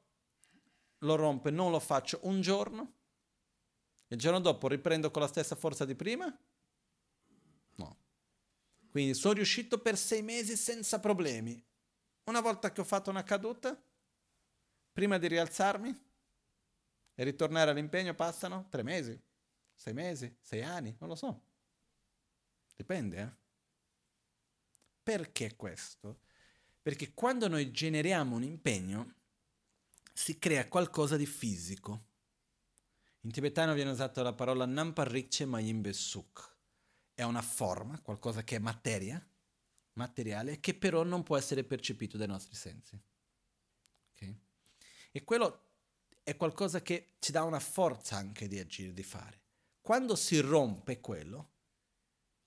lo 0.99 1.14
rompo 1.16 1.49
e 1.49 1.51
non 1.51 1.70
lo 1.70 1.80
faccio 1.80 2.20
un 2.22 2.41
giorno, 2.41 2.95
il 4.09 4.18
giorno 4.18 4.41
dopo 4.41 4.68
riprendo 4.68 5.11
con 5.11 5.22
la 5.22 5.28
stessa 5.28 5.57
forza 5.57 5.84
di 5.84 5.95
prima? 5.95 6.26
No. 7.76 7.99
Quindi 8.91 9.14
sono 9.14 9.34
riuscito 9.34 9.80
per 9.80 9.97
sei 9.99 10.22
mesi 10.22 10.57
senza 10.57 11.01
problemi. 11.01 11.62
Una 12.24 12.41
volta 12.41 12.72
che 12.72 12.80
ho 12.80 12.84
fatto 12.84 13.11
una 13.11 13.22
caduta, 13.22 13.80
prima 14.93 15.18
di 15.18 15.28
rialzarmi, 15.28 16.07
e 17.14 17.24
ritornare 17.24 17.72
all'impegno 17.72 18.14
passano 18.14 18.68
tre 18.70 18.84
mesi, 18.84 19.20
sei 19.79 19.93
mesi, 19.93 20.37
sei 20.41 20.62
anni, 20.64 20.95
non 20.99 21.09
lo 21.09 21.14
so. 21.14 21.41
Dipende, 22.74 23.20
eh? 23.20 23.31
Perché 25.05 25.55
questo? 25.55 26.22
Perché 26.83 27.14
quando 27.14 27.47
noi 27.47 27.70
generiamo 27.70 28.35
un 28.35 28.43
impegno 28.43 29.14
si 30.12 30.37
crea 30.39 30.66
qualcosa 30.66 31.16
di 31.16 31.26
fisico. 31.26 32.07
In 33.20 33.31
tibetano 33.31 33.72
viene 33.72 33.91
usata 33.91 34.20
la 34.22 34.33
parola 34.33 34.66
Namparriche 34.66 35.45
Mayimbe 35.47 35.93
Suk. 35.93 36.57
È 37.14 37.22
una 37.22 37.43
forma, 37.43 38.01
qualcosa 38.01 38.43
che 38.43 38.57
è 38.57 38.59
materia, 38.59 39.24
materiale, 39.93 40.59
che 40.59 40.74
però 40.74 41.05
non 41.05 41.22
può 41.22 41.37
essere 41.37 41.62
percepito 41.62 42.16
dai 42.16 42.26
nostri 42.26 42.57
sensi. 42.57 43.01
Okay? 44.12 44.41
E 45.12 45.22
quello 45.22 45.66
è 46.24 46.37
qualcosa 46.37 46.83
che 46.83 47.14
ci 47.20 47.31
dà 47.31 47.45
una 47.45 47.61
forza 47.61 48.16
anche 48.16 48.49
di 48.49 48.59
agire, 48.59 48.93
di 48.93 49.05
fare. 49.05 49.47
Quando 49.89 50.16
si 50.16 50.39
rompe 50.41 51.01
quello, 51.01 51.49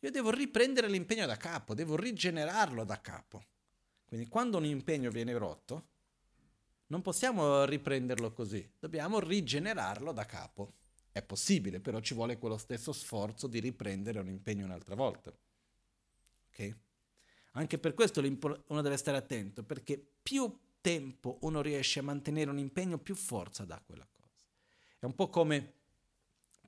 io 0.02 0.12
devo 0.12 0.30
riprendere 0.30 0.88
l'impegno 0.88 1.26
da 1.26 1.38
capo, 1.38 1.74
devo 1.74 1.96
rigenerarlo 1.96 2.84
da 2.84 3.02
capo. 3.02 3.44
Quindi 4.06 4.28
quando 4.28 4.58
un 4.58 4.66
impegno 4.66 5.10
viene 5.10 5.36
rotto, 5.36 5.88
non 6.86 7.02
possiamo 7.02 7.66
riprenderlo 7.66 8.32
così, 8.32 8.72
dobbiamo 8.78 9.20
rigenerarlo 9.20 10.12
da 10.12 10.24
capo. 10.28 10.74
È 11.12 11.24
possibile, 11.24 11.80
però 11.80 12.00
ci 12.00 12.14
vuole 12.14 12.38
quello 12.38 12.60
stesso 12.60 12.94
sforzo 12.94 13.48
di 13.48 13.60
riprendere 13.60 14.20
un 14.20 14.28
impegno 14.28 14.66
un'altra 14.66 14.94
volta. 14.94 15.36
Ok? 16.52 16.76
Anche 17.54 17.80
per 17.80 17.96
questo 17.96 18.20
uno 18.20 18.82
deve 18.84 18.98
stare 18.98 19.18
attento, 19.18 19.64
perché 19.64 19.98
più 19.98 20.60
tempo 20.80 21.40
uno 21.42 21.64
riesce 21.64 22.02
a 22.02 22.04
mantenere 22.04 22.52
un 22.52 22.60
impegno, 22.60 23.00
più 23.00 23.16
forza 23.16 23.66
dà 23.66 23.82
quella 23.84 24.06
cosa. 24.06 24.46
È 25.00 25.06
un 25.06 25.16
po' 25.16 25.30
come 25.30 25.80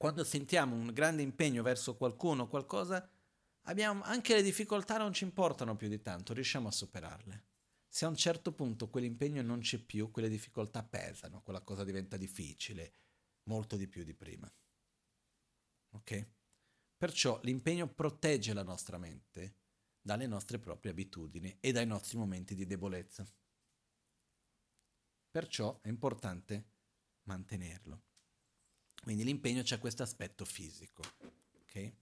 quando 0.03 0.25
sentiamo 0.25 0.75
un 0.75 0.91
grande 0.91 1.21
impegno 1.21 1.63
verso 1.63 1.95
qualcuno, 1.95 2.49
qualcosa, 2.49 3.09
abbiamo, 3.67 4.03
anche 4.03 4.35
le 4.35 4.41
difficoltà 4.41 4.97
non 4.97 5.13
ci 5.13 5.23
importano 5.23 5.77
più 5.77 5.87
di 5.87 6.01
tanto, 6.01 6.33
riusciamo 6.33 6.67
a 6.67 6.73
superarle. 6.73 7.45
Se 7.87 8.03
a 8.03 8.09
un 8.09 8.17
certo 8.17 8.51
punto 8.51 8.89
quell'impegno 8.89 9.41
non 9.41 9.61
c'è 9.61 9.77
più, 9.77 10.11
quelle 10.11 10.27
difficoltà 10.27 10.83
pesano, 10.83 11.41
quella 11.41 11.61
cosa 11.61 11.85
diventa 11.85 12.17
difficile, 12.17 12.93
molto 13.43 13.77
di 13.77 13.87
più 13.87 14.03
di 14.03 14.13
prima. 14.13 14.53
Ok? 15.91 16.27
Perciò 16.97 17.39
l'impegno 17.43 17.87
protegge 17.87 18.53
la 18.53 18.63
nostra 18.63 18.97
mente 18.97 19.55
dalle 20.01 20.27
nostre 20.27 20.59
proprie 20.59 20.91
abitudini 20.91 21.59
e 21.61 21.71
dai 21.71 21.85
nostri 21.85 22.17
momenti 22.17 22.55
di 22.55 22.65
debolezza. 22.65 23.25
Perciò 25.31 25.79
è 25.79 25.87
importante 25.87 26.71
mantenerlo. 27.23 28.01
Quindi 29.03 29.25
l'impegno 29.25 29.63
c'è 29.63 29.79
questo 29.79 30.01
aspetto 30.01 30.45
fisico. 30.45 31.03
Okay? 31.63 31.93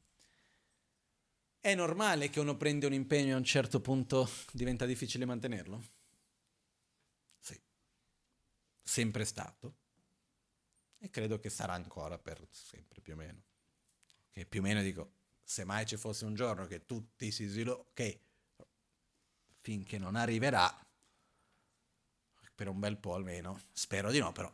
È 1.60 1.74
normale 1.74 2.30
che 2.30 2.39
uno 2.39 2.56
prende 2.56 2.86
un 2.86 2.93
impegno 2.93 3.30
e 3.30 3.34
a 3.34 3.38
un 3.38 3.43
certo 3.43 3.82
punto 3.82 4.30
diventa 4.52 4.86
difficile 4.86 5.26
mantenerlo? 5.26 5.84
Sì. 7.39 7.60
Sempre 8.84 9.26
stato. 9.26 9.78
E 10.99 11.10
credo 11.10 11.39
che 11.39 11.49
sarà 11.49 11.74
ancora 11.74 12.20
per 12.20 12.47
sempre 12.52 13.02
più 13.02 13.14
o 13.14 13.16
meno. 13.16 13.41
Che 14.30 14.45
più 14.45 14.60
o 14.60 14.64
meno 14.64 14.84
dico, 14.84 15.14
se 15.41 15.64
mai 15.64 15.88
ci 15.88 15.97
fosse 15.97 16.26
un 16.26 16.36
giorno 16.36 16.68
che 16.68 16.86
tutti 16.86 17.32
si 17.32 17.47
sviluppano, 17.47 17.89
ok, 17.89 18.20
finché 19.60 19.97
non 19.97 20.16
arriverà, 20.16 20.72
per 22.54 22.68
un 22.68 22.80
bel 22.80 22.97
po' 22.97 23.16
almeno, 23.16 23.60
spero 23.72 24.12
di 24.12 24.20
no 24.20 24.32
però, 24.32 24.54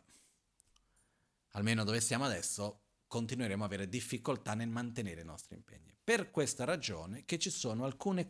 almeno 1.52 1.84
dove 1.84 2.00
siamo 2.00 2.24
adesso 2.24 2.82
continueremo 3.06 3.64
ad 3.64 3.72
avere 3.72 3.88
difficoltà 3.88 4.54
nel 4.54 4.68
mantenere 4.68 5.22
i 5.22 5.24
nostri 5.24 5.56
impegni. 5.56 5.94
Per 6.02 6.30
questa 6.30 6.64
ragione 6.64 7.24
che 7.24 7.38
ci 7.38 7.50
sono 7.50 7.84
alcuni 7.84 8.26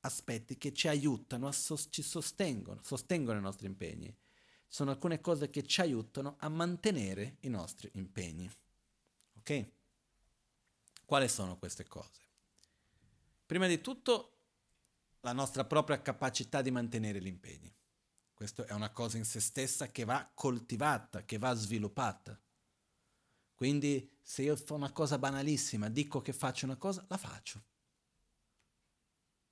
aspetti 0.00 0.56
che 0.56 0.72
ci 0.72 0.88
aiutano, 0.88 1.52
sos- 1.52 1.88
ci 1.90 2.02
sostengono, 2.02 2.80
sostengono 2.82 3.38
i 3.38 3.42
nostri 3.42 3.66
impegni. 3.66 4.06
Ci 4.06 4.76
sono 4.76 4.90
alcune 4.90 5.20
cose 5.20 5.50
che 5.50 5.62
ci 5.62 5.80
aiutano 5.80 6.36
a 6.38 6.48
mantenere 6.48 7.36
i 7.40 7.48
nostri 7.48 7.90
impegni. 7.94 8.50
Ok? 9.38 9.68
Quali 11.04 11.28
sono 11.28 11.58
queste 11.58 11.86
cose? 11.86 12.20
Prima 13.44 13.66
di 13.66 13.80
tutto 13.80 14.36
la 15.20 15.32
nostra 15.32 15.64
propria 15.64 16.00
capacità 16.00 16.62
di 16.62 16.70
mantenere 16.70 17.20
gli 17.20 17.26
impegni. 17.26 17.74
Questa 18.40 18.64
è 18.64 18.72
una 18.72 18.88
cosa 18.88 19.18
in 19.18 19.26
se 19.26 19.38
stessa 19.38 19.90
che 19.90 20.04
va 20.04 20.30
coltivata, 20.32 21.26
che 21.26 21.36
va 21.36 21.52
sviluppata. 21.52 22.40
Quindi 23.54 24.10
se 24.22 24.40
io 24.40 24.56
fa 24.56 24.72
una 24.72 24.92
cosa 24.92 25.18
banalissima, 25.18 25.90
dico 25.90 26.22
che 26.22 26.32
faccio 26.32 26.64
una 26.64 26.78
cosa, 26.78 27.04
la 27.08 27.18
faccio. 27.18 27.62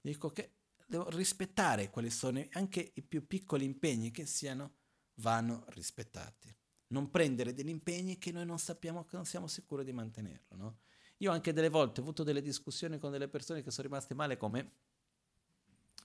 Dico 0.01 0.31
che 0.31 0.53
devo 0.87 1.11
rispettare 1.11 1.91
quali 1.91 2.09
sono 2.09 2.43
anche 2.53 2.93
i 2.95 3.03
più 3.03 3.27
piccoli 3.27 3.67
impegni 3.67 4.11
che 4.11 4.25
siano, 4.25 4.77
vanno 5.17 5.67
rispettati. 5.69 6.51
Non 6.87 7.11
prendere 7.11 7.53
degli 7.53 7.69
impegni 7.69 8.17
che 8.17 8.33
noi 8.33 8.47
non 8.47 8.59
sappiamo, 8.59 9.05
che 9.05 9.17
non 9.17 9.27
siamo 9.27 9.49
sicuri 9.49 9.85
di 9.85 9.93
mantenerlo. 9.93 10.57
No? 10.57 10.79
Io 11.19 11.31
anche 11.31 11.53
delle 11.53 11.69
volte 11.69 12.01
ho 12.01 12.05
avuto 12.05 12.23
delle 12.23 12.41
discussioni 12.41 12.99
con 12.99 13.11
delle 13.11 13.29
persone 13.29 13.63
che 13.63 13.71
sono 13.71 13.87
rimaste 13.87 14.15
male 14.15 14.39
come 14.39 14.73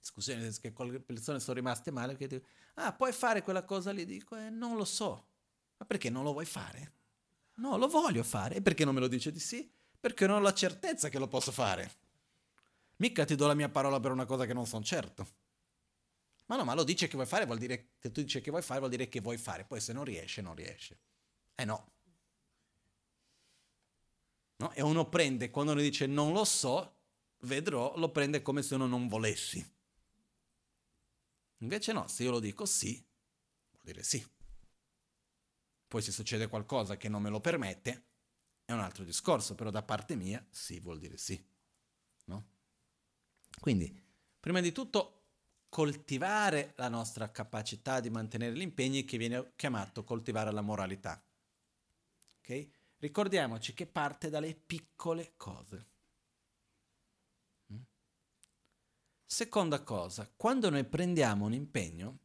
discussioni 0.03 0.51
che 0.59 0.73
con 0.73 0.91
le 0.91 0.99
persone 0.99 1.39
sono 1.39 1.55
rimaste 1.55 1.89
male 1.89 2.17
che 2.17 2.27
dico, 2.27 2.45
ah 2.75 2.91
puoi 2.93 3.13
fare 3.13 3.41
quella 3.41 3.63
cosa 3.63 3.91
lì? 3.91 4.03
Dico, 4.03 4.35
eh, 4.35 4.49
non 4.49 4.75
lo 4.75 4.83
so. 4.83 5.27
Ma 5.77 5.85
perché 5.85 6.09
non 6.09 6.23
lo 6.23 6.33
vuoi 6.33 6.45
fare? 6.45 6.91
No, 7.55 7.77
lo 7.77 7.87
voglio 7.87 8.23
fare. 8.23 8.55
E 8.55 8.61
perché 8.61 8.83
non 8.83 8.93
me 8.93 8.99
lo 8.99 9.07
dice 9.07 9.31
di 9.31 9.39
sì? 9.39 9.71
Perché 9.99 10.27
non 10.27 10.37
ho 10.37 10.39
la 10.41 10.53
certezza 10.53 11.07
che 11.07 11.17
lo 11.17 11.27
posso 11.27 11.53
fare. 11.53 12.01
Mica 12.97 13.23
ti 13.23 13.35
do 13.35 13.47
la 13.47 13.53
mia 13.53 13.69
parola 13.69 13.99
per 13.99 14.11
una 14.11 14.25
cosa 14.25 14.45
che 14.45 14.53
non 14.53 14.65
sono 14.65 14.83
certo. 14.83 15.41
Ma 16.47 16.57
no, 16.57 16.65
ma 16.65 16.73
lo 16.73 16.83
dice 16.83 17.07
che 17.07 17.15
vuoi 17.15 17.25
fare, 17.25 17.45
vuol 17.45 17.57
dire 17.57 17.91
che 17.97 18.11
tu 18.11 18.21
dici 18.21 18.41
che 18.41 18.51
vuoi 18.51 18.61
fare, 18.61 18.79
vuol 18.79 18.91
dire 18.91 19.07
che 19.07 19.21
vuoi 19.21 19.37
fare. 19.37 19.63
Poi 19.63 19.79
se 19.79 19.93
non 19.93 20.03
riesce, 20.03 20.41
non 20.41 20.53
riesce. 20.53 20.99
Eh 21.55 21.63
no. 21.63 21.91
no? 24.57 24.71
E 24.73 24.81
uno 24.81 25.07
prende, 25.07 25.49
quando 25.49 25.71
uno 25.71 25.81
dice 25.81 26.05
non 26.07 26.33
lo 26.33 26.43
so, 26.43 26.97
vedrò, 27.43 27.93
lo 27.95 28.09
prende 28.09 28.41
come 28.41 28.61
se 28.61 28.75
uno 28.75 28.87
non 28.87 29.07
volessi. 29.07 29.72
Invece 31.63 31.93
no, 31.93 32.07
se 32.07 32.23
io 32.23 32.31
lo 32.31 32.39
dico 32.41 32.65
sì, 32.65 32.93
vuol 33.71 33.83
dire 33.83 34.03
sì. 34.03 34.23
Poi 35.87 36.01
se 36.01 36.11
succede 36.11 36.47
qualcosa 36.47 36.97
che 36.97 37.07
non 37.07 37.21
me 37.21 37.29
lo 37.29 37.39
permette, 37.39 38.07
è 38.65 38.73
un 38.73 38.81
altro 38.81 39.05
discorso, 39.05 39.55
però 39.55 39.69
da 39.69 39.81
parte 39.81 40.15
mia 40.15 40.45
sì 40.49 40.81
vuol 40.81 40.99
dire 40.99 41.17
sì. 41.17 41.41
No? 42.25 42.47
Quindi, 43.61 43.97
prima 44.39 44.59
di 44.59 44.73
tutto, 44.73 45.21
coltivare 45.69 46.73
la 46.75 46.89
nostra 46.89 47.31
capacità 47.31 48.01
di 48.01 48.09
mantenere 48.09 48.55
gli 48.55 48.61
impegni 48.61 49.05
che 49.05 49.17
viene 49.17 49.53
chiamato 49.55 50.03
coltivare 50.03 50.51
la 50.51 50.61
moralità. 50.61 51.23
Okay? 52.39 52.69
Ricordiamoci 52.97 53.73
che 53.73 53.87
parte 53.87 54.29
dalle 54.29 54.53
piccole 54.53 55.33
cose. 55.37 55.91
Seconda 59.33 59.81
cosa, 59.81 60.31
quando 60.37 60.69
noi 60.69 60.83
prendiamo 60.83 61.45
un 61.45 61.53
impegno, 61.53 62.19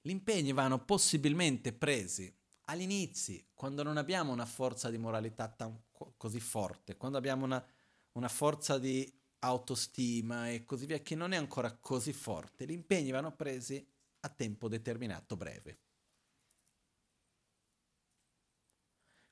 gli 0.00 0.10
impegni 0.10 0.52
vanno 0.52 0.84
possibilmente 0.84 1.72
presi 1.72 2.32
all'inizio, 2.66 3.46
quando 3.52 3.82
non 3.82 3.96
abbiamo 3.96 4.30
una 4.30 4.46
forza 4.46 4.90
di 4.90 4.96
moralità 4.96 5.48
tan, 5.48 5.76
così 6.16 6.38
forte, 6.38 6.96
quando 6.96 7.18
abbiamo 7.18 7.44
una, 7.46 7.66
una 8.12 8.28
forza 8.28 8.78
di 8.78 9.12
autostima 9.40 10.50
e 10.50 10.62
così 10.62 10.86
via, 10.86 11.00
che 11.00 11.16
non 11.16 11.32
è 11.32 11.36
ancora 11.36 11.72
così 11.78 12.12
forte, 12.12 12.64
gli 12.64 12.70
impegni 12.70 13.10
vanno 13.10 13.34
presi 13.34 13.84
a 14.20 14.28
tempo 14.28 14.68
determinato 14.68 15.36
breve. 15.36 15.78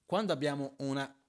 Quando 0.04 0.32
abbiamo 0.32 0.74
una, 0.78 1.21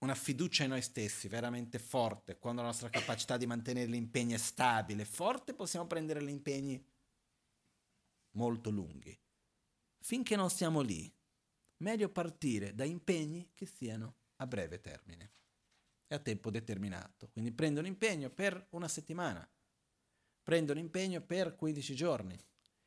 una 0.00 0.14
fiducia 0.14 0.64
in 0.64 0.70
noi 0.70 0.82
stessi 0.82 1.28
veramente 1.28 1.78
forte, 1.78 2.38
quando 2.38 2.62
la 2.62 2.68
nostra 2.68 2.88
capacità 2.88 3.36
di 3.36 3.46
mantenere 3.46 3.90
l'impegno 3.90 4.34
è 4.34 4.38
stabile, 4.38 5.04
forte, 5.04 5.54
possiamo 5.54 5.86
prendere 5.86 6.22
gli 6.22 6.28
impegni 6.28 6.82
molto 8.32 8.70
lunghi. 8.70 9.18
Finché 10.02 10.36
non 10.36 10.48
siamo 10.48 10.80
lì, 10.80 11.12
meglio 11.78 12.08
partire 12.08 12.74
da 12.74 12.84
impegni 12.84 13.50
che 13.54 13.66
siano 13.66 14.16
a 14.36 14.46
breve 14.46 14.80
termine 14.80 15.32
e 16.06 16.14
a 16.14 16.18
tempo 16.18 16.50
determinato. 16.50 17.28
Quindi 17.28 17.52
prendo 17.52 17.80
un 17.80 17.86
impegno 17.86 18.30
per 18.30 18.68
una 18.70 18.88
settimana, 18.88 19.46
prendo 20.42 20.72
un 20.72 20.78
impegno 20.78 21.20
per 21.20 21.54
15 21.56 21.94
giorni. 21.94 22.42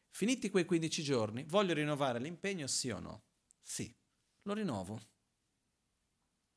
Finiti 0.09 0.49
quei 0.49 0.65
15 0.65 1.03
giorni, 1.03 1.43
voglio 1.43 1.73
rinnovare 1.73 2.19
l'impegno 2.19 2.65
sì 2.65 2.89
o 2.89 2.99
no? 2.99 3.23
Sì, 3.61 3.95
lo 4.43 4.53
rinnovo. 4.53 4.99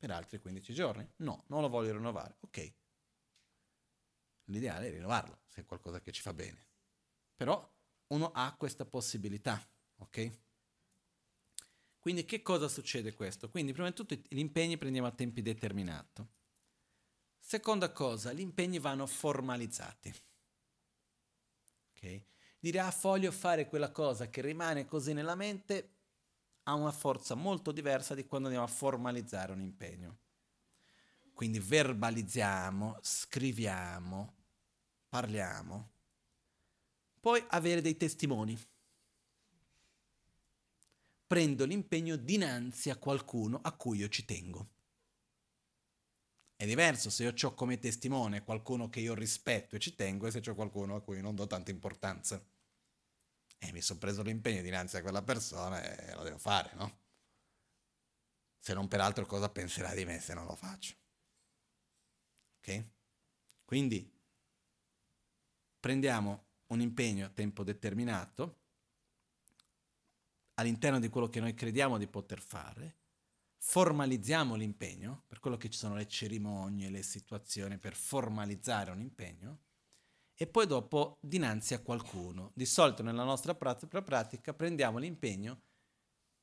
Per 0.07 0.15
altri 0.15 0.39
15 0.39 0.73
giorni? 0.73 1.05
No, 1.17 1.43
non 1.47 1.59
lo 1.59 1.67
voglio 1.67 1.91
rinnovare. 1.91 2.37
Ok. 2.39 2.73
L'ideale 4.45 4.87
è 4.87 4.91
rinnovarlo, 4.91 5.41
se 5.47 5.59
è 5.59 5.65
qualcosa 5.65 5.99
che 5.99 6.13
ci 6.13 6.21
fa 6.21 6.33
bene. 6.33 6.65
Però 7.35 7.69
uno 8.07 8.31
ha 8.31 8.55
questa 8.55 8.85
possibilità, 8.85 9.61
ok? 9.97 10.31
Quindi 11.99 12.23
che 12.23 12.41
cosa 12.41 12.69
succede 12.69 13.13
questo? 13.13 13.49
Quindi 13.49 13.73
prima 13.73 13.89
di 13.89 13.95
tutto 13.95 14.15
gli 14.15 14.39
impegni 14.39 14.77
prendiamo 14.77 15.07
a 15.07 15.11
tempi 15.11 15.41
determinati. 15.41 16.25
Seconda 17.37 17.91
cosa, 17.91 18.31
gli 18.31 18.39
impegni 18.39 18.79
vanno 18.79 19.05
formalizzati. 19.07 20.15
Ok? 21.91 22.23
Dire 22.59 22.79
ah 22.79 22.95
voglio 23.01 23.33
fare 23.33 23.67
quella 23.67 23.91
cosa 23.91 24.29
che 24.29 24.39
rimane 24.39 24.85
così 24.85 25.11
nella 25.11 25.35
mente 25.35 25.96
ha 26.67 26.73
una 26.73 26.91
forza 26.91 27.35
molto 27.35 27.71
diversa 27.71 28.15
di 28.15 28.25
quando 28.25 28.47
andiamo 28.47 28.67
a 28.67 28.71
formalizzare 28.71 29.51
un 29.51 29.61
impegno. 29.61 30.17
Quindi 31.33 31.59
verbalizziamo, 31.59 32.97
scriviamo, 33.01 34.33
parliamo 35.09 35.95
poi 37.27 37.43
avere 37.49 37.81
dei 37.81 37.97
testimoni. 37.97 38.57
Prendo 41.27 41.65
l'impegno 41.65 42.15
dinanzi 42.15 42.89
a 42.89 42.95
qualcuno 42.95 43.59
a 43.61 43.73
cui 43.73 43.97
io 43.97 44.07
ci 44.07 44.23
tengo. 44.23 44.69
È 46.55 46.65
diverso 46.65 47.09
se 47.09 47.23
io 47.23 47.33
ho 47.39 47.53
come 47.53 47.79
testimone 47.79 48.45
qualcuno 48.45 48.89
che 48.89 49.01
io 49.01 49.13
rispetto 49.13 49.75
e 49.75 49.79
ci 49.79 49.93
tengo 49.93 50.25
e 50.25 50.31
se 50.31 50.41
ho 50.49 50.55
qualcuno 50.55 50.95
a 50.95 51.01
cui 51.01 51.19
non 51.19 51.35
do 51.35 51.45
tanta 51.47 51.69
importanza. 51.69 52.41
E 53.59 53.71
mi 53.71 53.81
sono 53.81 53.99
preso 53.99 54.21
l'impegno 54.21 54.61
dinanzi 54.61 54.97
a 54.97 55.01
quella 55.01 55.23
persona 55.23 55.81
e 55.81 56.13
lo 56.13 56.23
devo 56.23 56.37
fare, 56.37 56.73
no? 56.75 56.99
Se 58.59 58.73
non 58.73 58.87
per 58.87 59.01
altro 59.01 59.25
cosa 59.25 59.49
penserà 59.49 59.93
di 59.93 60.05
me 60.05 60.19
se 60.19 60.33
non 60.33 60.45
lo 60.45 60.55
faccio. 60.55 60.95
Ok? 62.57 62.85
Quindi 63.65 64.13
prendiamo 65.79 66.45
un 66.67 66.81
impegno 66.81 67.25
a 67.25 67.29
tempo 67.29 67.63
determinato 67.63 68.65
all'interno 70.55 70.99
di 70.99 71.09
quello 71.09 71.29
che 71.29 71.39
noi 71.39 71.53
crediamo 71.53 71.97
di 71.97 72.07
poter 72.07 72.41
fare, 72.41 72.97
formalizziamo 73.57 74.55
l'impegno, 74.55 75.23
per 75.27 75.39
quello 75.39 75.57
che 75.57 75.69
ci 75.69 75.77
sono 75.77 75.95
le 75.95 76.07
cerimonie, 76.07 76.89
le 76.89 77.03
situazioni 77.03 77.77
per 77.77 77.95
formalizzare 77.95 78.91
un 78.91 78.99
impegno, 78.99 79.65
e 80.37 80.47
poi 80.47 80.67
dopo 80.67 81.17
dinanzi 81.19 81.73
a 81.73 81.79
qualcuno. 81.79 82.51
Di 82.53 82.65
solito 82.65 83.03
nella 83.03 83.23
nostra 83.23 83.55
pratica 83.55 84.53
prendiamo 84.53 84.99
l'impegno, 84.99 85.61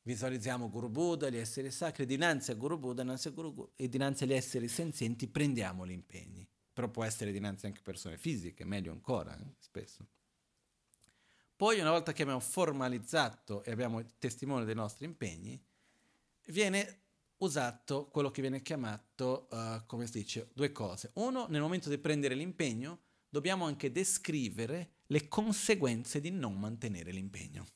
visualizziamo 0.02 0.68
Guru 0.68 0.90
Buddha, 0.90 1.30
gli 1.30 1.36
esseri 1.36 1.70
sacri, 1.70 2.04
dinanzi 2.04 2.50
a 2.50 2.54
Guru 2.54 2.78
Buddha 2.78 3.02
dinanzi 3.02 3.28
a 3.28 3.30
Guru, 3.30 3.72
e 3.76 3.88
dinanzi 3.88 4.24
agli 4.24 4.34
esseri 4.34 4.68
senzienti 4.68 5.28
prendiamo 5.28 5.86
gli 5.86 5.92
impegni 5.92 6.46
però 6.74 6.88
può 6.88 7.04
essere 7.04 7.30
dinanzi 7.30 7.66
anche 7.66 7.78
a 7.78 7.82
persone 7.82 8.18
fisiche, 8.18 8.64
meglio 8.64 8.90
ancora, 8.90 9.38
eh, 9.38 9.54
spesso. 9.60 10.04
Poi 11.54 11.78
una 11.78 11.90
volta 11.90 12.12
che 12.12 12.22
abbiamo 12.22 12.40
formalizzato 12.40 13.62
e 13.62 13.70
abbiamo 13.70 14.00
il 14.00 14.12
testimone 14.18 14.64
dei 14.64 14.74
nostri 14.74 15.04
impegni, 15.04 15.62
viene 16.46 17.02
usato 17.38 18.08
quello 18.08 18.32
che 18.32 18.40
viene 18.40 18.60
chiamato, 18.60 19.46
uh, 19.50 19.86
come 19.86 20.06
si 20.06 20.18
dice, 20.18 20.50
due 20.52 20.72
cose. 20.72 21.12
Uno, 21.14 21.46
nel 21.48 21.60
momento 21.60 21.88
di 21.88 21.98
prendere 21.98 22.34
l'impegno, 22.34 23.02
dobbiamo 23.34 23.64
anche 23.64 23.90
descrivere 23.90 24.98
le 25.06 25.26
conseguenze 25.26 26.20
di 26.20 26.30
non 26.30 26.56
mantenere 26.56 27.10
l'impegno. 27.10 27.66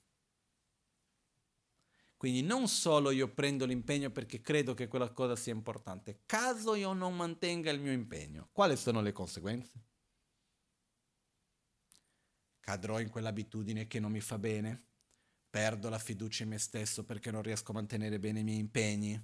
Quindi 2.16 2.42
non 2.42 2.68
solo 2.68 3.10
io 3.10 3.28
prendo 3.34 3.66
l'impegno 3.66 4.10
perché 4.10 4.40
credo 4.40 4.74
che 4.74 4.86
quella 4.86 5.10
cosa 5.10 5.34
sia 5.34 5.52
importante, 5.52 6.20
caso 6.26 6.76
io 6.76 6.92
non 6.92 7.16
mantenga 7.16 7.72
il 7.72 7.80
mio 7.80 7.90
impegno, 7.90 8.48
quali 8.52 8.76
sono 8.76 9.00
le 9.00 9.10
conseguenze? 9.10 9.82
Cadrò 12.60 13.00
in 13.00 13.08
quell'abitudine 13.08 13.88
che 13.88 13.98
non 13.98 14.12
mi 14.12 14.20
fa 14.20 14.38
bene, 14.38 14.84
perdo 15.50 15.88
la 15.88 15.98
fiducia 15.98 16.44
in 16.44 16.50
me 16.50 16.58
stesso 16.58 17.04
perché 17.04 17.32
non 17.32 17.42
riesco 17.42 17.72
a 17.72 17.74
mantenere 17.74 18.20
bene 18.20 18.40
i 18.40 18.44
miei 18.44 18.58
impegni, 18.58 19.14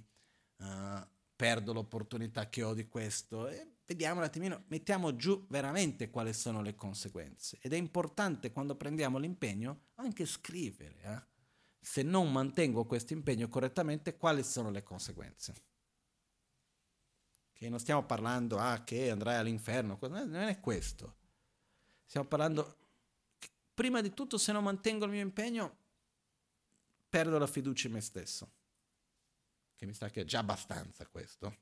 uh, 0.57 1.07
perdo 1.33 1.71
l'opportunità 1.71 2.49
che 2.49 2.63
ho 2.63 2.73
di 2.73 2.87
questo 2.87 3.47
e 3.47 3.74
vediamo 3.85 4.19
un 4.19 4.25
attimino, 4.25 4.63
mettiamo 4.67 5.15
giù 5.15 5.45
veramente 5.49 6.09
quali 6.09 6.33
sono 6.33 6.61
le 6.61 6.75
conseguenze. 6.75 7.57
Ed 7.61 7.73
è 7.73 7.77
importante 7.77 8.51
quando 8.51 8.75
prendiamo 8.75 9.17
l'impegno 9.17 9.87
anche 9.95 10.25
scrivere. 10.25 11.01
Eh? 11.01 11.33
se 11.85 12.01
non 12.01 12.31
mantengo 12.31 12.83
questo 12.85 13.13
impegno 13.13 13.47
correttamente, 13.47 14.17
quali 14.17 14.43
sono 14.43 14.71
le 14.71 14.81
conseguenze? 14.81 15.53
Che 17.53 17.69
non 17.69 17.79
stiamo 17.79 18.03
parlando, 18.05 18.57
ah, 18.57 18.83
che 18.83 19.11
andrai 19.11 19.37
all'inferno, 19.37 19.97
non 20.01 20.35
è 20.35 20.59
questo. 20.59 21.17
Stiamo 22.03 22.27
parlando, 22.27 22.77
prima 23.75 24.01
di 24.01 24.15
tutto, 24.15 24.39
se 24.39 24.51
non 24.51 24.63
mantengo 24.63 25.05
il 25.05 25.11
mio 25.11 25.21
impegno, 25.21 25.77
perdo 27.07 27.37
la 27.37 27.47
fiducia 27.47 27.85
in 27.85 27.93
me 27.93 28.01
stesso. 28.01 28.51
che 29.75 29.85
mi 29.85 29.93
sa 29.93 30.09
che 30.09 30.21
è 30.21 30.25
già 30.25 30.39
abbastanza 30.39 31.05
questo. 31.05 31.55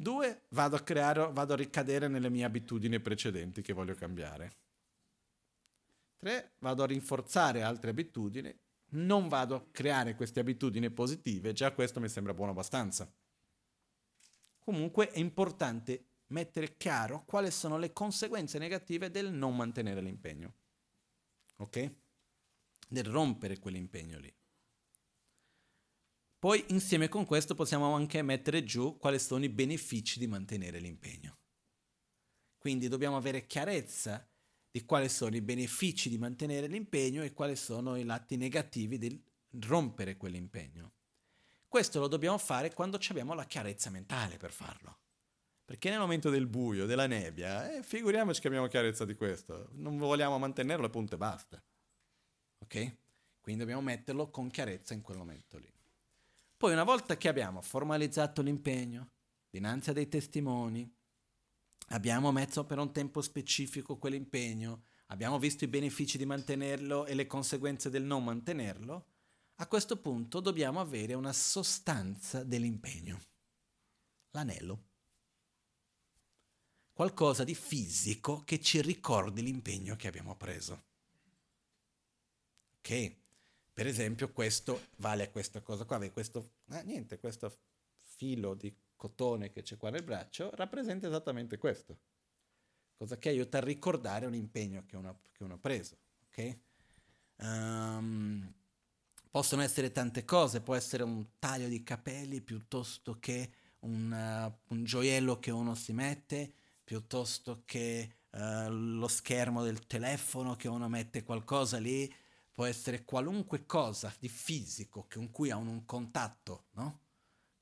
Due, 0.00 0.44
vado 0.52 0.76
a 0.76 0.80
creare, 0.80 1.30
vado 1.30 1.52
a 1.52 1.56
ricadere 1.56 2.08
nelle 2.08 2.30
mie 2.30 2.44
abitudini 2.44 3.00
precedenti 3.00 3.60
che 3.60 3.74
voglio 3.74 3.94
cambiare. 3.94 4.50
Tre, 6.16 6.52
vado 6.60 6.82
a 6.82 6.86
rinforzare 6.86 7.60
altre 7.60 7.90
abitudini, 7.90 8.50
non 8.92 9.28
vado 9.28 9.54
a 9.54 9.66
creare 9.70 10.14
queste 10.14 10.40
abitudini 10.40 10.90
positive, 10.90 11.52
già 11.52 11.72
questo 11.72 12.00
mi 12.00 12.08
sembra 12.08 12.32
buono 12.32 12.52
abbastanza. 12.52 13.12
Comunque 14.58 15.10
è 15.10 15.18
importante 15.18 16.06
mettere 16.28 16.78
chiaro 16.78 17.24
quali 17.26 17.50
sono 17.50 17.76
le 17.76 17.92
conseguenze 17.92 18.56
negative 18.56 19.10
del 19.10 19.30
non 19.30 19.54
mantenere 19.54 20.00
l'impegno. 20.00 20.54
Ok? 21.56 21.94
Del 22.88 23.04
rompere 23.04 23.58
quell'impegno 23.58 24.18
lì. 24.18 24.34
Poi 26.40 26.64
insieme 26.68 27.10
con 27.10 27.26
questo 27.26 27.54
possiamo 27.54 27.92
anche 27.92 28.22
mettere 28.22 28.64
giù 28.64 28.96
quali 28.96 29.18
sono 29.18 29.44
i 29.44 29.50
benefici 29.50 30.18
di 30.18 30.26
mantenere 30.26 30.78
l'impegno. 30.78 31.36
Quindi 32.56 32.88
dobbiamo 32.88 33.18
avere 33.18 33.46
chiarezza 33.46 34.26
di 34.70 34.82
quali 34.86 35.10
sono 35.10 35.36
i 35.36 35.42
benefici 35.42 36.08
di 36.08 36.16
mantenere 36.16 36.66
l'impegno 36.66 37.22
e 37.22 37.34
quali 37.34 37.56
sono 37.56 37.94
i 37.96 38.04
lati 38.04 38.36
negativi 38.36 38.96
di 38.96 39.22
rompere 39.66 40.16
quell'impegno. 40.16 40.92
Questo 41.68 42.00
lo 42.00 42.08
dobbiamo 42.08 42.38
fare 42.38 42.72
quando 42.72 42.98
abbiamo 43.10 43.34
la 43.34 43.44
chiarezza 43.44 43.90
mentale 43.90 44.38
per 44.38 44.50
farlo. 44.50 44.98
Perché 45.62 45.90
nel 45.90 45.98
momento 45.98 46.30
del 46.30 46.46
buio, 46.46 46.86
della 46.86 47.06
nebbia, 47.06 47.70
eh, 47.70 47.82
figuriamoci 47.82 48.40
che 48.40 48.46
abbiamo 48.46 48.66
chiarezza 48.66 49.04
di 49.04 49.14
questo. 49.14 49.68
Non 49.72 49.98
vogliamo 49.98 50.38
mantenerlo 50.38 50.86
e 50.86 50.90
punto 50.90 51.16
e 51.16 51.18
basta. 51.18 51.62
Ok? 52.60 52.96
Quindi 53.40 53.60
dobbiamo 53.60 53.82
metterlo 53.82 54.30
con 54.30 54.48
chiarezza 54.48 54.94
in 54.94 55.02
quel 55.02 55.18
momento 55.18 55.58
lì. 55.58 55.70
Poi 56.60 56.74
una 56.74 56.84
volta 56.84 57.16
che 57.16 57.28
abbiamo 57.28 57.62
formalizzato 57.62 58.42
l'impegno, 58.42 59.12
dinanzi 59.48 59.88
a 59.88 59.92
dei 59.94 60.08
testimoni, 60.08 60.94
abbiamo 61.86 62.32
messo 62.32 62.66
per 62.66 62.76
un 62.76 62.92
tempo 62.92 63.22
specifico 63.22 63.96
quell'impegno, 63.96 64.82
abbiamo 65.06 65.38
visto 65.38 65.64
i 65.64 65.68
benefici 65.68 66.18
di 66.18 66.26
mantenerlo 66.26 67.06
e 67.06 67.14
le 67.14 67.26
conseguenze 67.26 67.88
del 67.88 68.02
non 68.02 68.24
mantenerlo, 68.24 69.06
a 69.54 69.66
questo 69.66 70.02
punto 70.02 70.40
dobbiamo 70.40 70.80
avere 70.80 71.14
una 71.14 71.32
sostanza 71.32 72.44
dell'impegno, 72.44 73.18
l'anello. 74.32 74.88
Qualcosa 76.92 77.42
di 77.42 77.54
fisico 77.54 78.44
che 78.44 78.60
ci 78.60 78.82
ricordi 78.82 79.40
l'impegno 79.40 79.96
che 79.96 80.08
abbiamo 80.08 80.36
preso. 80.36 80.84
Ok? 82.80 83.19
Per 83.80 83.88
esempio 83.88 84.30
questo 84.30 84.88
vale 84.96 85.22
a 85.22 85.30
questa 85.30 85.62
cosa 85.62 85.86
qua, 85.86 85.98
questo, 86.10 86.50
ah, 86.72 86.82
niente, 86.82 87.18
questo 87.18 87.50
filo 87.98 88.52
di 88.52 88.70
cotone 88.94 89.50
che 89.50 89.62
c'è 89.62 89.78
qua 89.78 89.88
nel 89.88 90.02
braccio 90.02 90.50
rappresenta 90.52 91.06
esattamente 91.06 91.56
questo. 91.56 91.96
Cosa 92.98 93.16
che 93.16 93.30
aiuta 93.30 93.56
a 93.56 93.62
ricordare 93.62 94.26
un 94.26 94.34
impegno 94.34 94.84
che 94.84 94.96
uno, 94.96 95.20
che 95.32 95.44
uno 95.44 95.54
ha 95.54 95.56
preso. 95.58 95.96
Ok? 96.26 96.58
Um, 97.36 98.52
Possono 99.30 99.62
essere 99.62 99.90
tante 99.92 100.26
cose, 100.26 100.60
può 100.60 100.74
essere 100.74 101.02
un 101.02 101.38
taglio 101.38 101.68
di 101.68 101.82
capelli 101.82 102.42
piuttosto 102.42 103.18
che 103.18 103.50
un, 103.78 104.12
uh, 104.12 104.74
un 104.74 104.84
gioiello 104.84 105.38
che 105.38 105.52
uno 105.52 105.74
si 105.74 105.94
mette, 105.94 106.52
piuttosto 106.84 107.62
che 107.64 108.16
uh, 108.32 108.68
lo 108.68 109.08
schermo 109.08 109.62
del 109.62 109.86
telefono 109.86 110.54
che 110.54 110.68
uno 110.68 110.86
mette 110.90 111.22
qualcosa 111.22 111.78
lì, 111.78 112.12
può 112.60 112.68
essere 112.68 113.06
qualunque 113.06 113.64
cosa 113.64 114.14
di 114.18 114.28
fisico 114.28 115.06
con 115.10 115.30
cui 115.30 115.50
ha 115.50 115.56
un, 115.56 115.66
un 115.66 115.86
contatto, 115.86 116.66
no? 116.72 117.00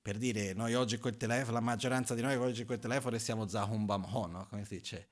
Per 0.03 0.19
dire, 0.19 0.55
noi 0.55 0.75
oggi 0.75 0.99
col 0.99 1.17
telefono, 1.17 1.53
la 1.53 1.61
maggioranza 1.61 2.17
di 2.17 2.21
noi 2.21 2.35
oggi 2.35 2.65
col 2.65 2.81
telefono 2.81 3.17
siamo 3.19 3.47
Zahumbamho, 3.47 4.27
no? 4.27 4.47
Come 4.49 4.65
si 4.65 4.79
dice? 4.79 5.09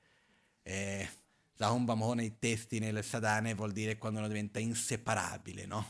Eh, 0.61 1.07
Zahumbamho 1.55 2.15
nei 2.15 2.37
testi, 2.37 2.79
nelle 2.79 3.01
sadane 3.01 3.53
vuol 3.53 3.71
dire 3.71 3.97
quando 3.97 4.19
uno 4.19 4.27
diventa 4.27 4.59
inseparabile, 4.59 5.65
no? 5.65 5.85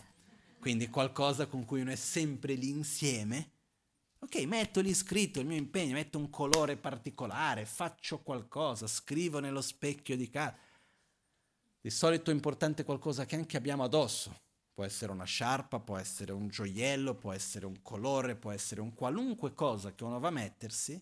quindi 0.60 0.90
qualcosa 0.90 1.48
con 1.48 1.66
cui 1.66 1.82
uno 1.82 1.90
è 1.90 1.96
sempre 1.96 2.54
lì 2.54 2.70
insieme. 2.70 3.54
Ok, 4.20 4.36
metto 4.44 4.80
lì 4.80 4.94
scritto 4.94 5.40
il 5.40 5.48
mio 5.48 5.58
impegno, 5.58 5.94
metto 5.94 6.20
un 6.20 6.30
colore 6.30 6.78
particolare, 6.78 7.66
faccio 7.66 8.20
qualcosa, 8.20 8.86
scrivo 8.86 9.40
nello 9.40 9.62
specchio 9.62 10.16
di 10.16 10.30
casa. 10.30 10.56
Di 11.88 11.94
solito 11.94 12.32
è 12.32 12.34
importante 12.34 12.84
qualcosa 12.84 13.26
che 13.26 13.38
anche 13.38 13.56
abbiamo 13.56 13.86
addosso. 13.86 14.38
Può 14.74 14.84
essere 14.84 15.14
una 15.14 15.24
sciarpa, 15.24 15.80
può 15.80 15.96
essere 15.96 16.34
un 16.34 16.50
gioiello, 16.50 17.16
può 17.16 17.32
essere 17.32 17.66
un 17.66 17.82
colore, 17.82 18.36
può 18.36 18.52
essere 18.52 18.82
un 18.82 18.94
qualunque 18.94 19.54
cosa 19.54 19.96
che 19.96 20.04
uno 20.04 20.20
va 20.20 20.28
a 20.28 20.32
mettersi 20.32 21.02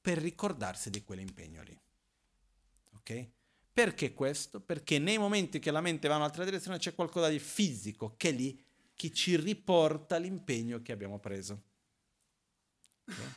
per 0.00 0.18
ricordarsi 0.18 0.90
di 0.90 1.04
quell'impegno 1.04 1.62
lì. 1.62 1.80
Ok? 2.96 3.28
Perché 3.72 4.14
questo? 4.14 4.58
Perché 4.58 4.98
nei 4.98 5.16
momenti 5.16 5.60
che 5.60 5.70
la 5.70 5.80
mente 5.80 6.08
va 6.08 6.14
in 6.14 6.20
un'altra 6.22 6.42
direzione 6.42 6.78
c'è 6.78 6.92
qualcosa 6.92 7.28
di 7.28 7.38
fisico 7.38 8.14
che 8.16 8.32
lì 8.32 8.60
che 8.96 9.12
ci 9.12 9.36
riporta 9.36 10.16
l'impegno 10.16 10.82
che 10.82 10.90
abbiamo 10.90 11.20
preso. 11.20 11.62
Okay? 13.08 13.32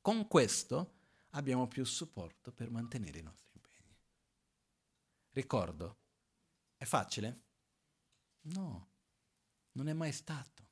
Con 0.00 0.28
questo 0.28 0.92
abbiamo 1.30 1.66
più 1.66 1.84
supporto 1.84 2.52
per 2.52 2.70
mantenere 2.70 3.18
i 3.18 3.22
nostri. 3.22 3.47
Ricordo, 5.38 5.98
è 6.76 6.84
facile? 6.84 7.44
No, 8.48 8.90
non 9.74 9.88
è 9.88 9.92
mai 9.92 10.10
stato. 10.10 10.66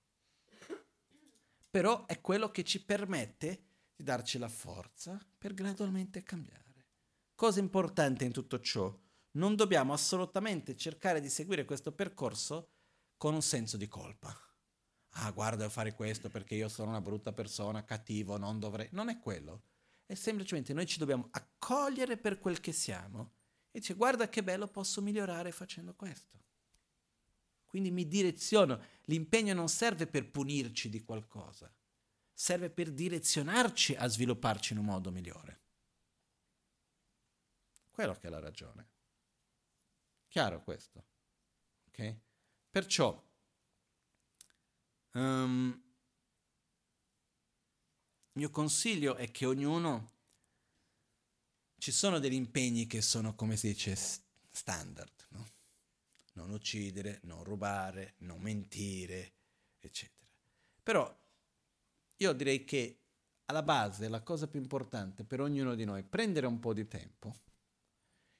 Però 1.70 2.04
è 2.06 2.20
quello 2.20 2.50
che 2.50 2.64
ci 2.64 2.84
permette 2.84 3.68
di 3.94 4.02
darci 4.02 4.38
la 4.38 4.48
forza 4.48 5.24
per 5.38 5.54
gradualmente 5.54 6.24
cambiare. 6.24 6.88
Cosa 7.36 7.60
importante 7.60 8.24
in 8.24 8.32
tutto 8.32 8.58
ciò? 8.58 8.92
non 9.36 9.54
dobbiamo 9.54 9.92
assolutamente 9.92 10.76
cercare 10.76 11.20
di 11.20 11.28
seguire 11.28 11.64
questo 11.64 11.92
percorso 11.92 12.70
con 13.16 13.34
un 13.34 13.42
senso 13.42 13.76
di 13.76 13.86
colpa. 13.86 14.36
Ah, 15.10 15.30
guarda, 15.30 15.58
devo 15.58 15.70
fare 15.70 15.94
questo 15.94 16.28
perché 16.28 16.56
io 16.56 16.68
sono 16.68 16.90
una 16.90 17.00
brutta 17.00 17.32
persona, 17.32 17.84
cattivo, 17.84 18.36
non 18.36 18.58
dovrei. 18.58 18.88
Non 18.90 19.10
è 19.10 19.20
quello. 19.20 19.62
È 20.06 20.14
semplicemente 20.14 20.72
noi 20.72 20.86
ci 20.86 20.98
dobbiamo 20.98 21.28
accogliere 21.30 22.16
per 22.16 22.40
quel 22.40 22.58
che 22.58 22.72
siamo 22.72 23.35
e 23.76 23.80
dice 23.80 23.92
guarda 23.92 24.26
che 24.30 24.42
bello 24.42 24.68
posso 24.68 25.02
migliorare 25.02 25.52
facendo 25.52 25.94
questo. 25.94 26.44
Quindi 27.66 27.90
mi 27.90 28.08
direziono. 28.08 28.82
L'impegno 29.02 29.52
non 29.52 29.68
serve 29.68 30.06
per 30.06 30.30
punirci 30.30 30.88
di 30.88 31.02
qualcosa, 31.02 31.70
serve 32.32 32.70
per 32.70 32.90
direzionarci 32.90 33.94
a 33.94 34.06
svilupparci 34.06 34.72
in 34.72 34.78
un 34.78 34.86
modo 34.86 35.10
migliore. 35.10 35.60
Quello 37.90 38.14
che 38.14 38.28
è 38.28 38.30
la 38.30 38.38
ragione. 38.38 38.88
Chiaro 40.28 40.62
questo? 40.62 41.04
Ok? 41.88 42.16
Perciò 42.70 43.22
um, 45.12 45.82
il 48.32 48.40
mio 48.40 48.50
consiglio 48.50 49.16
è 49.16 49.30
che 49.30 49.44
ognuno 49.44 50.15
ci 51.86 51.92
sono 51.92 52.18
degli 52.18 52.34
impegni 52.34 52.88
che 52.88 53.00
sono, 53.00 53.36
come 53.36 53.56
si 53.56 53.68
dice, 53.68 53.94
standard, 54.50 55.26
no? 55.28 55.46
Non 56.32 56.50
uccidere, 56.50 57.20
non 57.22 57.44
rubare, 57.44 58.14
non 58.22 58.40
mentire, 58.40 59.34
eccetera. 59.78 60.28
Però 60.82 61.16
io 62.16 62.32
direi 62.32 62.64
che 62.64 63.02
alla 63.44 63.62
base 63.62 64.08
la 64.08 64.20
cosa 64.22 64.48
più 64.48 64.58
importante 64.58 65.22
per 65.22 65.40
ognuno 65.40 65.76
di 65.76 65.84
noi 65.84 66.00
è 66.00 66.02
prendere 66.02 66.48
un 66.48 66.58
po' 66.58 66.74
di 66.74 66.88
tempo 66.88 67.32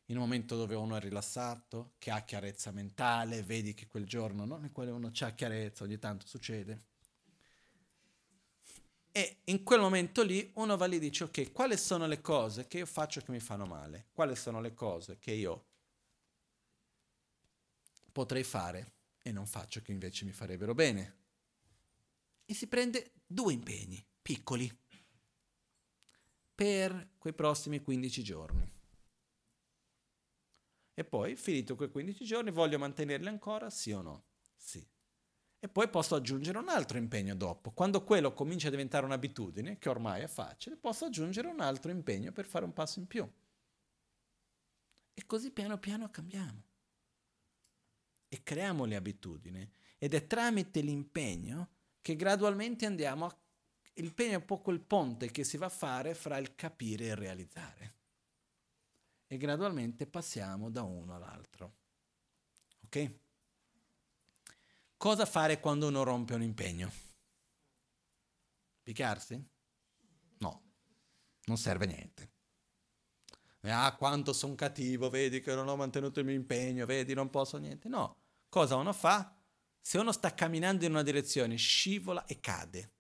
in 0.07 0.17
un 0.17 0.23
momento 0.23 0.57
dove 0.57 0.75
uno 0.75 0.97
è 0.97 1.01
rilassato, 1.01 1.93
che 1.99 2.11
ha 2.11 2.25
chiarezza 2.25 2.73
mentale, 2.73 3.45
vedi 3.45 3.75
che 3.75 3.87
quel 3.87 4.07
giorno 4.07 4.45
no, 4.45 4.57
nel 4.57 4.73
quale 4.73 4.91
uno 4.91 5.13
ha 5.17 5.31
chiarezza, 5.31 5.85
ogni 5.85 6.01
tanto 6.01 6.27
succede. 6.27 6.83
E 9.17 9.39
in 9.45 9.65
quel 9.65 9.81
momento 9.81 10.23
lì 10.23 10.51
uno 10.57 10.77
va 10.77 10.85
lì 10.85 10.97
e 10.97 10.99
dice, 10.99 11.25
ok, 11.25 11.51
quali 11.51 11.79
sono 11.79 12.07
le 12.07 12.21
cose 12.21 12.67
che 12.67 12.77
io 12.77 12.85
faccio 12.85 13.23
che 13.23 13.31
mi 13.31 13.41
fanno 13.41 13.65
male? 13.65 14.09
Quali 14.13 14.37
sono 14.37 14.61
le 14.61 14.75
cose 14.75 15.19
che 15.19 15.33
io 15.33 15.69
potrei 18.13 18.45
fare 18.45 18.93
e 19.23 19.33
non 19.33 19.47
faccio 19.47 19.81
che 19.81 19.91
invece 19.91 20.27
mi 20.27 20.33
farebbero 20.33 20.75
bene? 20.75 21.17
E 22.45 22.53
si 22.53 22.67
prende 22.67 23.13
due 23.27 23.55
impegni 23.55 24.07
piccoli 24.21 24.71
per 26.55 27.13
quei 27.17 27.33
prossimi 27.33 27.81
15 27.81 28.23
giorni. 28.23 28.71
E 30.93 31.05
poi, 31.05 31.37
finito 31.37 31.75
quei 31.75 31.89
15 31.89 32.23
giorni, 32.23 32.51
voglio 32.51 32.79
mantenerli 32.79 33.29
ancora, 33.29 33.71
sì 33.71 33.93
o 33.93 34.03
no? 34.03 34.25
Sì. 34.55 34.87
E 35.59 35.69
poi 35.69 35.89
posso 35.89 36.15
aggiungere 36.15 36.59
un 36.59 36.69
altro 36.69 36.99
impegno 36.99 37.35
dopo. 37.35 37.73
Quando 37.73 38.05
quello 38.05 38.33
comincia 38.33 38.69
a 38.69 38.71
diventare 38.71 39.05
un'abitudine, 39.07 39.79
che 39.79 39.89
ormai 39.89 40.23
è 40.23 40.27
facile, 40.29 40.77
posso 40.77 41.07
aggiungere 41.07 41.49
un 41.49 41.61
altro 41.61 41.91
impegno 41.91 42.33
per 42.33 42.47
fare 42.47 42.65
un 42.65 42.73
passo 42.73 42.99
in 43.01 43.07
più. 43.07 43.29
E 45.15 45.27
così 45.27 45.51
piano 45.51 45.79
piano 45.79 46.11
cambiamo. 46.11 46.63
e 48.29 48.43
creiamo 48.43 48.85
le 48.85 48.97
abitudini 48.97 49.69
ed 49.99 50.15
è 50.15 50.27
tramite 50.27 50.81
l'impegno 50.81 51.71
che 52.01 52.17
gradualmente 52.17 52.87
andiamo 52.87 53.27
a... 53.27 53.39
L'impegno 53.95 54.33
è 54.33 54.37
un 54.37 54.45
po' 54.45 54.61
quel 54.61 54.81
ponte 54.81 55.31
che 55.31 55.43
si 55.43 55.57
va 55.57 55.67
a 55.67 55.71
fare 55.71 56.15
fra 56.15 56.37
il 56.37 56.55
capire 56.55 57.07
e 57.07 57.09
il 57.09 57.17
realizzare. 57.17 57.95
E 59.27 59.37
gradualmente 59.39 60.07
passiamo 60.07 60.71
da 60.71 60.83
uno 60.83 61.15
all'altro. 61.15 61.75
Ok? 62.85 63.13
Cosa 65.07 65.25
fare 65.25 65.61
quando 65.61 65.87
uno 65.87 66.03
rompe 66.03 66.35
un 66.35 66.43
impegno? 66.43 66.91
Picchiarsi? 68.83 69.41
No, 70.39 70.63
non 71.45 71.57
serve 71.57 71.87
niente. 71.87 72.33
Ah, 73.61 73.95
quanto 73.95 74.33
sono 74.33 74.57
cattivo, 74.57 75.09
vedi 75.09 75.41
che 75.41 75.55
non 75.55 75.69
ho 75.69 75.77
mantenuto 75.77 76.19
il 76.19 76.27
mio 76.27 76.35
impegno, 76.35 76.87
vedi, 76.87 77.15
non 77.15 77.31
posso 77.31 77.57
niente. 77.59 77.89
No, 77.89 78.17
cosa 78.49 78.75
uno 78.75 78.93
fa? 78.93 79.33
Se 79.81 79.97
uno 79.97 80.11
sta 80.11 80.35
camminando 80.35 80.85
in 80.85 80.91
una 80.91 81.05
direzione, 81.05 81.55
scivola 81.55 82.25
e 82.25 82.41
cade, 82.41 82.95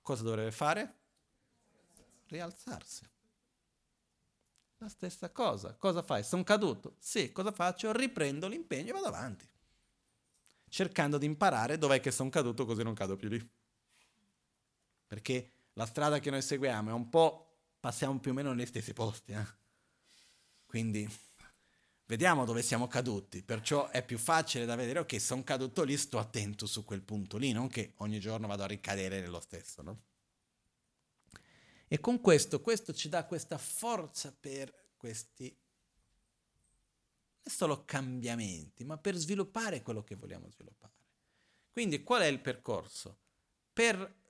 cosa 0.00 0.22
dovrebbe 0.22 0.52
fare? 0.52 1.00
Rialzarsi. 2.28 3.04
La 4.78 4.88
stessa 4.88 5.28
cosa. 5.30 5.74
Cosa 5.74 6.02
fai? 6.02 6.22
Sono 6.22 6.44
caduto? 6.44 6.94
Sì, 7.00 7.32
cosa 7.32 7.50
faccio? 7.50 7.90
Riprendo 7.90 8.46
l'impegno 8.46 8.90
e 8.90 8.92
vado 8.92 9.08
avanti. 9.08 9.50
Cercando 10.72 11.18
di 11.18 11.26
imparare 11.26 11.76
dov'è 11.76 12.00
che 12.00 12.10
sono 12.10 12.30
caduto 12.30 12.64
così 12.64 12.82
non 12.82 12.94
cado 12.94 13.14
più 13.14 13.28
lì. 13.28 13.50
Perché 15.06 15.50
la 15.74 15.84
strada 15.84 16.18
che 16.18 16.30
noi 16.30 16.40
seguiamo 16.40 16.88
è 16.88 16.94
un 16.94 17.10
po', 17.10 17.58
passiamo 17.78 18.18
più 18.18 18.30
o 18.30 18.34
meno 18.34 18.54
negli 18.54 18.64
stessi 18.64 18.94
posti. 18.94 19.32
Eh? 19.32 19.46
Quindi 20.64 21.06
vediamo 22.06 22.46
dove 22.46 22.62
siamo 22.62 22.88
caduti, 22.88 23.42
perciò 23.42 23.90
è 23.90 24.02
più 24.02 24.16
facile 24.16 24.64
da 24.64 24.74
vedere, 24.74 25.00
ok, 25.00 25.20
sono 25.20 25.44
caduto 25.44 25.82
lì, 25.82 25.94
sto 25.98 26.18
attento 26.18 26.64
su 26.64 26.86
quel 26.86 27.02
punto 27.02 27.36
lì, 27.36 27.52
non 27.52 27.68
che 27.68 27.92
ogni 27.96 28.18
giorno 28.18 28.46
vado 28.46 28.62
a 28.62 28.66
ricadere 28.66 29.20
nello 29.20 29.40
stesso, 29.40 29.82
no? 29.82 30.04
E 31.86 32.00
con 32.00 32.18
questo, 32.22 32.62
questo 32.62 32.94
ci 32.94 33.10
dà 33.10 33.26
questa 33.26 33.58
forza 33.58 34.34
per 34.34 34.92
questi, 34.96 35.54
solo 37.42 37.84
cambiamenti, 37.84 38.84
ma 38.84 38.98
per 38.98 39.16
sviluppare 39.16 39.82
quello 39.82 40.02
che 40.02 40.16
vogliamo 40.16 40.50
sviluppare. 40.50 40.92
Quindi 41.72 42.02
qual 42.02 42.22
è 42.22 42.26
il 42.26 42.40
percorso? 42.40 43.18
Per 43.72 44.20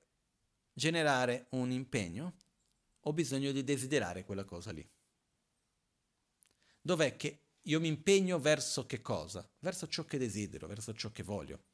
generare 0.73 1.47
un 1.51 1.71
impegno 1.71 2.37
ho 3.01 3.13
bisogno 3.13 3.53
di 3.53 3.65
desiderare 3.65 4.25
quella 4.25 4.45
cosa 4.45 4.71
lì. 4.71 4.89
Dov'è 6.81 7.17
che 7.17 7.39
io 7.63 7.81
mi 7.81 7.89
impegno 7.89 8.39
verso 8.39 8.87
che 8.87 9.01
cosa? 9.01 9.49
Verso 9.59 9.87
ciò 9.89 10.05
che 10.05 10.19
desidero, 10.19 10.67
verso 10.67 10.93
ciò 10.95 11.11
che 11.11 11.23
voglio. 11.23 11.65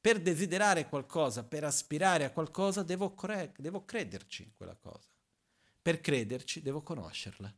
Per 0.00 0.20
desiderare 0.20 0.88
qualcosa, 0.88 1.44
per 1.44 1.64
aspirare 1.64 2.24
a 2.24 2.30
qualcosa, 2.30 2.82
devo, 2.82 3.14
cre- 3.14 3.52
devo 3.58 3.84
crederci 3.84 4.44
in 4.44 4.54
quella 4.54 4.76
cosa. 4.76 5.08
Per 5.82 6.00
crederci 6.00 6.62
devo 6.62 6.82
conoscerla. 6.82 7.52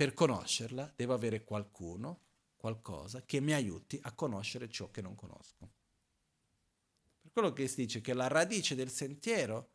Per 0.00 0.14
conoscerla 0.14 0.90
devo 0.96 1.12
avere 1.12 1.44
qualcuno, 1.44 2.20
qualcosa 2.56 3.22
che 3.26 3.38
mi 3.38 3.52
aiuti 3.52 4.00
a 4.02 4.14
conoscere 4.14 4.70
ciò 4.70 4.90
che 4.90 5.02
non 5.02 5.14
conosco. 5.14 5.70
Per 7.20 7.30
quello 7.30 7.52
che 7.52 7.68
si 7.68 7.82
dice 7.82 8.00
che 8.00 8.14
la 8.14 8.26
radice 8.26 8.74
del 8.74 8.88
sentiero 8.88 9.72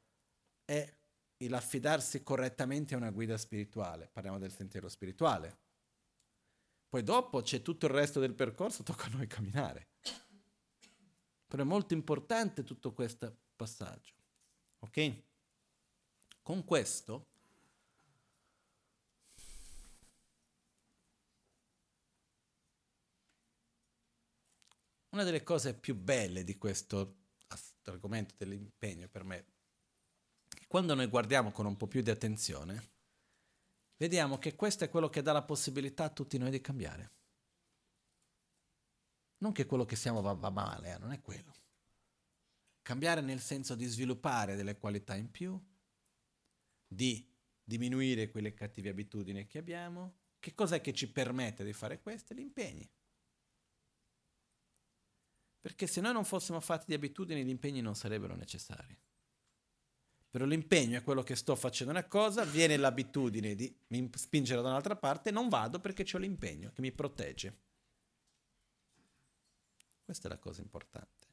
è 0.65 0.97
l'affidarsi 1.37 2.23
correttamente 2.23 2.95
a 2.95 2.97
una 2.97 3.11
guida 3.11 3.37
spirituale. 3.37 4.09
Parliamo 4.11 4.39
del 4.39 4.51
sentiero 4.51 4.89
spirituale. 4.89 5.59
Poi 6.89 7.03
dopo 7.03 7.43
c'è 7.43 7.61
tutto 7.61 7.85
il 7.85 7.91
resto 7.91 8.19
del 8.19 8.33
percorso, 8.33 8.81
tocca 8.81 9.05
a 9.05 9.09
noi 9.09 9.27
camminare. 9.27 9.89
Però 11.45 11.61
è 11.61 11.67
molto 11.67 11.93
importante 11.93 12.63
tutto 12.63 12.93
questo 12.93 13.31
passaggio. 13.55 14.15
Ok? 14.79 15.21
Con 16.41 16.65
questo 16.65 17.27
una 25.15 25.23
delle 25.23 25.43
cose 25.43 25.73
più 25.73 25.95
belle 25.95 26.43
di 26.43 26.57
questo 26.57 27.23
argomento 27.85 28.35
dell'impegno 28.37 29.07
per 29.07 29.23
me, 29.23 29.45
quando 30.67 30.93
noi 30.93 31.07
guardiamo 31.07 31.51
con 31.51 31.65
un 31.65 31.77
po' 31.77 31.87
più 31.87 32.01
di 32.01 32.09
attenzione, 32.09 32.89
vediamo 33.97 34.37
che 34.37 34.55
questo 34.55 34.83
è 34.83 34.89
quello 34.89 35.09
che 35.09 35.21
dà 35.21 35.31
la 35.31 35.43
possibilità 35.43 36.05
a 36.05 36.09
tutti 36.09 36.37
noi 36.37 36.51
di 36.51 36.59
cambiare. 36.59 37.11
Non 39.37 39.51
che 39.51 39.65
quello 39.65 39.85
che 39.85 39.95
siamo 39.95 40.21
va, 40.21 40.33
va 40.33 40.49
male, 40.49 40.95
eh, 40.95 40.97
non 40.97 41.11
è 41.11 41.21
quello. 41.21 41.53
Cambiare 42.81 43.21
nel 43.21 43.39
senso 43.39 43.75
di 43.75 43.85
sviluppare 43.85 44.55
delle 44.55 44.77
qualità 44.77 45.15
in 45.15 45.31
più, 45.31 45.59
di 46.87 47.25
diminuire 47.63 48.29
quelle 48.29 48.53
cattive 48.53 48.89
abitudini 48.89 49.45
che 49.45 49.59
abbiamo. 49.59 50.15
Che 50.39 50.53
cos'è 50.53 50.81
che 50.81 50.93
ci 50.93 51.09
permette 51.09 51.63
di 51.63 51.73
fare 51.73 52.01
questo? 52.01 52.33
Gli 52.33 52.39
impegni. 52.39 52.89
Perché 55.65 55.87
se 55.87 55.99
noi 55.99 56.13
non 56.13 56.25
fossimo 56.25 56.59
fatti 56.59 56.85
di 56.85 56.93
abitudini, 56.93 57.43
gli 57.43 57.49
impegni 57.49 57.81
non 57.81 57.95
sarebbero 57.95 58.35
necessari. 58.35 58.95
Però 60.29 60.45
l'impegno 60.45 60.99
è 60.99 61.01
quello 61.01 61.23
che 61.23 61.35
sto 61.35 61.55
facendo 61.55 61.91
una 61.91 62.05
cosa, 62.07 62.43
viene 62.43 62.77
l'abitudine 62.77 63.55
di 63.55 63.75
spingere 64.13 64.61
da 64.61 64.67
un'altra 64.67 64.95
parte, 64.95 65.31
non 65.31 65.49
vado 65.49 65.79
perché 65.79 66.05
ho 66.13 66.19
l'impegno 66.19 66.71
che 66.71 66.81
mi 66.81 66.91
protegge. 66.91 67.61
Questa 70.03 70.27
è 70.27 70.29
la 70.29 70.37
cosa 70.37 70.61
importante. 70.61 71.27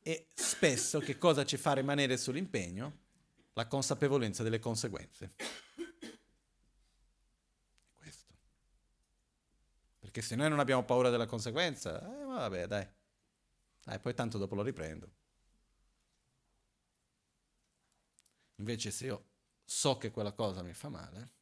E 0.00 0.28
spesso 0.32 1.00
che 1.00 1.18
cosa 1.18 1.44
ci 1.44 1.56
fa 1.56 1.72
rimanere 1.72 2.16
sull'impegno? 2.16 2.98
La 3.54 3.66
consapevolezza 3.66 4.44
delle 4.44 4.60
conseguenze. 4.60 5.34
Questo. 7.94 8.32
Perché 9.98 10.22
se 10.22 10.36
noi 10.36 10.50
non 10.50 10.60
abbiamo 10.60 10.84
paura 10.84 11.10
della 11.10 11.26
conseguenza, 11.26 12.00
eh, 12.00 12.24
vabbè, 12.26 12.66
dai. 12.68 12.95
Dai, 13.86 14.00
poi 14.00 14.14
tanto 14.14 14.36
dopo 14.36 14.56
lo 14.56 14.62
riprendo. 14.62 15.14
Invece 18.56 18.90
se 18.90 19.06
io 19.06 19.28
so 19.64 19.96
che 19.96 20.10
quella 20.10 20.32
cosa 20.32 20.62
mi 20.62 20.72
fa 20.74 20.88
male, 20.88 21.34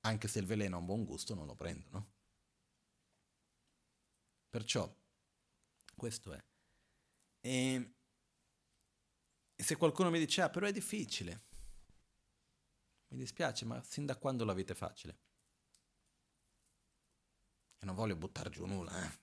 anche 0.00 0.26
se 0.26 0.40
il 0.40 0.46
veleno 0.46 0.74
ha 0.74 0.78
un 0.80 0.86
buon 0.86 1.04
gusto, 1.04 1.34
non 1.36 1.46
lo 1.46 1.54
prendo, 1.54 1.88
no? 1.90 2.12
Perciò 4.50 4.92
questo 5.94 6.32
è. 6.32 6.44
E, 7.40 7.94
se 9.54 9.76
qualcuno 9.76 10.10
mi 10.10 10.18
dice, 10.18 10.42
ah, 10.42 10.50
però 10.50 10.66
è 10.66 10.72
difficile, 10.72 11.44
mi 13.10 13.18
dispiace, 13.18 13.64
ma 13.64 13.80
sin 13.84 14.06
da 14.06 14.16
quando 14.16 14.44
la 14.44 14.54
vita 14.54 14.72
è 14.72 14.76
facile? 14.76 15.20
E 17.78 17.86
non 17.86 17.94
voglio 17.94 18.16
buttare 18.16 18.50
giù 18.50 18.66
nulla, 18.66 19.04
eh. 19.04 19.21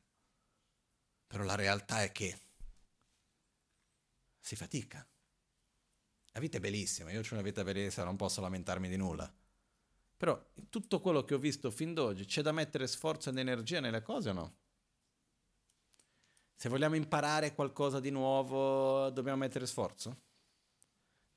Però 1.29 1.43
la 1.43 1.53
realtà 1.53 2.01
è 2.01 2.11
che 2.11 2.39
si 4.39 4.55
fatica. 4.55 5.07
La 6.31 6.39
vita 6.39 6.57
è 6.57 6.59
bellissima, 6.59 7.11
io 7.11 7.21
ho 7.21 7.27
una 7.33 7.43
vita 7.43 7.63
bellissima, 7.63 8.05
non 8.05 8.15
posso 8.15 8.41
lamentarmi 8.41 8.89
di 8.89 8.97
nulla. 8.97 9.31
Però 10.17 10.43
tutto 10.69 10.99
quello 10.99 11.23
che 11.23 11.35
ho 11.35 11.37
visto 11.37 11.69
fin 11.69 11.93
d'oggi 11.93 12.25
c'è 12.25 12.41
da 12.41 12.51
mettere 12.51 12.87
sforzo 12.87 13.29
ed 13.29 13.37
energia 13.37 13.79
nelle 13.79 14.01
cose 14.01 14.29
o 14.29 14.33
no? 14.33 14.55
Se 16.55 16.67
vogliamo 16.67 16.95
imparare 16.95 17.53
qualcosa 17.53 17.99
di 17.99 18.09
nuovo, 18.09 19.11
dobbiamo 19.11 19.37
mettere 19.37 19.67
sforzo? 19.67 20.21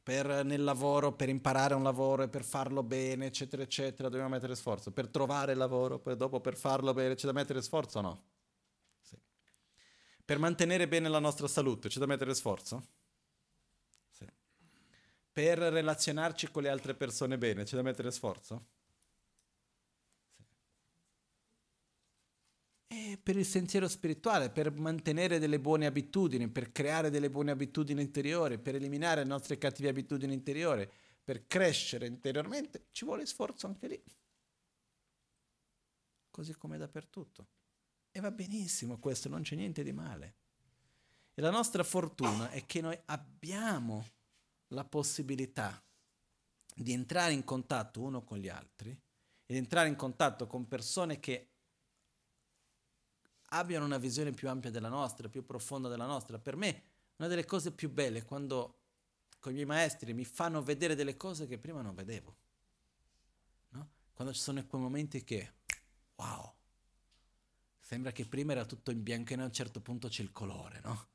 Per, 0.03 0.43
nel 0.47 0.65
lavoro, 0.65 1.13
per 1.13 1.29
imparare 1.29 1.75
un 1.75 1.83
lavoro 1.83 2.23
e 2.23 2.29
per 2.29 2.45
farlo 2.45 2.83
bene, 2.83 3.27
eccetera, 3.27 3.63
eccetera, 3.63 4.09
dobbiamo 4.09 4.31
mettere 4.31 4.55
sforzo. 4.55 4.91
Per 4.91 5.09
trovare 5.09 5.53
il 5.53 5.59
lavoro, 5.59 5.99
poi 5.99 6.17
dopo 6.17 6.41
per 6.41 6.57
farlo 6.57 6.95
bene, 6.95 7.15
c'è 7.15 7.27
da 7.27 7.33
mettere 7.33 7.61
sforzo 7.61 7.99
o 7.99 8.01
no? 8.01 8.32
Sì. 10.33 10.39
Per 10.39 10.39
mantenere 10.39 10.89
bene 10.89 11.09
la 11.09 11.19
nostra 11.19 11.47
salute, 11.47 11.89
c'è 11.89 11.99
da 11.99 12.07
mettere 12.07 12.35
sforzo? 12.35 12.87
Sì. 14.11 14.27
Per 15.33 15.59
relazionarci 15.59 16.51
con 16.51 16.63
le 16.63 16.69
altre 16.71 16.95
persone 16.95 17.37
bene, 17.37 17.65
c'è 17.65 17.77
da 17.77 17.83
mettere 17.83 18.11
sforzo? 18.11 18.67
E 22.87 23.19
per 23.23 23.37
il 23.37 23.45
sentiero 23.45 23.89
spirituale, 23.89 24.51
per 24.51 24.71
mantenere 24.71 25.39
delle 25.39 25.61
buone 25.61 25.87
abitudini, 25.87 26.49
per 26.49 26.73
creare 26.73 27.11
delle 27.11 27.31
buone 27.31 27.51
abitudini 27.51 28.01
interiori, 28.03 28.59
per 28.59 28.75
eliminare 28.75 29.23
le 29.23 29.29
nostre 29.29 29.59
cattive 29.59 29.89
abitudini 29.89 30.33
interiori, 30.35 30.89
per 31.23 31.47
crescere 31.47 32.07
interiormente, 32.07 32.89
ci 32.91 33.05
vuole 33.05 33.27
sforzo 33.27 33.67
anche 33.67 33.87
lì. 33.87 34.03
Così 36.31 36.55
come 36.55 36.79
dappertutto. 36.79 37.47
E 38.13 38.21
va 38.21 38.31
benissimo 38.31 38.99
questo, 38.99 39.29
non 39.29 39.43
c'è 39.43 39.57
niente 39.57 39.83
di 39.83 39.93
male. 39.93 40.35
E 41.35 41.41
la 41.41 41.51
nostra 41.51 41.83
fortuna 41.83 42.51
è 42.51 42.67
che 42.67 42.83
noi 42.83 42.99
abbiamo 43.07 44.07
la 44.69 44.85
possibilità 44.85 45.83
di 46.75 46.93
entrare 46.93 47.33
in 47.33 47.45
contatto 47.45 48.03
uno 48.03 48.23
con 48.23 48.39
gli 48.39 48.49
altri 48.49 48.91
ed 49.47 49.57
entrare 49.57 49.89
in 49.89 49.97
contatto 49.97 50.47
con 50.47 50.69
persone 50.69 51.21
che 51.21 51.49
abbiano 53.53 53.85
una 53.85 53.99
visione 53.99 54.33
più 54.33 54.49
ampia 54.49 54.71
della 54.71 54.89
nostra, 54.89 55.29
più 55.29 55.45
profonda 55.45 55.89
della 55.89 56.07
nostra. 56.07 56.39
Per 56.39 56.57
me 56.57 56.83
una 57.17 57.29
delle 57.29 57.45
cose 57.45 57.73
più 57.73 57.91
belle 57.91 58.21
è 58.21 58.25
quando 58.25 58.77
con 59.39 59.53
i 59.53 59.55
miei 59.55 59.67
maestri 59.67 60.15
mi 60.15 60.25
fanno 60.25 60.63
vedere 60.63 60.95
delle 60.95 61.17
cose 61.17 61.47
che 61.47 61.59
prima 61.59 61.83
non 61.83 61.95
vedevo. 61.95 62.37
No? 63.71 63.91
Quando 64.13 64.33
ci 64.33 64.41
sono 64.41 64.65
quei 64.67 64.81
momenti 64.81 65.25
che, 65.25 65.53
wow, 66.17 66.55
sembra 67.93 68.11
che 68.11 68.25
prima 68.25 68.53
era 68.53 68.65
tutto 68.65 68.91
in 68.91 69.03
bianco 69.03 69.35
e 69.35 69.37
a 69.37 69.45
un 69.45 69.53
certo 69.53 69.83
punto 69.83 70.09
c'è 70.09 70.23
il 70.23 70.33
colore, 70.33 70.81
no? 70.83 71.09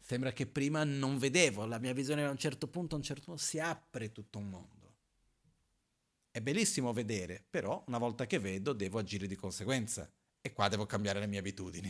Sembra 0.00 0.32
che 0.32 0.44
prima 0.44 0.82
non 0.82 1.18
vedevo, 1.18 1.66
la 1.66 1.78
mia 1.78 1.92
visione 1.92 2.24
a 2.24 2.30
un 2.30 2.36
certo 2.36 2.66
punto, 2.66 2.96
a 2.96 2.98
un 2.98 3.04
certo 3.04 3.26
punto 3.26 3.40
si 3.40 3.60
apre 3.60 4.10
tutto 4.10 4.38
un 4.38 4.48
mondo. 4.48 4.94
È 6.32 6.40
bellissimo 6.40 6.92
vedere, 6.92 7.44
però 7.48 7.84
una 7.86 7.98
volta 7.98 8.26
che 8.26 8.40
vedo 8.40 8.72
devo 8.72 8.98
agire 8.98 9.28
di 9.28 9.36
conseguenza 9.36 10.10
e 10.40 10.52
qua 10.52 10.66
devo 10.66 10.84
cambiare 10.84 11.20
le 11.20 11.28
mie 11.28 11.38
abitudini. 11.38 11.88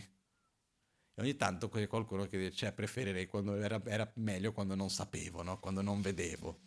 E 1.14 1.22
ogni 1.22 1.36
tanto 1.36 1.70
c'è 1.70 1.86
qualcuno 1.86 2.26
che 2.26 2.36
dice, 2.36 2.52
cioè, 2.54 2.72
preferirei 2.72 3.26
quando 3.26 3.56
era, 3.56 3.80
era 3.86 4.10
meglio 4.16 4.52
quando 4.52 4.74
non 4.74 4.90
sapevo, 4.90 5.42
no? 5.42 5.58
quando 5.60 5.80
non 5.80 6.02
vedevo. 6.02 6.60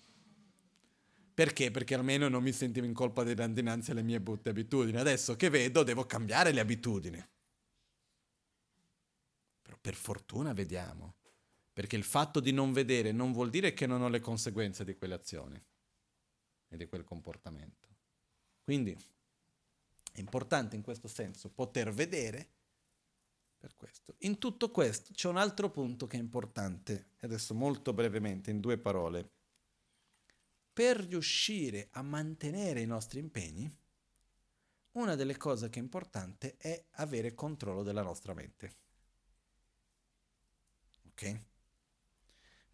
Perché? 1.35 1.69
Perché 1.69 1.93
almeno 1.93 2.27
non 2.29 2.41
mi 2.41 2.51
sentivo 2.51 2.87
in 2.87 2.93
colpa 2.93 3.23
dinanzi 3.23 3.91
alle 3.91 4.01
mie 4.01 4.19
brutte 4.19 4.49
abitudini. 4.49 4.97
Adesso 4.97 5.35
che 5.35 5.51
vedo 5.51 5.83
devo 5.83 6.07
cambiare 6.07 6.51
le 6.51 6.59
abitudini. 6.59 7.23
Per 9.83 9.95
fortuna 9.95 10.53
vediamo. 10.53 11.15
Perché 11.73 11.97
il 11.97 12.05
fatto 12.05 12.39
di 12.39 12.53
non 12.53 12.71
vedere 12.71 13.11
non 13.11 13.33
vuol 13.33 13.49
dire 13.49 13.73
che 13.73 13.85
non 13.85 14.01
ho 14.01 14.07
le 14.07 14.21
conseguenze 14.21 14.85
di 14.85 14.95
quelle 14.95 15.15
azioni 15.15 15.61
e 16.69 16.77
di 16.77 16.85
quel 16.85 17.03
comportamento. 17.03 17.89
Quindi 18.63 18.95
è 20.13 20.19
importante 20.19 20.77
in 20.77 20.83
questo 20.83 21.09
senso 21.09 21.49
poter 21.49 21.91
vedere 21.91 22.47
per 23.57 23.75
questo. 23.75 24.15
In 24.19 24.37
tutto 24.37 24.71
questo 24.71 25.11
c'è 25.11 25.27
un 25.27 25.35
altro 25.35 25.69
punto 25.69 26.07
che 26.07 26.15
è 26.15 26.21
importante, 26.21 27.15
adesso 27.19 27.53
molto 27.53 27.91
brevemente, 27.91 28.51
in 28.51 28.61
due 28.61 28.77
parole. 28.77 29.31
Per 30.71 30.97
riuscire 30.97 31.89
a 31.91 32.03
mantenere 32.03 32.79
i 32.79 32.85
nostri 32.85 33.19
impegni, 33.19 33.69
una 34.91 35.15
delle 35.15 35.35
cose 35.35 35.69
che 35.69 35.79
è 35.79 35.81
importante 35.81 36.55
è 36.55 36.85
avere 36.91 37.33
controllo 37.33 37.83
della 37.83 38.03
nostra 38.03 38.33
mente. 38.33 38.82
Ok? 41.13 41.39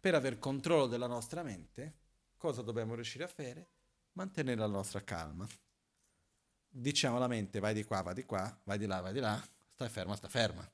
Per 0.00 0.14
aver 0.14 0.38
controllo 0.38 0.86
della 0.86 1.06
nostra 1.06 1.42
mente, 1.42 1.98
cosa 2.36 2.62
dobbiamo 2.62 2.94
riuscire 2.94 3.24
a 3.24 3.28
fare? 3.28 3.68
Mantenere 4.12 4.58
la 4.58 4.66
nostra 4.66 5.04
calma. 5.04 5.46
Diciamo 6.68 7.16
alla 7.16 7.28
mente 7.28 7.60
vai 7.60 7.74
di 7.74 7.84
qua, 7.84 8.00
vai 8.00 8.14
di 8.14 8.24
qua, 8.24 8.60
vai 8.64 8.78
di 8.78 8.86
là, 8.86 9.00
vai 9.00 9.12
di 9.12 9.20
là, 9.20 9.40
stai 9.74 9.88
ferma, 9.90 10.16
sta 10.16 10.28
ferma. 10.28 10.68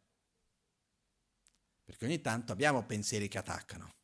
Perché 1.84 2.04
ogni 2.04 2.20
tanto 2.20 2.52
abbiamo 2.52 2.84
pensieri 2.84 3.28
che 3.28 3.38
attaccano, 3.38 3.94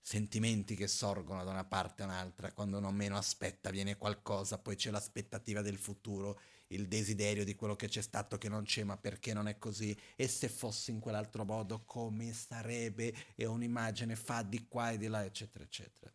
sentimenti 0.00 0.76
che 0.76 0.86
sorgono 0.86 1.44
da 1.44 1.50
una 1.50 1.64
parte 1.64 2.02
a 2.02 2.06
un'altra, 2.06 2.52
quando 2.52 2.78
non 2.78 2.94
meno 2.94 3.16
aspetta 3.16 3.70
viene 3.70 3.96
qualcosa, 3.96 4.58
poi 4.58 4.76
c'è 4.76 4.90
l'aspettativa 4.90 5.62
del 5.62 5.78
futuro 5.78 6.40
il 6.68 6.88
desiderio 6.88 7.44
di 7.44 7.54
quello 7.54 7.76
che 7.76 7.88
c'è 7.88 8.00
stato 8.00 8.38
che 8.38 8.48
non 8.48 8.64
c'è, 8.64 8.82
ma 8.84 8.96
perché 8.96 9.32
non 9.32 9.48
è 9.48 9.58
così? 9.58 9.96
E 10.16 10.26
se 10.26 10.48
fosse 10.48 10.90
in 10.90 11.00
quell'altro 11.00 11.44
modo, 11.44 11.84
come 11.84 12.32
sarebbe? 12.32 13.14
E 13.34 13.46
un'immagine 13.46 14.16
fa 14.16 14.42
di 14.42 14.66
qua 14.66 14.90
e 14.90 14.98
di 14.98 15.06
là, 15.06 15.24
eccetera, 15.24 15.64
eccetera. 15.64 16.12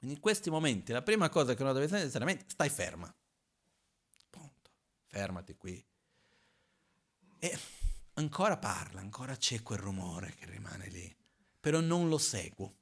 In 0.00 0.20
questi 0.20 0.50
momenti 0.50 0.92
la 0.92 1.02
prima 1.02 1.28
cosa 1.28 1.54
che 1.54 1.62
uno 1.62 1.72
deve 1.72 1.88
fare 1.88 2.04
è 2.04 2.44
stai 2.46 2.68
ferma. 2.68 3.12
Punto. 4.30 4.70
Fermati 5.06 5.56
qui. 5.56 5.84
E 7.40 7.58
ancora 8.14 8.56
parla, 8.56 9.00
ancora 9.00 9.36
c'è 9.36 9.62
quel 9.62 9.78
rumore 9.78 10.34
che 10.34 10.46
rimane 10.46 10.88
lì, 10.88 11.16
però 11.60 11.80
non 11.80 12.08
lo 12.08 12.18
seguo 12.18 12.74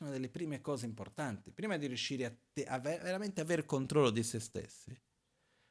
una 0.00 0.10
delle 0.10 0.28
prime 0.28 0.60
cose 0.60 0.86
importanti. 0.86 1.50
Prima 1.50 1.76
di 1.76 1.86
riuscire 1.86 2.24
a, 2.24 2.34
te, 2.52 2.64
a 2.64 2.78
ver- 2.78 3.02
veramente 3.02 3.40
avere 3.40 3.64
controllo 3.64 4.10
di 4.10 4.22
se 4.22 4.40
stessi, 4.40 4.98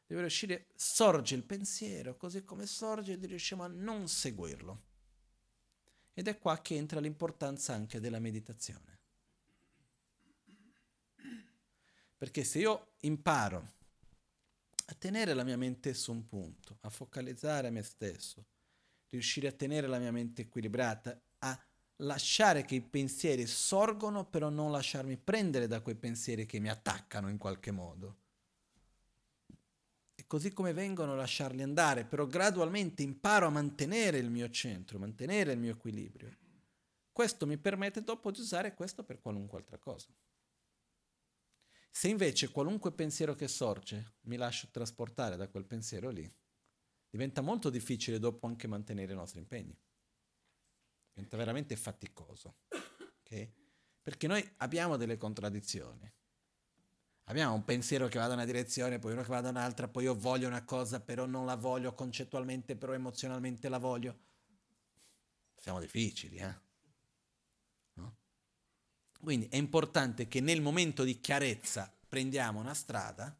deve 0.05 0.21
riuscire, 0.21 0.67
sorge 0.75 1.35
il 1.35 1.43
pensiero, 1.43 2.17
così 2.17 2.43
come 2.43 2.65
sorge, 2.65 3.15
riusciamo 3.15 3.63
a 3.63 3.67
non 3.67 4.07
seguirlo. 4.07 4.83
Ed 6.13 6.27
è 6.27 6.37
qua 6.37 6.61
che 6.61 6.75
entra 6.75 6.99
l'importanza 6.99 7.73
anche 7.73 7.99
della 7.99 8.19
meditazione. 8.19 8.99
Perché 12.17 12.43
se 12.43 12.59
io 12.59 12.93
imparo 13.01 13.73
a 14.87 14.93
tenere 14.93 15.33
la 15.33 15.43
mia 15.43 15.57
mente 15.57 15.93
su 15.93 16.11
un 16.11 16.25
punto, 16.25 16.77
a 16.81 16.89
focalizzare 16.89 17.69
me 17.69 17.83
stesso, 17.83 18.45
riuscire 19.09 19.47
a 19.47 19.51
tenere 19.51 19.87
la 19.87 19.99
mia 19.99 20.11
mente 20.11 20.43
equilibrata, 20.43 21.19
a 21.39 21.65
lasciare 21.97 22.65
che 22.65 22.75
i 22.75 22.81
pensieri 22.81 23.45
sorgono, 23.45 24.25
però 24.25 24.49
non 24.49 24.71
lasciarmi 24.71 25.17
prendere 25.17 25.67
da 25.67 25.81
quei 25.81 25.95
pensieri 25.95 26.45
che 26.45 26.59
mi 26.59 26.69
attaccano 26.69 27.29
in 27.29 27.37
qualche 27.37 27.71
modo. 27.71 28.17
E 30.15 30.25
così 30.27 30.51
come 30.51 30.73
vengono, 30.73 31.15
lasciarli 31.15 31.61
andare, 31.61 32.05
però 32.05 32.25
gradualmente 32.25 33.03
imparo 33.03 33.47
a 33.47 33.51
mantenere 33.51 34.17
il 34.17 34.29
mio 34.29 34.49
centro, 34.49 34.99
mantenere 34.99 35.53
il 35.53 35.59
mio 35.59 35.71
equilibrio. 35.71 36.35
Questo 37.11 37.45
mi 37.45 37.57
permette 37.57 38.03
dopo 38.03 38.31
di 38.31 38.41
usare 38.41 38.73
questo 38.73 39.03
per 39.03 39.21
qualunque 39.21 39.59
altra 39.59 39.77
cosa. 39.77 40.07
Se 41.89 42.09
invece 42.09 42.49
qualunque 42.49 42.91
pensiero 42.91 43.35
che 43.35 43.47
sorge 43.47 44.15
mi 44.23 44.35
lascio 44.35 44.67
trasportare 44.69 45.37
da 45.37 45.47
quel 45.47 45.65
pensiero 45.65 46.09
lì, 46.09 46.29
diventa 47.09 47.39
molto 47.39 47.69
difficile 47.69 48.19
dopo 48.19 48.47
anche 48.47 48.67
mantenere 48.67 49.13
i 49.13 49.15
nostri 49.15 49.39
impegni 49.39 49.77
diventa 51.15 51.37
veramente 51.37 51.75
faticoso. 51.77 52.57
Okay? 53.21 53.51
Perché 54.01 54.27
noi 54.27 54.47
abbiamo 54.57 54.97
delle 54.97 55.17
contraddizioni. 55.17 56.11
Abbiamo 57.27 57.55
un 57.55 57.63
pensiero 57.63 58.07
che 58.07 58.19
va 58.19 58.27
da 58.27 58.33
una 58.33 58.45
direzione, 58.45 58.99
poi 58.99 59.13
uno 59.13 59.23
che 59.23 59.29
va 59.29 59.41
da 59.41 59.49
un'altra, 59.49 59.87
poi 59.87 60.03
io 60.03 60.13
voglio 60.13 60.47
una 60.47 60.63
cosa, 60.63 60.99
però 60.99 61.25
non 61.25 61.45
la 61.45 61.55
voglio 61.55 61.95
concettualmente, 61.95 62.75
però 62.75 62.93
emozionalmente 62.93 63.67
la 63.67 63.79
voglio. 63.79 64.19
Siamo 65.55 65.79
difficili, 65.79 66.37
eh? 66.37 66.55
No? 67.93 68.15
Quindi 69.19 69.47
è 69.47 69.55
importante 69.55 70.27
che 70.27 70.39
nel 70.39 70.61
momento 70.61 71.03
di 71.03 71.19
chiarezza 71.19 71.91
prendiamo 72.07 72.59
una 72.59 72.75
strada 72.75 73.35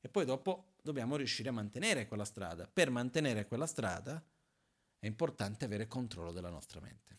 e 0.00 0.08
poi 0.08 0.24
dopo 0.24 0.72
dobbiamo 0.82 1.14
riuscire 1.14 1.50
a 1.50 1.52
mantenere 1.52 2.08
quella 2.08 2.24
strada. 2.24 2.66
Per 2.66 2.90
mantenere 2.90 3.46
quella 3.46 3.66
strada 3.66 4.20
è 5.00 5.06
importante 5.06 5.64
avere 5.64 5.88
controllo 5.88 6.30
della 6.30 6.50
nostra 6.50 6.78
mente. 6.78 7.18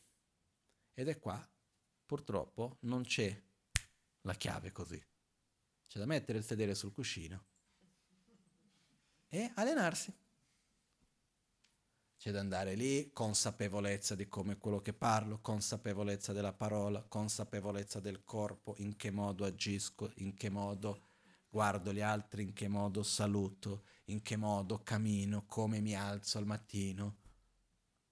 Ed 0.94 1.10
è 1.10 1.20
qua, 1.20 1.46
purtroppo, 2.06 2.78
non 2.82 3.04
c'è 3.04 3.42
la 4.22 4.36
chiave 4.36 4.72
così. 4.72 5.04
C'è 5.88 6.00
da 6.00 6.06
mettere 6.06 6.38
il 6.38 6.44
sedere 6.46 6.76
sul 6.76 6.94
cuscino 6.94 7.44
e 9.28 9.52
allenarsi. 9.56 10.14
C'è 12.18 12.32
da 12.32 12.40
andare 12.40 12.76
lì, 12.76 13.12
consapevolezza 13.12 14.14
di 14.14 14.28
come 14.28 14.58
quello 14.58 14.80
che 14.80 14.94
parlo, 14.94 15.40
consapevolezza 15.40 16.34
della 16.34 16.54
parola, 16.54 17.02
consapevolezza 17.02 18.00
del 18.00 18.24
corpo, 18.24 18.76
in 18.78 18.96
che 18.96 19.10
modo 19.10 19.44
agisco, 19.44 20.12
in 20.18 20.36
che 20.36 20.52
modo 20.52 21.08
guardo 21.50 21.92
gli 21.92 22.00
altri, 22.00 22.44
in 22.44 22.54
che 22.54 22.68
modo 22.68 23.02
saluto, 23.02 23.86
in 24.06 24.22
che 24.22 24.36
modo 24.36 24.84
cammino, 24.84 25.46
come 25.48 25.82
mi 25.82 25.96
alzo 25.96 26.38
al 26.38 26.46
mattino, 26.46 27.21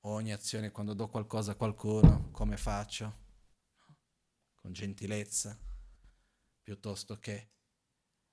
ogni 0.09 0.33
azione 0.33 0.71
quando 0.71 0.93
do 0.93 1.07
qualcosa 1.07 1.51
a 1.51 1.55
qualcuno, 1.55 2.29
come 2.31 2.57
faccio? 2.57 3.27
Con 4.55 4.73
gentilezza, 4.73 5.57
piuttosto 6.61 7.17
che 7.19 7.49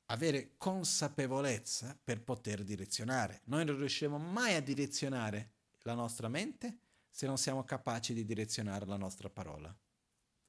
avere 0.07 0.55
consapevolezza 0.57 1.98
per 2.03 2.23
poter 2.23 2.62
direzionare. 2.65 3.43
Noi 3.44 3.65
non 3.65 3.77
riusciremo 3.77 4.19
mai 4.19 4.55
a 4.55 4.61
direzionare 4.61 5.55
la 5.82 5.94
nostra 5.94 6.28
mente 6.28 6.81
se 7.09 7.27
non 7.27 7.39
siamo 7.39 7.65
capaci 7.65 8.12
di 8.12 8.24
direzionare 8.24 8.86
la 8.86 8.97
nostra 8.97 9.28
parola. 9.31 9.74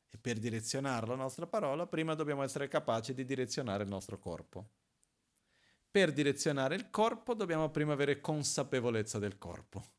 E 0.10 0.18
per 0.18 0.40
direzionare 0.40 1.08
la 1.08 1.16
nostra 1.16 1.48
parola, 1.48 1.88
prima 1.88 2.14
dobbiamo 2.14 2.44
essere 2.44 2.68
capaci 2.68 3.14
di 3.14 3.26
direzionare 3.26 3.84
il 3.84 3.90
nostro 3.90 4.20
corpo. 4.20 4.72
Per 5.90 6.12
direzionare 6.12 6.76
il 6.76 6.90
corpo 6.90 7.34
dobbiamo 7.34 7.70
prima 7.70 7.94
avere 7.94 8.20
consapevolezza 8.20 9.20
del 9.20 9.38
corpo 9.38 9.96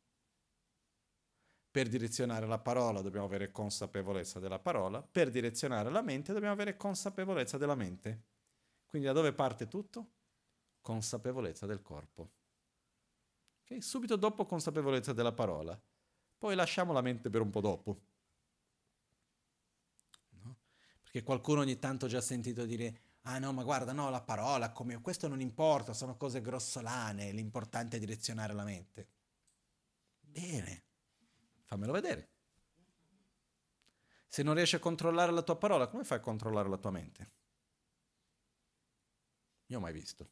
per 1.71 1.89
direzionare 1.89 2.47
la 2.47 2.59
parola 2.59 3.03
dobbiamo 3.03 3.27
avere 3.27 3.51
consapevolezza 3.51 4.39
della 4.39 4.59
parola, 4.59 5.03
per 5.03 5.31
direzionare 5.31 5.91
la 5.91 6.03
mente 6.03 6.33
dobbiamo 6.33 6.55
avere 6.55 6.77
consapevolezza 6.77 7.59
della 7.59 7.75
mente. 7.75 8.25
Quindi 8.87 9.07
da 9.07 9.13
dove 9.13 9.33
parte 9.33 9.69
tutto? 9.69 10.11
Consapevolezza 10.81 11.67
del 11.67 11.83
corpo. 11.83 12.31
Okay? 13.63 13.83
Subito 13.83 14.17
dopo 14.17 14.47
consapevolezza 14.47 15.13
della 15.13 15.33
parola. 15.33 15.79
Poi 16.39 16.55
lasciamo 16.55 16.93
la 16.93 17.03
mente 17.03 17.29
per 17.29 17.43
un 17.43 17.51
po' 17.51 17.61
dopo. 17.61 18.01
No? 20.43 20.57
Perché 21.03 21.23
qualcuno 21.23 21.61
ogni 21.61 21.79
tanto 21.79 22.07
ha 22.07 22.09
già 22.09 22.21
sentito 22.21 22.65
dire 22.65 23.01
Ah 23.29 23.39
no, 23.39 23.53
ma 23.53 23.63
guarda, 23.63 23.93
no, 23.93 24.09
la 24.09 24.23
parola, 24.23 24.73
come... 24.73 25.01
questo 25.03 25.29
non 25.29 25.41
importa, 25.41 25.93
sono 25.93 26.17
cose 26.17 26.41
grossolane, 26.41 27.31
l'importante 27.31 27.97
è 27.97 28.01
direzionare 28.01 28.55
la 28.55 28.65
mente. 28.65 29.09
Bene, 30.21 30.85
fammelo 31.69 31.93
vedere. 31.93 32.31
Se 34.27 34.43
non 34.43 34.55
riesci 34.55 34.75
a 34.75 34.79
controllare 34.79 35.33
la 35.33 35.43
tua 35.43 35.57
parola, 35.57 35.87
come 35.87 36.05
fai 36.05 36.19
a 36.19 36.23
controllare 36.23 36.69
la 36.69 36.79
tua 36.79 36.91
mente? 36.91 37.31
Io 39.67 39.77
ho 39.77 39.81
mai 39.81 39.93
visto. 39.93 40.31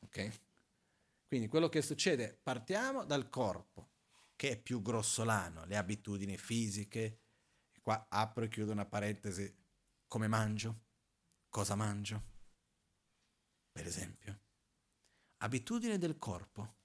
Ok? 0.00 0.40
Quindi 1.26 1.48
quello 1.48 1.68
che 1.68 1.82
succede, 1.82 2.38
partiamo 2.42 3.04
dal 3.04 3.28
corpo, 3.28 3.92
che 4.34 4.50
è 4.50 4.60
più 4.60 4.82
grossolano, 4.82 5.64
le 5.64 5.76
abitudini 5.76 6.36
fisiche. 6.36 7.20
Qua 7.80 8.06
apro 8.08 8.44
e 8.44 8.48
chiudo 8.48 8.72
una 8.72 8.86
parentesi. 8.86 9.54
Come 10.08 10.26
mangio? 10.26 10.82
Cosa 11.48 11.76
mangio? 11.76 12.32
Per 13.70 13.86
esempio. 13.86 14.40
Abitudine 15.38 15.98
del 15.98 16.18
corpo 16.18 16.82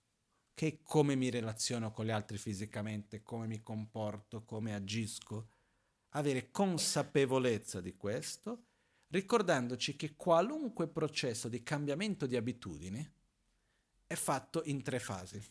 che 0.59 0.81
come 0.83 1.15
mi 1.15 1.29
relaziono 1.29 1.89
con 1.89 2.03
gli 2.03 2.09
altri 2.09 2.37
fisicamente, 2.37 3.23
come 3.23 3.47
mi 3.47 3.63
comporto, 3.63 4.43
come 4.43 4.75
agisco, 4.75 5.51
avere 6.09 6.51
consapevolezza 6.51 7.79
di 7.79 7.95
questo, 7.95 8.65
ricordandoci 9.07 9.95
che 9.95 10.17
qualunque 10.17 10.89
processo 10.89 11.47
di 11.47 11.63
cambiamento 11.63 12.25
di 12.25 12.35
abitudini 12.35 13.09
è 14.05 14.15
fatto 14.15 14.61
in 14.65 14.83
tre 14.83 14.99
fasi. 14.99 15.41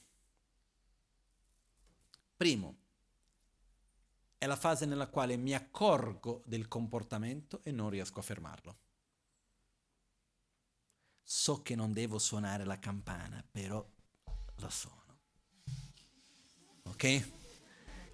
Primo, 2.36 2.76
è 4.36 4.44
la 4.44 4.56
fase 4.56 4.84
nella 4.84 5.08
quale 5.08 5.38
mi 5.38 5.54
accorgo 5.54 6.42
del 6.44 6.68
comportamento 6.68 7.64
e 7.64 7.70
non 7.70 7.88
riesco 7.88 8.18
a 8.18 8.22
fermarlo. 8.24 8.78
So 11.22 11.62
che 11.62 11.74
non 11.74 11.94
devo 11.94 12.18
suonare 12.18 12.66
la 12.66 12.78
campana, 12.78 13.42
però 13.50 13.96
lo 14.60 14.70
so 14.70 14.98
ok? 16.98 17.36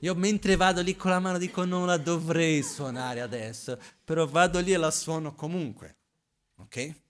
Io 0.00 0.14
mentre 0.14 0.56
vado 0.56 0.82
lì 0.82 0.94
con 0.94 1.10
la 1.10 1.18
mano 1.18 1.38
dico 1.38 1.64
non 1.64 1.86
la 1.86 1.96
dovrei 1.96 2.62
suonare 2.62 3.22
adesso, 3.22 3.80
però 4.04 4.26
vado 4.26 4.60
lì 4.60 4.72
e 4.72 4.76
la 4.76 4.90
suono 4.90 5.34
comunque, 5.34 5.96
ok? 6.56 7.02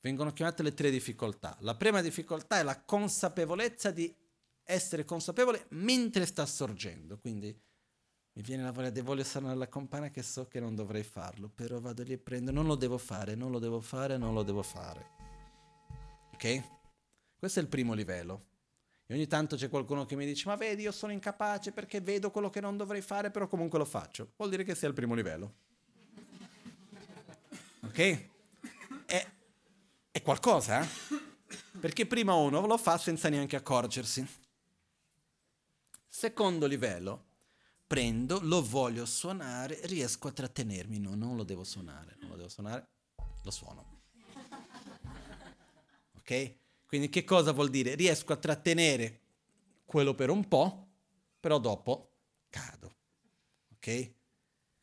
Vengono 0.00 0.32
chiamate 0.32 0.62
le 0.62 0.72
tre 0.72 0.90
difficoltà. 0.90 1.54
La 1.60 1.74
prima 1.74 2.00
difficoltà 2.00 2.58
è 2.58 2.62
la 2.62 2.80
consapevolezza 2.80 3.90
di 3.90 4.14
essere 4.64 5.04
consapevole 5.04 5.66
mentre 5.70 6.24
sta 6.24 6.46
sorgendo, 6.46 7.18
quindi 7.18 7.54
mi 8.32 8.42
viene 8.42 8.62
la 8.62 8.70
voglia 8.70 8.88
di 8.88 9.02
voglio 9.02 9.24
suonare 9.24 9.56
la 9.56 9.68
campana 9.68 10.08
che 10.08 10.22
so 10.22 10.46
che 10.46 10.60
non 10.60 10.74
dovrei 10.74 11.02
farlo, 11.02 11.50
però 11.50 11.80
vado 11.80 12.02
lì 12.02 12.12
e 12.12 12.18
prendo, 12.18 12.50
non 12.50 12.64
lo 12.64 12.76
devo 12.76 12.96
fare, 12.96 13.34
non 13.34 13.50
lo 13.50 13.58
devo 13.58 13.80
fare, 13.82 14.16
non 14.16 14.32
lo 14.32 14.42
devo 14.42 14.62
fare. 14.62 15.18
Ok? 16.32 16.79
Questo 17.40 17.58
è 17.58 17.62
il 17.62 17.68
primo 17.70 17.94
livello. 17.94 18.48
E 19.06 19.14
ogni 19.14 19.26
tanto 19.26 19.56
c'è 19.56 19.70
qualcuno 19.70 20.04
che 20.04 20.14
mi 20.14 20.26
dice, 20.26 20.46
ma 20.46 20.56
vedi, 20.56 20.82
io 20.82 20.92
sono 20.92 21.10
incapace 21.10 21.72
perché 21.72 22.02
vedo 22.02 22.30
quello 22.30 22.50
che 22.50 22.60
non 22.60 22.76
dovrei 22.76 23.00
fare, 23.00 23.30
però 23.30 23.48
comunque 23.48 23.78
lo 23.78 23.86
faccio. 23.86 24.32
Vuol 24.36 24.50
dire 24.50 24.62
che 24.62 24.74
sia 24.74 24.88
al 24.88 24.92
primo 24.92 25.14
livello. 25.14 25.54
Ok? 27.80 28.28
È, 29.06 29.30
è 30.10 30.22
qualcosa, 30.22 30.82
eh? 30.82 30.88
Perché 31.80 32.04
prima 32.04 32.34
uno 32.34 32.66
lo 32.66 32.76
fa 32.76 32.98
senza 32.98 33.30
neanche 33.30 33.56
accorgersi. 33.56 34.24
Secondo 36.06 36.66
livello, 36.66 37.24
prendo, 37.86 38.38
lo 38.42 38.62
voglio 38.62 39.06
suonare, 39.06 39.80
riesco 39.84 40.28
a 40.28 40.32
trattenermi. 40.32 40.98
No, 40.98 41.14
non 41.14 41.36
lo 41.36 41.44
devo 41.44 41.64
suonare, 41.64 42.16
non 42.20 42.28
lo 42.28 42.36
devo 42.36 42.48
suonare, 42.50 42.86
lo 43.42 43.50
suono. 43.50 44.02
Ok? 46.18 46.58
Quindi 46.90 47.08
che 47.08 47.22
cosa 47.22 47.52
vuol 47.52 47.70
dire? 47.70 47.94
Riesco 47.94 48.32
a 48.32 48.36
trattenere 48.36 49.20
quello 49.84 50.12
per 50.16 50.28
un 50.28 50.48
po', 50.48 50.88
però 51.38 51.60
dopo 51.60 52.14
cado. 52.48 52.96
Ok? 53.74 54.12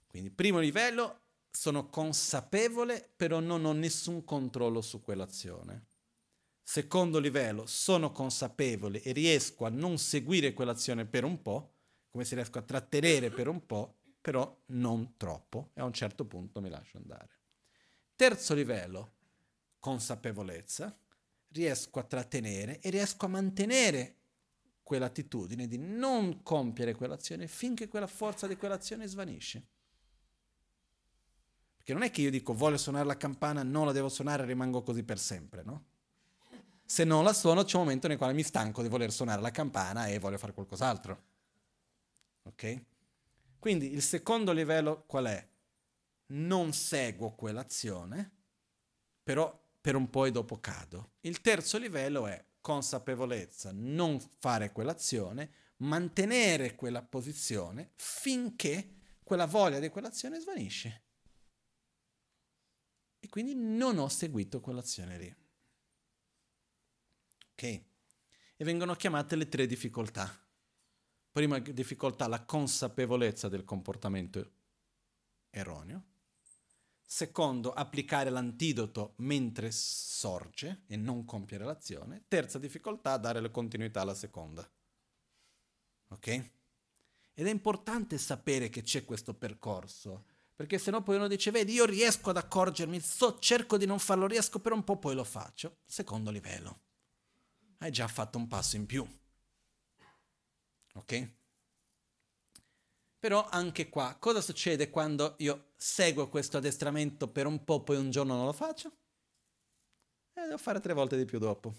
Quindi 0.08 0.32
primo 0.32 0.60
livello, 0.60 1.20
sono 1.52 1.90
consapevole, 1.90 3.12
però 3.14 3.42
non 3.42 3.66
ho 3.66 3.74
nessun 3.74 4.24
controllo 4.24 4.80
su 4.80 5.02
quell'azione. 5.02 5.88
Secondo 6.64 7.20
livello, 7.20 7.66
sono 7.66 8.14
consapevole 8.14 9.02
e 9.02 9.12
riesco 9.12 9.66
a 9.66 9.70
non 9.70 9.98
seguire 9.98 10.54
quell'azione 10.54 11.06
per 11.06 11.26
un 11.26 11.42
po', 11.42 11.74
come 12.10 12.24
se 12.24 12.36
riesco 12.36 12.60
a 12.60 12.62
trattenere 12.62 13.32
per 13.32 13.50
un 13.50 13.66
po', 13.66 13.98
però 14.22 14.64
non 14.68 15.18
troppo, 15.18 15.72
e 15.74 15.82
a 15.82 15.84
un 15.84 15.92
certo 15.92 16.24
punto 16.24 16.62
mi 16.62 16.70
lascio 16.70 16.96
andare. 16.96 17.42
Terzo 18.16 18.54
livello, 18.54 19.16
consapevolezza, 19.78 20.98
riesco 21.50 22.00
a 22.00 22.04
trattenere 22.04 22.80
e 22.80 22.90
riesco 22.90 23.26
a 23.26 23.30
mantenere 23.30 24.16
quell'attitudine 24.84 25.68
di 25.68 25.78
non 25.78 26.44
compiere 26.44 26.96
quell'azione 26.96 27.48
finché 27.48 27.88
quella 27.88 28.08
forza 28.08 28.48
di 28.48 28.56
quell'azione 28.56 29.08
svanisce. 29.08 29.68
Perché 31.76 31.94
non 31.94 32.04
è 32.04 32.12
che 32.12 32.22
io 32.22 32.32
dico 32.32 32.54
voglio 32.54 32.78
suonare 32.78 33.06
la 33.06 33.18
campana, 33.18 33.64
non 33.64 33.86
la 33.86 33.92
devo 33.92 34.10
suonare 34.10 34.46
rimango 34.46 34.84
così 34.84 35.04
per 35.04 35.20
sempre, 35.20 35.64
no? 35.64 35.86
Se 36.86 37.04
non 37.04 37.26
la 37.26 37.34
suono 37.34 37.66
c'è 37.66 37.76
un 37.76 37.84
momento 37.84 38.08
nel 38.08 38.18
quale 38.18 38.32
mi 38.32 38.44
stanco 38.44 38.82
di 38.82 38.88
voler 38.88 39.12
suonare 39.12 39.42
la 39.42 39.52
campana 39.52 40.08
e 40.08 40.20
voglio 40.20 40.38
fare 40.38 40.54
qualcos'altro. 40.54 41.24
Ok? 42.44 42.84
Quindi 43.60 43.92
il 43.92 44.02
secondo 44.02 44.54
livello 44.54 45.04
qual 45.06 45.26
è? 45.26 45.48
Non 46.28 46.72
seguo 46.72 47.36
quell'azione, 47.36 48.32
però 49.22 49.67
per 49.88 49.96
un 49.96 50.10
po' 50.10 50.26
e 50.26 50.32
dopo 50.32 50.60
cado. 50.60 51.14
Il 51.22 51.40
terzo 51.40 51.78
livello 51.78 52.28
è 52.28 52.46
consapevolezza, 52.60 53.72
non 53.72 54.20
fare 54.20 54.74
quell'azione, 54.74 55.50
mantenere 55.78 56.76
quella 56.76 57.02
posizione 57.02 57.94
finché 57.96 58.96
quella 59.24 59.46
voglia 59.46 59.80
di 59.80 59.88
quell'azione 59.88 60.42
svanisce. 60.42 61.04
E 63.18 63.30
quindi 63.30 63.56
non 63.56 63.98
ho 63.98 64.10
seguito 64.10 64.60
quell'azione 64.60 65.18
lì. 65.18 65.36
Ok? 67.54 67.64
E 67.64 67.86
vengono 68.66 68.94
chiamate 68.94 69.38
le 69.38 69.48
tre 69.48 69.68
difficoltà. 69.68 70.30
Prima 71.32 71.60
difficoltà, 71.60 72.28
la 72.28 72.44
consapevolezza 72.44 73.48
del 73.48 73.64
comportamento 73.64 74.52
erroneo. 75.50 76.04
Secondo, 77.10 77.72
applicare 77.72 78.30
l'antidoto 78.30 79.14
mentre 79.20 79.72
sorge 79.72 80.84
e 80.88 80.98
non 80.98 81.24
compiere 81.24 81.64
l'azione. 81.64 82.26
Terza 82.28 82.60
difficoltà, 82.60 83.16
dare 83.16 83.40
la 83.40 83.50
continuità 83.50 84.02
alla 84.02 84.14
seconda. 84.14 84.70
Ok? 86.10 86.28
Ed 87.34 87.48
è 87.48 87.50
importante 87.50 88.18
sapere 88.18 88.68
che 88.68 88.82
c'è 88.82 89.06
questo 89.06 89.34
percorso, 89.34 90.26
perché 90.54 90.78
sennò 90.78 91.02
poi 91.02 91.16
uno 91.16 91.30
dice, 91.30 91.50
vedi, 91.50 91.72
io 91.72 91.86
riesco 91.86 92.32
ad 92.32 92.38
accorgermi, 92.38 93.00
so, 93.00 93.40
cerco 93.40 93.78
di 93.78 93.86
non 93.86 94.00
farlo, 94.00 94.28
riesco 94.28 94.60
per 94.60 94.74
un 94.74 94.84
po', 94.84 94.98
poi 94.98 95.16
lo 95.16 95.24
faccio. 95.24 95.78
Secondo 95.86 96.30
livello. 96.30 96.82
Hai 97.78 97.92
già 97.92 98.10
fatto 98.10 98.38
un 98.38 98.50
passo 98.50 98.76
in 98.76 98.86
più. 98.86 99.08
Ok? 100.96 101.37
Però 103.20 103.48
anche 103.50 103.90
qua, 103.90 104.16
cosa 104.20 104.42
succede 104.42 104.90
quando 104.90 105.36
io 105.40 105.72
seguo 105.76 106.30
questo 106.30 106.58
addestramento 106.58 107.28
per 107.28 107.48
un 107.48 107.64
po', 107.64 107.82
poi 107.82 107.98
un 107.98 108.12
giorno 108.12 108.36
non 108.36 108.46
lo 108.46 108.54
faccio? 108.54 108.92
E 110.34 110.42
eh, 110.42 110.44
devo 110.44 110.58
fare 110.58 110.80
tre 110.80 110.94
volte 110.94 111.18
di 111.18 111.26
più 111.26 111.40
dopo. 111.40 111.74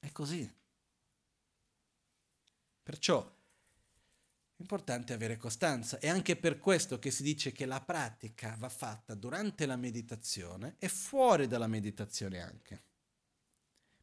È 0.00 0.10
così. 0.10 0.52
Perciò 2.82 3.24
è 3.24 4.62
importante 4.62 5.12
avere 5.12 5.36
costanza. 5.36 5.98
È 5.98 6.08
anche 6.08 6.34
per 6.34 6.58
questo 6.58 6.98
che 6.98 7.10
si 7.10 7.22
dice 7.22 7.52
che 7.52 7.66
la 7.66 7.80
pratica 7.80 8.56
va 8.58 8.68
fatta 8.68 9.14
durante 9.14 9.66
la 9.66 9.76
meditazione 9.76 10.76
e 10.78 10.88
fuori 10.88 11.46
dalla 11.46 11.66
meditazione 11.66 12.40
anche. 12.40 12.82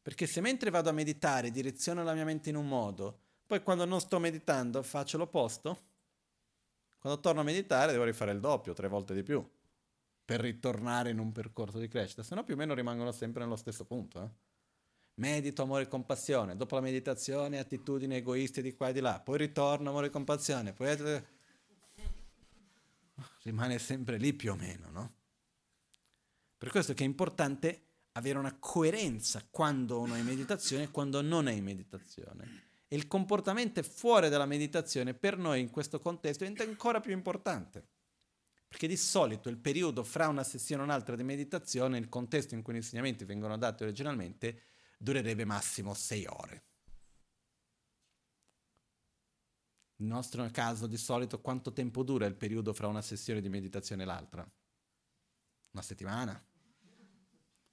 Perché 0.00 0.26
se 0.26 0.40
mentre 0.40 0.70
vado 0.70 0.90
a 0.90 0.92
meditare 0.92 1.50
direziono 1.50 2.02
la 2.02 2.14
mia 2.14 2.24
mente 2.24 2.50
in 2.50 2.56
un 2.56 2.68
modo, 2.68 3.23
poi 3.46 3.62
quando 3.62 3.84
non 3.84 4.00
sto 4.00 4.18
meditando 4.18 4.82
faccio 4.82 5.18
l'opposto. 5.18 5.92
Quando 6.98 7.20
torno 7.20 7.42
a 7.42 7.44
meditare 7.44 7.92
devo 7.92 8.04
rifare 8.04 8.32
il 8.32 8.40
doppio, 8.40 8.72
tre 8.72 8.88
volte 8.88 9.12
di 9.14 9.22
più, 9.22 9.46
per 10.24 10.40
ritornare 10.40 11.10
in 11.10 11.18
un 11.18 11.32
percorso 11.32 11.78
di 11.78 11.86
crescita, 11.86 12.22
se 12.22 12.34
no 12.34 12.44
più 12.44 12.54
o 12.54 12.56
meno 12.56 12.72
rimangono 12.72 13.12
sempre 13.12 13.42
nello 13.42 13.56
stesso 13.56 13.84
punto. 13.84 14.22
Eh? 14.22 14.28
Medito, 15.16 15.62
amore 15.62 15.82
e 15.82 15.88
compassione, 15.88 16.56
dopo 16.56 16.74
la 16.74 16.80
meditazione 16.80 17.58
attitudini 17.58 18.16
egoiste 18.16 18.62
di 18.62 18.74
qua 18.74 18.88
e 18.88 18.94
di 18.94 19.00
là, 19.00 19.20
poi 19.20 19.36
ritorno, 19.36 19.90
amore 19.90 20.06
e 20.06 20.10
compassione, 20.10 20.72
poi 20.72 21.22
rimane 23.42 23.78
sempre 23.78 24.16
lì 24.16 24.32
più 24.32 24.52
o 24.52 24.56
meno, 24.56 24.90
no? 24.90 25.12
Per 26.56 26.70
questo 26.70 26.94
che 26.94 27.04
è 27.04 27.06
importante 27.06 27.82
avere 28.12 28.38
una 28.38 28.56
coerenza 28.58 29.44
quando 29.50 30.00
uno 30.00 30.14
è 30.14 30.18
in 30.18 30.24
meditazione 30.24 30.84
e 30.84 30.90
quando 30.90 31.20
non 31.20 31.48
è 31.48 31.52
in 31.52 31.64
meditazione 31.64 32.72
il 32.88 33.06
comportamento 33.06 33.82
fuori 33.82 34.28
dalla 34.28 34.46
meditazione 34.46 35.14
per 35.14 35.36
noi 35.38 35.60
in 35.60 35.70
questo 35.70 35.98
contesto 35.98 36.44
diventa 36.44 36.68
ancora 36.68 37.00
più 37.00 37.12
importante. 37.12 37.88
Perché 38.68 38.86
di 38.88 38.96
solito 38.96 39.48
il 39.48 39.58
periodo 39.58 40.02
fra 40.02 40.28
una 40.28 40.42
sessione 40.42 40.82
e 40.82 40.84
un'altra 40.84 41.16
di 41.16 41.22
meditazione, 41.22 41.98
il 41.98 42.08
contesto 42.08 42.54
in 42.54 42.62
cui 42.62 42.74
gli 42.74 42.78
insegnamenti 42.78 43.24
vengono 43.24 43.56
dati 43.56 43.84
originalmente, 43.84 44.62
durerebbe 44.98 45.44
massimo 45.44 45.94
sei 45.94 46.26
ore. 46.26 46.64
Nel 49.96 50.08
nostro 50.08 50.48
caso, 50.50 50.88
di 50.88 50.96
solito, 50.96 51.40
quanto 51.40 51.72
tempo 51.72 52.02
dura 52.02 52.26
il 52.26 52.34
periodo 52.34 52.72
fra 52.72 52.88
una 52.88 53.00
sessione 53.00 53.40
di 53.40 53.48
meditazione 53.48 54.02
e 54.02 54.06
l'altra? 54.06 54.48
Una 55.70 55.82
settimana? 55.82 56.44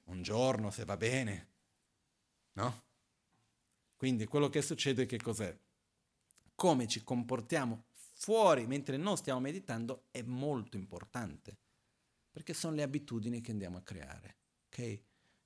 Un 0.06 0.22
giorno, 0.22 0.70
se 0.70 0.86
va 0.86 0.98
bene? 0.98 1.50
No? 2.54 2.84
Quindi 4.02 4.26
quello 4.26 4.50
che 4.50 4.64
succede 4.64 5.06
che 5.06 5.22
cos'è? 5.22 5.56
Come 6.56 6.88
ci 6.88 7.04
comportiamo 7.04 7.84
fuori 8.16 8.66
mentre 8.66 8.98
non 8.98 9.16
stiamo 9.16 9.40
meditando 9.40 10.06
è 10.10 10.24
molto 10.24 10.76
importante, 10.76 11.56
perché 12.32 12.56
sono 12.56 12.74
le 12.74 12.82
abitudini 12.82 13.42
che 13.42 13.52
andiamo 13.52 13.78
a 13.78 13.84
creare. 13.84 14.38
Ok? 14.66 15.02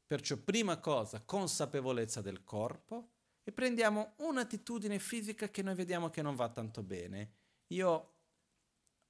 Perciò 0.07 0.38
prima 0.38 0.77
cosa, 0.77 1.19
consapevolezza 1.19 2.22
del 2.22 2.45
corpo 2.45 3.10
e 3.44 3.52
prendiamo 3.52 4.14
un'attitudine 4.19 4.99
fisica 4.99 5.49
che 5.49 5.61
noi 5.61 5.76
vediamo 5.76 6.10
che 6.10 6.22
non 6.22 6.36
va 6.36 6.48
tanto 6.48 6.82
bene. 6.82 7.34
Io 7.68 8.14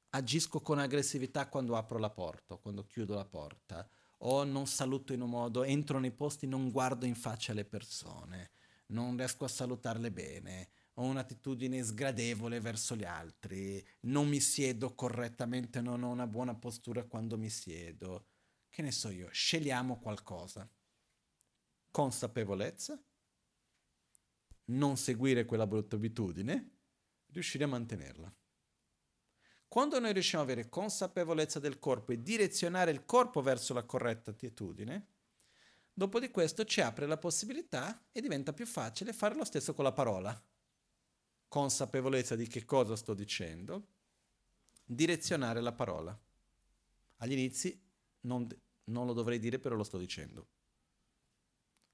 agisco 0.09 0.59
con 0.59 0.79
aggressività 0.79 1.47
quando 1.49 1.77
apro 1.77 1.99
la 1.99 2.09
porta, 2.09 2.55
quando 2.55 2.83
chiudo 2.87 3.13
la 3.13 3.25
porta, 3.25 3.87
o 4.17 4.43
non 4.43 4.65
saluto 4.65 5.13
in 5.13 5.21
un 5.21 5.29
modo, 5.29 5.61
entro 5.61 5.99
nei 5.99 6.09
posti, 6.09 6.47
non 6.47 6.71
guardo 6.71 7.05
in 7.05 7.13
faccia 7.13 7.53
le 7.53 7.63
persone, 7.63 8.49
non 8.87 9.17
riesco 9.17 9.45
a 9.45 9.49
salutarle 9.49 10.11
bene, 10.11 10.69
ho 10.95 11.03
un'attitudine 11.03 11.83
sgradevole 11.83 12.59
verso 12.59 12.95
gli 12.95 13.03
altri, 13.03 13.85
non 14.01 14.27
mi 14.27 14.39
siedo 14.39 14.93
correttamente, 14.95 15.81
non 15.81 16.03
ho 16.03 16.09
una 16.09 16.27
buona 16.27 16.55
postura 16.55 17.03
quando 17.03 17.37
mi 17.37 17.49
siedo. 17.49 18.27
Che 18.69 18.81
ne 18.81 18.91
so 18.91 19.09
io, 19.09 19.29
scegliamo 19.29 19.99
qualcosa. 19.99 20.69
Consapevolezza, 21.91 23.01
non 24.65 24.97
seguire 24.97 25.45
quella 25.45 25.67
brutta 25.67 25.95
abitudine, 25.95 26.79
riuscire 27.27 27.63
a 27.63 27.67
mantenerla. 27.67 28.33
Quando 29.67 29.99
noi 29.99 30.13
riusciamo 30.13 30.43
ad 30.43 30.49
avere 30.49 30.69
consapevolezza 30.69 31.59
del 31.59 31.79
corpo 31.79 32.11
e 32.13 32.21
direzionare 32.21 32.91
il 32.91 33.03
corpo 33.05 33.41
verso 33.41 33.73
la 33.73 33.83
corretta 33.83 34.31
attitudine, 34.31 35.14
dopo 35.95 36.19
di 36.19 36.29
questo 36.29 36.63
ci 36.63 36.81
apre 36.81 37.07
la 37.07 37.17
possibilità 37.17 38.05
e 38.11 38.21
diventa 38.21 38.53
più 38.53 38.67
facile 38.67 39.13
fare 39.13 39.33
lo 39.33 39.45
stesso 39.45 39.73
con 39.73 39.83
la 39.83 39.93
parola 39.93 40.39
consapevolezza 41.55 42.35
di 42.35 42.47
che 42.47 42.65
cosa 42.65 42.97
sto 42.97 43.13
dicendo, 43.13 43.87
direzionare 44.83 45.61
la 45.61 45.71
parola. 45.71 46.19
Agli 47.19 47.31
inizi 47.31 47.81
non, 48.21 48.45
non 48.85 49.05
lo 49.05 49.13
dovrei 49.13 49.39
dire, 49.39 49.57
però 49.57 49.75
lo 49.75 49.85
sto 49.85 49.97
dicendo. 49.97 50.47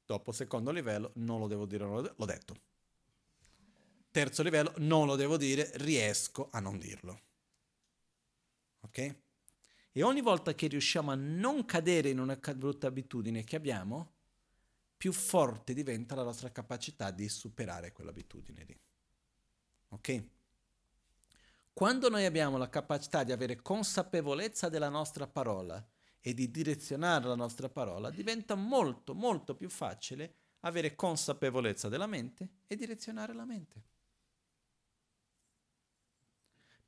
Dopo, 0.03 0.32
secondo 0.32 0.72
livello, 0.72 1.11
non 1.18 1.40
lo 1.40 1.45
devo 1.45 1.68
dire, 1.68 1.86
l'ho 1.86 2.26
detto. 2.26 2.56
Terzo 4.10 4.41
livello, 4.41 4.73
non 4.78 5.06
lo 5.06 5.15
devo 5.15 5.38
dire, 5.38 5.69
riesco 5.76 6.49
a 6.52 6.60
non 6.60 6.80
dirlo. 6.80 7.22
Ok? 8.80 9.15
E 9.91 10.03
ogni 10.03 10.22
volta 10.22 10.53
che 10.53 10.68
riusciamo 10.68 11.11
a 11.11 11.15
non 11.15 11.65
cadere 11.65 12.09
in 12.09 12.19
una 12.19 12.39
brutta 12.55 12.88
abitudine 12.88 13.43
che 13.43 13.55
abbiamo, 13.57 14.13
più 14.95 15.11
forte 15.11 15.73
diventa 15.73 16.15
la 16.15 16.23
nostra 16.23 16.51
capacità 16.51 17.11
di 17.11 17.27
superare 17.27 17.91
quell'abitudine 17.91 18.63
lì. 18.63 18.80
Ok? 19.89 20.23
Quando 21.73 22.09
noi 22.09 22.26
abbiamo 22.26 22.57
la 22.57 22.69
capacità 22.69 23.23
di 23.23 23.31
avere 23.31 23.61
consapevolezza 23.61 24.69
della 24.69 24.89
nostra 24.89 25.27
parola 25.27 25.84
e 26.19 26.34
di 26.34 26.51
direzionare 26.51 27.26
la 27.27 27.35
nostra 27.35 27.68
parola, 27.68 28.11
diventa 28.11 28.55
molto, 28.55 29.15
molto 29.15 29.55
più 29.55 29.69
facile 29.69 30.35
avere 30.59 30.95
consapevolezza 30.95 31.89
della 31.89 32.07
mente 32.07 32.49
e 32.68 32.76
direzionare 32.76 33.34
la 33.34 33.45
mente. 33.45 33.90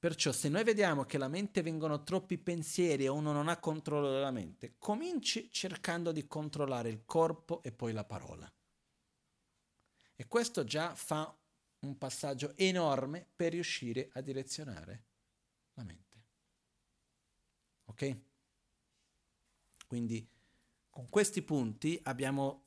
Perciò 0.03 0.34
se 0.34 0.49
noi 0.49 0.65
vediamo 0.65 1.05
che 1.05 1.17
la 1.17 1.30
mente 1.30 1.61
vengono 1.61 2.03
troppi 2.03 2.38
pensieri 2.38 3.05
e 3.05 3.07
uno 3.07 3.31
non 3.31 3.47
ha 3.47 3.57
controllo 3.57 4.11
della 4.11 4.31
mente, 4.31 4.75
cominci 4.77 5.49
cercando 5.49 6.11
di 6.11 6.27
controllare 6.27 6.89
il 6.89 7.05
corpo 7.05 7.63
e 7.63 7.71
poi 7.71 7.93
la 7.93 8.03
parola. 8.03 8.53
E 10.13 10.27
questo 10.27 10.65
già 10.65 10.93
fa 10.93 11.34
un 11.80 11.97
passaggio 11.97 12.51
enorme 12.57 13.25
per 13.34 13.53
riuscire 13.53 14.09
a 14.11 14.19
direzionare 14.19 15.05
la 15.75 15.84
mente. 15.85 16.23
Ok? 17.85 18.17
Quindi 19.88 20.30
con 20.89 21.07
questi 21.07 21.41
punti 21.43 21.97
abbiamo 22.03 22.65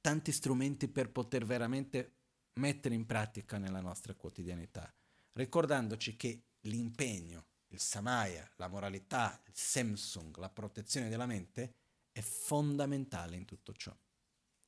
tanti 0.00 0.30
strumenti 0.30 0.86
per 0.86 1.10
poter 1.10 1.44
veramente 1.44 2.18
mettere 2.60 2.94
in 2.94 3.04
pratica 3.04 3.58
nella 3.58 3.80
nostra 3.80 4.14
quotidianità, 4.14 4.94
ricordandoci 5.36 6.16
che 6.16 6.42
l'impegno, 6.62 7.46
il 7.68 7.80
samaya, 7.80 8.48
la 8.56 8.68
moralità, 8.68 9.40
il 9.46 9.52
samsung, 9.54 10.36
la 10.38 10.48
protezione 10.48 11.08
della 11.08 11.26
mente 11.26 11.74
è 12.12 12.20
fondamentale 12.20 13.36
in 13.36 13.44
tutto 13.44 13.72
ciò. 13.72 13.94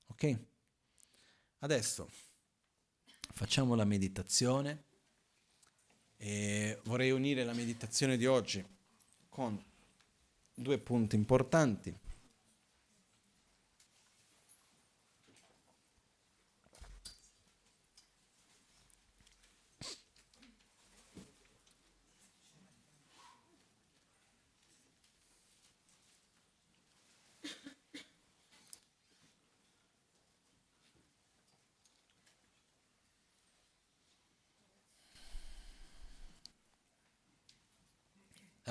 Ok? 0.06 0.38
Adesso 1.60 2.10
facciamo 3.32 3.74
la 3.74 3.84
meditazione 3.84 4.84
e 6.16 6.80
vorrei 6.84 7.10
unire 7.10 7.44
la 7.44 7.54
meditazione 7.54 8.16
di 8.16 8.26
oggi 8.26 8.64
con 9.28 9.62
due 10.52 10.78
punti 10.78 11.16
importanti. 11.16 11.96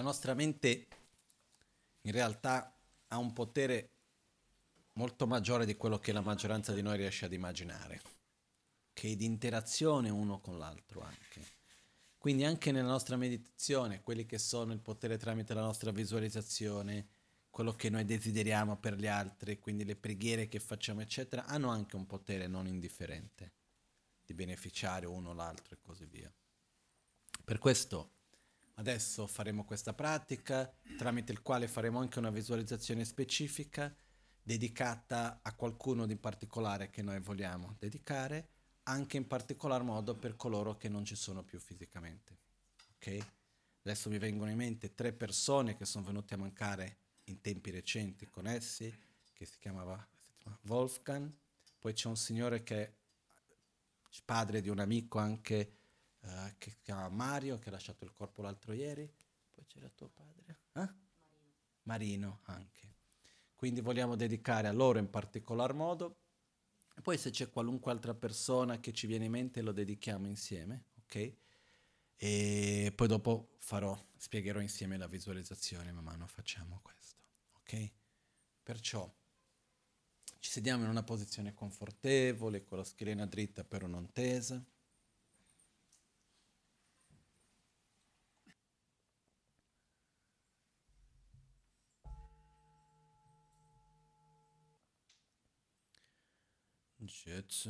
Nostra 0.08 0.34
mente 0.34 0.88
in 2.04 2.14
realtà 2.14 2.74
ha 3.10 3.18
un 3.18 3.34
potere 3.34 3.90
molto 4.94 5.28
maggiore 5.28 5.66
di 5.66 5.76
quello 5.76 6.00
che 6.00 6.14
la 6.14 6.22
maggioranza 6.22 6.72
di 6.72 6.82
noi 6.82 6.96
riesce 6.96 7.26
ad 7.26 7.34
immaginare, 7.34 8.02
che 8.94 9.12
è 9.12 9.16
di 9.18 9.26
interazione 9.26 10.10
uno 10.10 10.40
con 10.40 10.58
l'altro 10.58 11.02
anche. 11.02 11.56
Quindi 12.18 12.46
anche 12.46 12.72
nella 12.72 12.88
nostra 12.88 13.18
meditazione, 13.18 14.02
quelli 14.02 14.26
che 14.26 14.38
sono 14.38 14.72
il 14.72 14.80
potere 14.80 15.18
tramite 15.18 15.54
la 15.54 15.62
nostra 15.62 15.92
visualizzazione, 15.92 17.08
quello 17.50 17.74
che 17.74 17.90
noi 17.90 18.06
desideriamo 18.06 18.78
per 18.78 18.96
gli 18.96 19.08
altri, 19.08 19.60
quindi 19.60 19.84
le 19.84 19.98
preghiere 19.98 20.48
che 20.48 20.60
facciamo, 20.60 21.02
eccetera, 21.02 21.46
hanno 21.46 21.70
anche 21.70 21.98
un 21.98 22.06
potere 22.06 22.48
non 22.48 22.66
indifferente 22.66 23.52
di 24.24 24.34
beneficiare 24.34 25.06
uno 25.06 25.34
l'altro 25.34 25.76
e 25.76 25.80
così 25.82 26.06
via. 26.06 26.32
Per 27.44 27.60
questo 27.60 28.17
Adesso 28.80 29.26
faremo 29.26 29.66
questa 29.66 29.94
pratica 29.94 30.72
tramite 30.98 31.32
il 31.32 31.42
quale 31.42 31.68
faremo 31.68 32.00
anche 32.00 32.20
una 32.20 32.30
visualizzazione 32.30 33.06
specifica 33.06 33.94
dedicata 34.44 35.40
a 35.42 35.56
qualcuno 35.56 36.06
di 36.06 36.16
particolare 36.16 36.92
che 36.92 37.02
noi 37.02 37.20
vogliamo 37.20 37.76
dedicare, 37.80 38.50
anche 38.84 39.18
in 39.18 39.26
particolar 39.26 39.82
modo 39.82 40.16
per 40.16 40.36
coloro 40.36 40.78
che 40.78 40.90
non 40.90 41.04
ci 41.06 41.16
sono 41.16 41.44
più 41.44 41.60
fisicamente. 41.60 42.38
Ok? 42.96 43.18
Adesso 43.82 44.10
mi 44.10 44.20
vengono 44.20 44.52
in 44.52 44.58
mente 44.58 44.94
tre 44.94 45.12
persone 45.12 45.76
che 45.76 45.86
sono 45.86 46.06
venute 46.06 46.36
a 46.36 46.38
mancare 46.38 46.98
in 47.26 47.42
tempi 47.42 47.72
recenti 47.72 48.30
con 48.30 48.46
essi, 48.46 48.96
che 49.34 49.46
si 49.46 49.58
chiamava 49.58 50.08
Wolfgang, 50.68 51.32
poi 51.80 51.94
c'è 51.94 52.08
un 52.08 52.16
signore 52.16 52.62
che 52.62 52.84
è 52.84 52.94
padre 54.24 54.62
di 54.62 54.70
un 54.70 54.80
amico 54.80 55.18
anche 55.18 55.72
uh, 56.22 56.54
che 56.58 56.72
si 56.72 56.80
chiama 56.82 57.10
Mario, 57.10 57.60
che 57.60 57.70
ha 57.70 57.72
lasciato 57.72 58.04
il 58.04 58.14
corpo 58.14 58.42
l'altro 58.42 58.74
ieri, 58.74 59.12
poi 59.54 59.66
c'era 59.68 59.90
tuo 59.90 60.10
padre, 60.10 60.60
eh? 60.74 60.80
Marino. 60.82 60.96
Marino 61.84 62.40
anche. 62.44 62.96
Quindi 63.56 63.82
vogliamo 63.82 64.16
dedicare 64.16 64.68
a 64.68 64.72
loro 64.72 65.00
in 65.00 65.10
particolar 65.10 65.74
modo. 65.74 66.20
E 66.96 67.02
poi 67.02 67.18
se 67.18 67.30
c'è 67.30 67.50
qualunque 67.50 67.92
altra 67.92 68.14
persona 68.14 68.80
che 68.80 68.94
ci 68.94 69.08
viene 69.08 69.26
in 69.26 69.32
mente 69.32 69.62
lo 69.62 69.72
dedichiamo 69.72 70.28
insieme, 70.28 70.86
ok? 71.04 71.34
E 72.16 72.92
poi 72.96 73.08
dopo 73.08 73.56
farò, 73.60 73.96
spiegherò 74.16 74.60
insieme 74.60 74.98
la 74.98 75.08
visualizzazione 75.08 75.92
man 75.92 76.04
mano 76.04 76.26
facciamo 76.26 76.80
questo, 76.82 77.22
ok? 77.60 77.92
Perciò 78.64 79.12
ci 80.40 80.50
sediamo 80.52 80.84
in 80.84 80.90
una 80.90 81.04
posizione 81.04 81.54
confortevole, 81.54 82.64
con 82.64 82.78
la 82.78 82.84
schiena 82.84 83.26
dritta 83.26 83.64
però 83.64 83.88
non 83.88 84.12
tesa. 84.12 84.64
Jetsu 97.08 97.70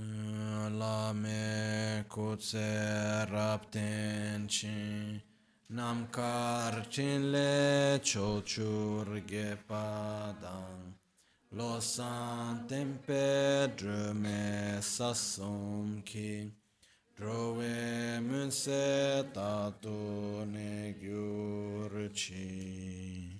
lame 0.79 2.03
kutse 2.09 3.29
rapten 3.29 4.47
chi 4.47 5.21
namkar 5.69 6.89
chin 6.89 7.31
le 7.31 7.99
chochur 8.01 9.05
ge 9.27 9.55
padang 9.67 10.95
lo 11.51 11.79
san 11.79 12.65
tempe 12.67 13.71
drume 13.77 14.81
sasum 14.81 16.01
ki 16.03 16.51
drove 17.15 18.19
munse 18.27 19.23
tatu 19.33 20.45
ne 20.51 20.95
gyur 20.99 22.09
chi 22.15 23.36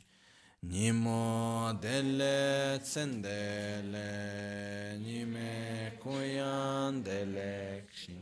Nimo 0.64 1.78
delle 1.80 2.80
zendele, 2.84 4.98
nime 5.00 5.94
kuyan 6.02 7.04
delekshi, 7.04 8.20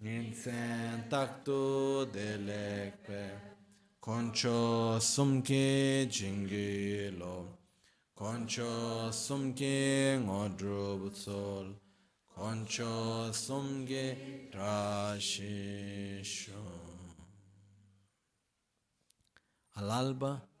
ninsen 0.00 1.08
taktu 1.08 2.04
delekpe, 2.12 3.30
koncho 3.98 5.00
sumki 5.00 6.06
jingilo, 6.10 7.46
koncho 8.14 9.10
sumki 9.10 10.18
ngodru 10.20 10.98
butsol, 11.00 11.74
koncho 12.36 13.32
sumki 13.32 14.50
rashisho. 14.52 16.52
All'alba 19.76 20.53